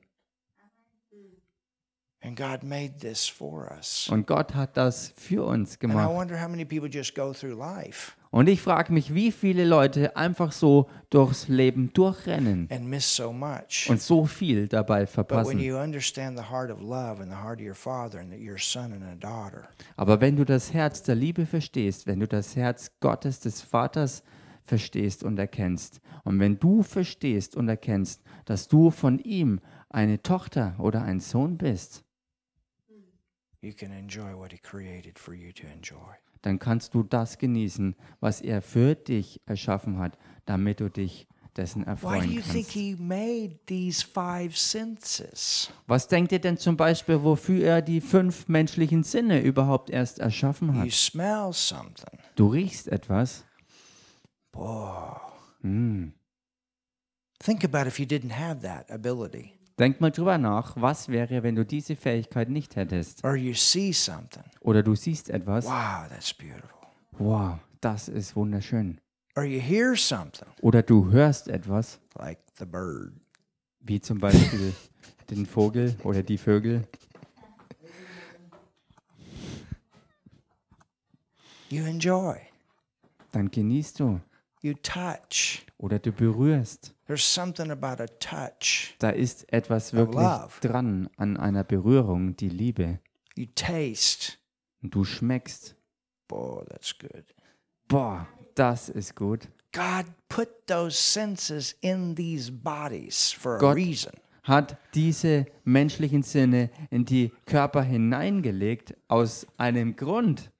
And 2.24 2.38
God 2.38 2.62
made 2.64 3.00
this 3.00 3.28
for 3.28 3.72
us. 3.76 4.08
Und 4.10 4.28
Gott 4.28 4.54
hat 4.54 4.78
das 4.78 5.12
für 5.18 5.44
uns 5.44 5.72
And 5.74 5.78
I 5.78 5.88
gemacht. 5.88 6.10
wonder 6.14 6.40
how 6.40 6.48
many 6.48 6.66
people 6.66 6.88
just 6.88 7.16
go 7.16 7.34
through 7.34 7.58
life 7.58 8.12
Und 8.30 8.48
ich 8.48 8.62
frage 8.62 8.94
mich, 8.94 9.14
wie 9.16 9.32
viele 9.32 9.66
Leute 9.66 10.16
einfach 10.16 10.52
so 10.52 10.88
durchs 11.10 11.48
Leben 11.48 11.92
durchrennen 11.94 12.68
and 12.72 12.86
miss 12.86 13.16
so 13.16 13.34
much. 13.34 13.88
und 13.90 14.00
so 14.00 14.26
viel 14.26 14.68
dabei 14.68 15.00
But 15.06 15.08
when 15.08 15.26
verpassen. 15.26 15.60
you 15.60 15.78
understand 15.78 16.38
the 16.38 16.46
heart 16.46 16.70
of 16.70 16.80
love 16.80 17.22
and 17.24 17.32
the 17.32 17.38
heart 17.38 17.60
of 17.60 17.66
your 17.66 17.74
father 17.76 18.20
and 18.20 18.30
that 18.32 18.40
you're 18.40 18.56
a 18.56 18.60
son 18.60 18.94
and 18.94 19.04
a 19.04 19.16
daughter, 19.16 19.68
Aber 19.98 20.22
wenn 20.22 20.36
du 20.36 20.46
das 20.46 20.72
Herz 20.74 21.02
der 21.02 21.16
Liebe 21.16 21.48
verstehst, 21.48 22.06
wenn 22.06 22.20
du 22.20 22.28
das 22.28 22.56
Herz 22.56 22.92
Gottes, 23.00 23.40
des 23.40 23.62
Vaters 23.64 24.22
verstehst 24.64 25.24
und 25.24 25.40
erkennst, 25.40 26.00
und 26.24 26.40
wenn 26.40 26.60
du 26.60 26.84
verstehst 26.84 27.56
und 27.56 27.68
erkennst, 27.68 28.22
dass 28.46 28.68
du 28.68 28.92
von 28.92 29.18
ihm 29.18 29.60
eine 29.90 30.22
Tochter 30.22 30.76
oder 30.78 31.02
ein 31.02 31.20
Sohn 31.20 31.58
bist, 31.58 32.04
you 32.88 32.96
can 32.96 32.96
enjoy 32.96 32.96
what 32.96 32.96
he 32.96 32.96
created 32.96 32.96
for 32.96 32.96
you 32.96 33.02
to 33.02 33.04
enjoy. 33.04 33.51
Dann 36.42 36.60
kannst 36.60 36.94
du 36.94 37.04
das 37.04 37.38
genießen, 37.38 37.96
was 38.20 38.42
er 38.42 38.62
für 38.62 38.96
dich 38.96 39.42
erschaffen 39.46 40.00
hat, 40.00 40.18
damit 40.46 40.80
du 40.80 40.90
dich 40.90 41.28
dessen 41.56 41.82
Why 41.82 41.86
do 41.86 41.92
erfreuen 41.92 42.32
you 42.32 42.42
think 42.42 42.54
kannst. 42.66 42.72
he 42.72 42.96
made 42.98 43.60
these 43.66 44.02
five 44.06 44.58
senses? 44.58 45.72
Was 45.88 46.08
denkt 46.08 46.32
ihr 46.32 46.40
denn 46.40 46.58
zum 46.58 46.78
Beispiel, 46.78 47.24
wofür 47.24 47.64
er 47.66 47.82
die 47.82 48.02
fünf 48.02 48.48
menschlichen 48.48 49.04
Sinne 49.04 49.42
überhaupt 49.42 49.90
erst 49.90 50.20
erschaffen 50.20 50.70
You 50.70 50.82
hat? 50.82 50.92
smell 50.92 51.52
something. 51.54 52.20
Du 52.36 52.48
riechst 52.48 52.88
etwas. 52.88 53.44
Boy. 54.52 55.18
Hm. 55.62 56.14
Think 57.40 57.64
about 57.64 57.88
if 57.88 58.00
you 58.00 58.06
didn't 58.06 58.32
have 58.38 58.62
that 58.62 58.90
ability. 58.92 59.54
Denk 59.80 60.00
mal 60.02 60.12
drüber 60.12 60.38
nach, 60.38 60.76
was 60.80 61.08
wäre, 61.10 61.44
wenn 61.44 61.56
du 61.56 61.66
diese 61.66 61.96
Fähigkeit 61.96 62.50
nicht 62.50 62.76
hättest? 62.76 63.24
Or 63.24 63.36
you 63.36 63.54
see 63.54 63.92
something. 63.94 64.44
Oder 64.60 64.84
du 64.84 64.96
siehst 64.96 65.30
etwas. 65.30 65.66
Wow, 65.66 66.08
that's 66.10 66.34
beautiful. 66.34 66.70
Wow, 67.18 67.58
das 67.80 68.08
ist 68.10 68.36
wunderschön. 68.36 69.00
Or 69.36 69.44
you 69.44 69.60
hear 69.62 69.96
something 69.96 70.48
Oder 70.62 70.84
du 70.84 71.10
hörst 71.12 71.48
etwas, 71.48 72.00
like 72.18 72.40
the 72.60 72.66
bird. 72.66 73.14
wie 73.80 74.00
zum 74.02 74.20
Beispiel 74.20 74.74
den 75.30 75.46
Vogel 75.46 75.96
oder 76.04 76.22
die 76.22 76.38
Vögel. 76.38 76.86
You 81.70 81.86
enjoy. 81.86 82.36
Dann 83.32 83.50
genießt 83.50 84.00
du. 84.02 84.20
You 84.64 84.74
touch. 84.84 85.66
Oder 85.78 85.98
du 86.00 86.12
berührst. 86.12 86.94
There's 87.08 87.24
something 87.24 87.72
about 87.72 88.02
a 88.02 88.08
touch. 88.20 88.96
Da 89.00 89.10
ist 89.10 89.52
etwas 89.52 89.94
wirklich 89.94 90.28
dran 90.62 91.10
an 91.18 91.38
einer 91.38 91.64
Berührung, 91.64 92.36
die 92.36 92.50
Liebe. 92.50 93.00
You 93.36 93.48
taste. 93.56 94.34
Und 94.84 94.94
du 94.94 95.04
schmeckst. 95.04 95.76
Boy, 96.28 96.64
that's 96.70 96.96
good. 96.98 97.26
Boah, 97.88 98.28
das 98.56 98.90
ist 98.90 99.16
gut. 99.16 99.48
God 99.74 100.06
put 100.30 100.50
those 100.68 100.96
senses 100.96 101.76
in 101.82 102.16
these 102.16 102.52
bodies 102.52 103.32
for 103.32 103.56
a 103.56 103.58
Gott- 103.58 103.76
reason. 103.76 104.12
Hat 104.44 104.78
diese 104.96 105.46
menschlichen 105.66 106.24
Sinne 106.24 106.72
in 106.90 107.06
die 107.06 107.32
Körper 107.46 107.84
hineingelegt 107.84 108.96
aus 109.08 109.46
einem 109.58 109.96
Grund, 109.96 110.52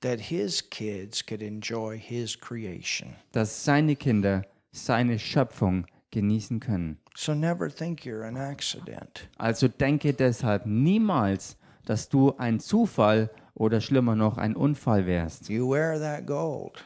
that 0.00 0.20
his 0.20 0.68
kids 0.70 1.24
could 1.24 1.42
enjoy 1.42 1.98
his 1.98 2.38
creation. 2.38 3.14
dass 3.32 3.64
seine 3.64 3.96
Kinder 3.96 4.44
seine 4.72 5.18
Schöpfung 5.18 5.86
genießen 6.10 6.60
können. 6.60 6.98
So 7.16 7.34
never 7.34 7.68
think 7.68 8.04
you're 8.04 8.24
an 8.26 8.36
accident. 8.36 9.28
Also 9.38 9.68
denke 9.68 10.12
deshalb 10.14 10.66
niemals, 10.66 11.56
dass 11.84 12.08
du 12.08 12.34
ein 12.38 12.60
Zufall 12.60 13.30
oder 13.54 13.80
schlimmer 13.80 14.14
noch 14.14 14.38
ein 14.38 14.54
Unfall 14.54 15.06
wärst. 15.06 15.48
You 15.48 15.68
wear 15.68 15.98
that 15.98 16.26
gold 16.26 16.84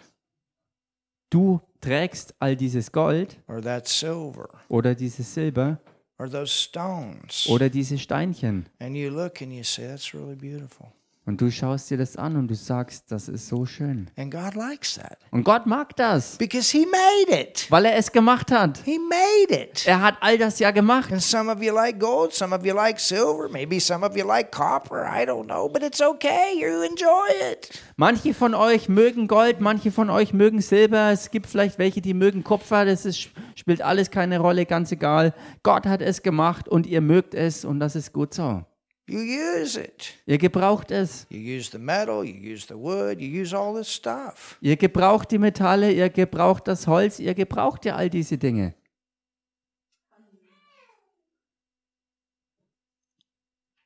Du 1.30 1.60
trägst 1.80 2.34
all 2.40 2.56
dieses 2.56 2.92
Gold 2.92 3.38
or 3.48 3.60
that 3.62 3.88
silver 3.88 4.48
oder 4.68 4.94
dieses 4.94 5.32
Silber 5.32 5.80
or 6.18 6.30
those 6.30 6.52
stones, 6.52 7.46
oder 7.48 7.68
diese 7.70 7.98
Steinchen 7.98 8.66
and 8.80 8.96
you 8.96 9.10
look 9.10 9.40
and 9.42 9.52
you 9.52 9.62
say, 9.64 9.86
That's 9.88 10.14
really 10.14 10.36
beautiful. 10.36 10.92
Und 11.24 11.40
du 11.40 11.50
schaust 11.52 11.88
dir 11.90 11.96
das 11.98 12.16
an 12.16 12.34
und 12.36 12.48
du 12.48 12.54
sagst, 12.56 13.12
das 13.12 13.28
ist 13.28 13.46
so 13.46 13.64
schön. 13.64 14.10
And 14.16 14.32
God 14.32 14.54
likes 14.56 14.96
that 14.96 15.18
Und 15.30 15.44
Gott 15.44 15.66
mag 15.66 15.94
das, 15.96 16.36
because 16.36 16.70
He 16.76 16.84
made 16.86 17.40
it. 17.40 17.66
weil 17.70 17.84
er 17.84 17.96
es 17.96 18.10
gemacht 18.10 18.50
hat. 18.50 18.78
He 18.84 18.98
made 18.98 19.62
it. 19.62 19.86
Er 19.86 20.00
hat 20.02 20.16
all 20.20 20.36
das 20.36 20.58
ja 20.58 20.72
gemacht. 20.72 21.12
And 21.12 21.22
some 21.22 21.50
of 21.52 21.62
you 21.62 21.72
like 21.72 22.00
gold, 22.00 22.32
some 22.32 22.54
of 22.54 22.64
you 22.66 22.74
like 22.74 22.98
silver, 22.98 23.48
maybe 23.48 23.78
some 23.80 24.04
of 24.04 24.16
you 24.16 24.26
like 24.26 24.50
copper. 24.50 25.04
I 25.06 25.24
don't 25.24 25.44
know, 25.46 25.68
but 25.68 25.82
it's 25.82 26.00
okay. 26.00 26.54
You 26.56 26.82
enjoy 26.82 27.52
it. 27.52 27.70
Manche 27.96 28.34
von 28.34 28.54
euch 28.54 28.88
mögen 28.88 29.28
Gold, 29.28 29.60
manche 29.60 29.92
von 29.92 30.10
euch 30.10 30.32
mögen 30.32 30.60
Silber. 30.60 31.12
Es 31.12 31.30
gibt 31.30 31.46
vielleicht 31.46 31.78
welche, 31.78 32.00
die 32.00 32.14
mögen 32.14 32.42
Kupfer. 32.42 32.84
Das 32.84 33.04
ist, 33.04 33.28
spielt 33.54 33.80
alles 33.80 34.10
keine 34.10 34.40
Rolle, 34.40 34.66
ganz 34.66 34.90
egal. 34.90 35.34
Gott 35.62 35.86
hat 35.86 36.02
es 36.02 36.22
gemacht 36.22 36.68
und 36.68 36.86
ihr 36.86 37.00
mögt 37.00 37.34
es 37.34 37.64
und 37.64 37.78
das 37.78 37.94
ist 37.94 38.12
gut 38.12 38.34
so. 38.34 38.64
You 39.06 39.18
use 39.18 39.76
it. 39.80 40.14
Ihr 40.26 40.38
gebraucht 40.38 40.90
es. 40.90 41.26
You 41.28 41.58
use 41.58 41.70
the 41.70 41.78
metal, 41.78 42.24
you 42.24 42.52
use 42.54 42.66
the 42.68 42.74
wood, 42.76 43.20
you 43.20 43.42
use 43.42 43.54
all 43.56 43.74
this 43.74 43.92
stuff. 43.92 44.56
Ihr 44.60 44.76
gebraucht 44.76 45.30
die 45.32 45.38
Metalle, 45.38 45.90
ihr 45.92 46.08
gebraucht 46.08 46.68
das 46.68 46.86
Holz, 46.86 47.18
ihr 47.18 47.34
gebraucht 47.34 47.84
ja 47.84 47.96
all 47.96 48.08
diese 48.08 48.38
Dinge. 48.38 48.74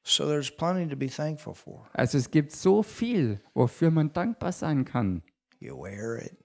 So 0.05 0.27
there's 0.27 0.51
plenty 0.51 0.87
to 0.89 0.97
be 0.97 1.09
thankful 1.09 1.55
for. 1.55 1.89
Also 1.93 2.19
es 2.19 2.31
gibt 2.31 2.53
so 2.53 2.83
viel, 2.83 3.41
wofür 3.55 3.91
man 3.91 4.12
dankbar 4.12 4.53
sein 4.53 4.85
kann. 4.85 5.23
You 5.59 5.77
wear 5.77 6.23
it, 6.23 6.37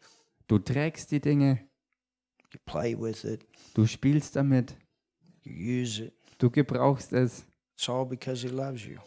Du 0.47 0.57
trägst 0.57 1.11
die 1.11 1.19
Dinge, 1.19 1.59
you 2.53 2.59
play 2.65 2.97
with 2.97 3.23
it, 3.23 3.45
du 3.75 3.85
spielst 3.85 4.35
damit, 4.35 4.75
you 5.43 5.81
use 5.83 6.05
it. 6.05 6.13
du 6.39 6.49
gebrauchst 6.49 7.13
es. 7.13 7.45
It's 7.81 7.89
all 7.89 8.05
because 8.05 8.43
He 8.43 8.49
loves 8.49 8.85
you. 8.85 8.99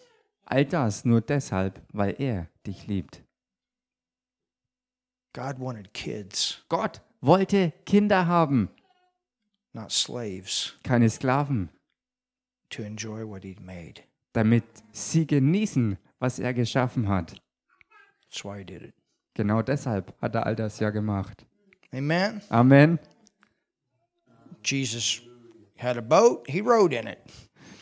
All 0.47 0.65
das 0.65 1.05
nur 1.05 1.21
deshalb, 1.21 1.81
weil 1.93 2.17
er 2.19 2.49
dich 2.67 2.89
liebt. 2.89 3.23
God 5.33 5.61
wanted 5.61 5.93
kids, 5.95 6.65
Gott 6.69 7.01
wollte 7.21 7.73
Kinder 7.87 8.27
haben, 8.27 8.69
not 9.75 9.93
slaves, 9.93 10.75
keine 10.83 11.09
Sklaven, 11.09 11.69
to 12.71 12.83
enjoy 12.83 13.25
what 13.25 13.45
He'd 13.45 13.61
made. 13.61 14.03
damit 14.33 14.65
sie 14.91 15.25
genießen, 15.25 15.97
was 16.19 16.41
er 16.41 16.53
geschaffen 16.53 17.07
hat. 17.07 17.41
That's 18.29 18.45
why 18.45 18.59
He 18.59 18.65
did 18.65 18.83
it. 18.83 18.95
Genau 19.35 19.63
deshalb 19.63 20.21
hat 20.21 20.35
er 20.35 20.47
all 20.47 20.57
das 20.57 20.81
ja 20.81 20.91
gemacht. 20.91 21.47
Amen. 21.93 22.43
Amen. 22.51 22.99
Jesus 24.65 25.23
had 25.77 25.97
a 25.97 26.01
boat, 26.01 26.45
He 26.49 26.59
rode 26.61 26.93
in 26.93 27.07
it. 27.07 27.19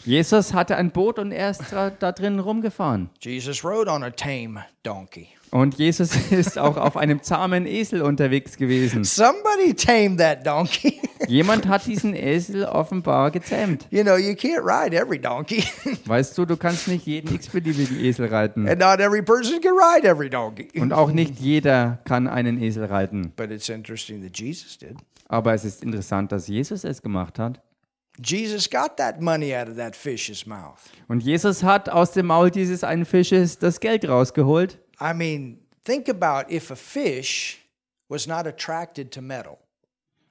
Jesus 0.05 0.53
hatte 0.53 0.77
ein 0.77 0.91
Boot 0.91 1.19
und 1.19 1.33
er 1.33 1.51
ist 1.51 1.63
da, 1.71 1.91
da 1.91 2.13
drin 2.13 2.39
rumgefahren. 2.41 3.09
Jesus 3.21 3.65
rode 3.65 3.91
on 3.91 4.03
a 4.03 4.11
tame 4.11 4.65
donkey. 4.83 5.29
Und 5.51 5.79
Jesus 5.79 6.17
ist 6.33 6.59
auch 6.59 6.77
auf 6.79 6.97
einem 6.97 7.23
zahmen 7.23 7.67
Esel 7.67 8.03
unterwegs 8.03 8.57
gewesen. 8.57 9.05
Somebody 9.05 9.75
tamed 9.75 10.19
that 10.19 10.47
donkey. 10.47 10.99
Jemand 11.29 11.69
hat 11.69 11.87
diesen 11.87 12.15
Esel 12.15 12.65
offenbar 12.65 13.31
gezähmt. 13.31 13.87
you 13.91 14.03
know, 14.03 14.17
you 14.17 14.33
can't 14.33 14.65
ride 14.65 14.97
every 14.97 15.21
donkey, 15.21 15.63
Weißt 16.07 16.37
du, 16.37 16.47
du 16.47 16.57
kannst 16.57 16.89
nicht 16.89 17.07
jeden 17.07 17.33
x-beliebigen 17.35 18.01
Esel 18.01 18.27
reiten. 18.27 18.67
and 18.67 18.81
not 18.81 18.99
every 18.99 19.23
person 19.23 19.61
can 19.61 19.75
ride 19.75 20.09
every 20.09 20.31
donkey. 20.31 20.69
Und 20.81 20.93
auch 20.93 21.13
nicht 21.13 21.39
jeder 21.39 21.99
kann 22.05 22.27
einen 22.27 22.61
Esel 22.61 22.87
reiten. 22.87 23.33
But 23.37 23.51
it's 23.51 23.69
interesting 23.69 24.23
that 24.23 24.37
Jesus 24.37 24.79
did. 24.79 24.97
Aber 25.29 25.55
es 25.55 25.65
ist 25.65 25.85
interessant, 25.85 26.33
dass 26.33 26.49
Jesus 26.49 26.83
es 26.85 27.03
gemacht 27.03 27.39
hat. 27.39 27.61
Jesus 28.21 28.69
got 28.69 28.97
that 28.99 29.21
money 29.21 29.55
out 29.55 29.69
of 29.69 29.77
that 29.77 29.97
fish's 29.97 30.47
mouth. 30.47 30.79
Und 31.09 31.23
Jesus 31.23 31.63
hat 31.63 31.89
aus 31.89 32.13
dem 32.13 32.27
Maul 32.27 32.51
dieses 32.51 32.85
einen 32.85 33.05
Fisches 33.05 33.59
das 33.59 33.81
Geld 33.81 34.07
rausgeholt. 34.09 34.79
I 35.01 35.15
mean, 35.15 35.59
think 35.85 36.09
about 36.09 36.53
if 36.53 36.71
a 36.71 36.77
fish 36.77 37.59
was 38.09 38.27
not 38.27 38.47
attracted 38.47 39.11
to 39.13 39.23
metal. 39.23 39.59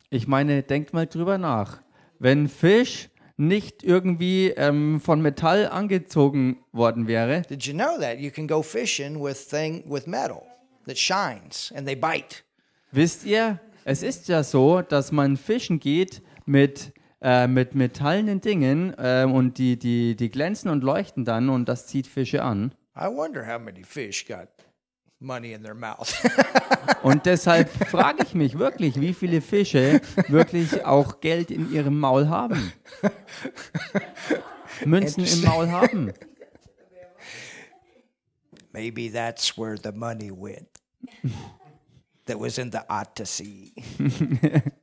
Ich 0.10 0.28
meine, 0.28 0.62
denkt 0.62 0.94
mal 0.94 1.08
drüber 1.08 1.38
nach. 1.38 1.82
Wenn 2.20 2.48
Fisch 2.50 3.10
nicht 3.38 3.82
irgendwie 3.84 4.50
ähm, 4.50 5.02
von 5.02 5.22
Metall 5.22 5.68
angezogen 5.68 6.60
worden 6.72 7.08
wäre, 7.08 7.42
Did 7.50 7.64
you 7.64 7.74
know 7.74 7.98
that 8.00 8.20
you 8.20 8.30
can 8.30 8.48
go 8.48 8.62
fishing 8.62 9.20
with 9.20 9.48
thing 9.50 9.84
with 9.90 10.06
metal 10.06 10.44
that 10.86 10.98
shines 10.98 11.74
and 11.76 11.88
they 11.88 11.96
bite? 11.96 12.44
wisst 12.92 13.26
ihr, 13.26 13.60
es 13.84 14.04
ist 14.04 14.28
ja 14.28 14.44
so, 14.44 14.82
dass 14.84 15.12
man 15.12 15.38
fischen 15.38 15.80
geht 15.80 16.22
mit, 16.46 16.92
äh, 17.22 17.48
mit 17.48 17.76
metallenen 17.76 18.42
Dingen 18.42 18.94
äh, 18.98 19.26
und 19.32 19.58
die, 19.58 19.78
die, 19.78 20.16
die 20.16 20.30
glänzen 20.30 20.70
und 20.70 20.84
leuchten 20.84 21.26
dann 21.26 21.50
und 21.50 21.70
das 21.70 21.88
zieht 21.88 22.08
Fische 22.08 22.44
an. 22.44 22.74
I 22.96 23.06
wonder 23.06 23.46
how 23.48 23.60
many 23.60 23.84
fish 23.84 24.26
got 24.26 24.50
money 25.22 25.54
in 25.54 25.64
their 25.64 25.76
mouth. 25.76 26.14
Und 27.04 27.26
deshalb 27.26 27.70
frage 27.88 28.24
ich 28.24 28.34
mich 28.34 28.58
wirklich, 28.58 29.00
wie 29.00 29.14
viele 29.14 29.42
Fische 29.42 30.02
wirklich 30.28 30.84
auch 30.86 31.20
Geld 31.22 31.52
in 31.52 31.72
ihrem 31.72 32.00
Maul 32.00 32.28
haben. 32.28 32.72
Münzen 34.86 35.26
im 35.26 35.42
Maul 35.44 35.72
haben. 35.72 36.14
Maybe 38.74 39.10
that's 39.10 39.58
where 39.58 39.78
the 39.78 39.92
money 39.92 40.32
went. 40.32 40.68
that 42.26 42.40
was 42.40 42.58
in 42.58 42.72
the 42.72 42.80
Odyssey. 42.90 43.74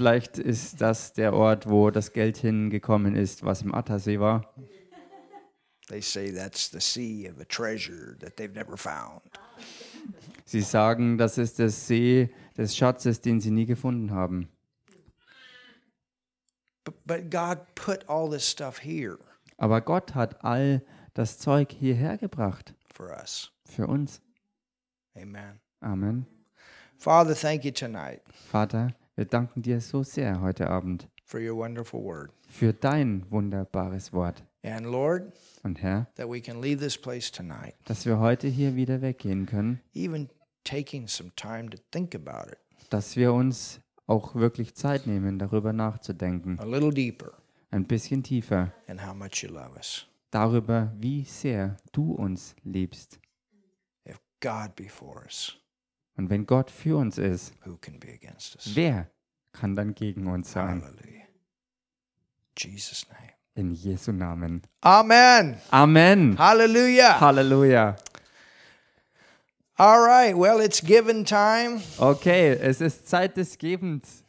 Vielleicht 0.00 0.38
ist 0.38 0.80
das 0.80 1.12
der 1.12 1.34
Ort, 1.34 1.68
wo 1.68 1.90
das 1.90 2.14
Geld 2.14 2.38
hingekommen 2.38 3.14
ist, 3.14 3.44
was 3.44 3.60
im 3.60 3.74
Attersee 3.74 4.18
war. 4.18 4.50
They 5.88 6.00
say 6.00 6.32
that's 6.32 6.70
the 6.70 6.80
sea 6.80 7.30
of 7.30 7.38
a 7.38 7.44
treasure 7.44 8.16
that 8.20 8.38
they've 8.38 8.54
never 8.54 8.78
found. 8.78 9.20
Sie 10.46 10.62
sagen, 10.62 11.18
das 11.18 11.36
ist 11.36 11.58
der 11.58 11.68
See 11.68 12.30
des 12.56 12.74
Schatzes, 12.74 13.20
den 13.20 13.42
sie 13.42 13.50
nie 13.50 13.66
gefunden 13.66 14.10
haben. 14.10 14.48
But, 16.84 16.94
but 17.06 17.30
God 17.30 17.58
put 17.74 18.08
all 18.08 18.30
this 18.30 18.50
stuff 18.50 18.78
here 18.82 19.18
Aber 19.58 19.82
Gott 19.82 20.14
hat 20.14 20.42
all 20.42 20.82
das 21.12 21.38
Zeug 21.38 21.72
hierher 21.72 22.16
gebracht 22.16 22.72
for 22.90 23.10
us. 23.10 23.52
für 23.66 23.86
uns. 23.86 24.22
Amen. 25.14 25.60
Amen. 25.82 26.24
Father, 26.96 27.34
thank 27.34 27.66
you 27.66 27.70
tonight 27.70 28.22
Vater, 28.50 28.94
wir 29.20 29.26
danken 29.26 29.60
dir 29.60 29.82
so 29.82 30.02
sehr 30.02 30.40
heute 30.40 30.70
Abend 30.70 31.06
for 31.26 31.38
your 31.40 31.54
wonderful 31.54 32.02
word. 32.02 32.30
für 32.48 32.72
dein 32.72 33.30
wunderbares 33.30 34.14
Wort. 34.14 34.42
And 34.62 34.86
Lord, 34.86 35.34
Und 35.62 35.82
Herr, 35.82 36.06
that 36.16 36.26
we 36.30 36.40
can 36.40 36.62
leave 36.62 36.78
this 36.82 36.96
place 36.96 37.30
tonight, 37.30 37.74
dass 37.84 38.06
wir 38.06 38.18
heute 38.18 38.48
hier 38.48 38.76
wieder 38.76 39.02
weggehen 39.02 39.44
können, 39.44 39.78
even 39.94 40.30
taking 40.64 41.06
some 41.06 41.30
time 41.36 41.68
to 41.68 41.76
think 41.90 42.14
about 42.14 42.50
it 42.50 42.56
dass 42.88 43.14
wir 43.14 43.34
uns 43.34 43.80
auch 44.06 44.34
wirklich 44.34 44.74
Zeit 44.74 45.06
nehmen, 45.06 45.38
darüber 45.38 45.74
nachzudenken, 45.74 46.58
a 46.58 46.64
little 46.64 46.90
deeper 46.90 47.32
ein 47.70 47.84
bisschen 47.84 48.22
tiefer, 48.22 48.72
and 48.88 49.06
how 49.06 49.12
much 49.14 49.42
you 49.42 49.50
love 49.50 49.76
us. 49.76 50.06
darüber, 50.30 50.94
wie 50.98 51.24
sehr 51.24 51.76
du 51.92 52.12
uns 52.14 52.56
liebst. 52.64 53.20
If 54.08 54.18
God 54.40 54.74
be 54.76 54.88
for 54.88 55.22
us, 55.26 55.59
Und 56.20 56.28
wenn 56.28 56.44
Gott 56.44 56.70
für 56.70 56.98
uns 56.98 57.16
ist, 57.16 57.54
who 57.64 57.78
can 57.78 57.98
be 57.98 58.08
against 58.08 58.54
us? 58.56 58.76
wer 58.76 59.10
kann 59.52 59.74
dann 59.74 59.94
gegen 59.94 60.26
uns 60.26 60.52
sein? 60.52 60.82
Hallelujah. 60.82 61.24
Jesus' 62.58 63.06
name. 63.08 63.30
In 63.54 63.72
Jesu 63.72 64.12
Namen. 64.12 64.60
Amen. 64.82 65.56
Amen. 65.70 66.38
Hallelujah. 66.38 67.18
Halleluja. 67.18 67.96
All 69.76 70.00
right. 70.04 70.36
Well, 70.36 70.60
it's 70.60 70.82
given 70.82 71.24
time. 71.24 71.80
Okay, 71.98 72.50
es 72.50 72.82
ist 72.82 73.08
Zeit 73.08 73.38
des 73.38 73.56
Gebens. 73.56 74.19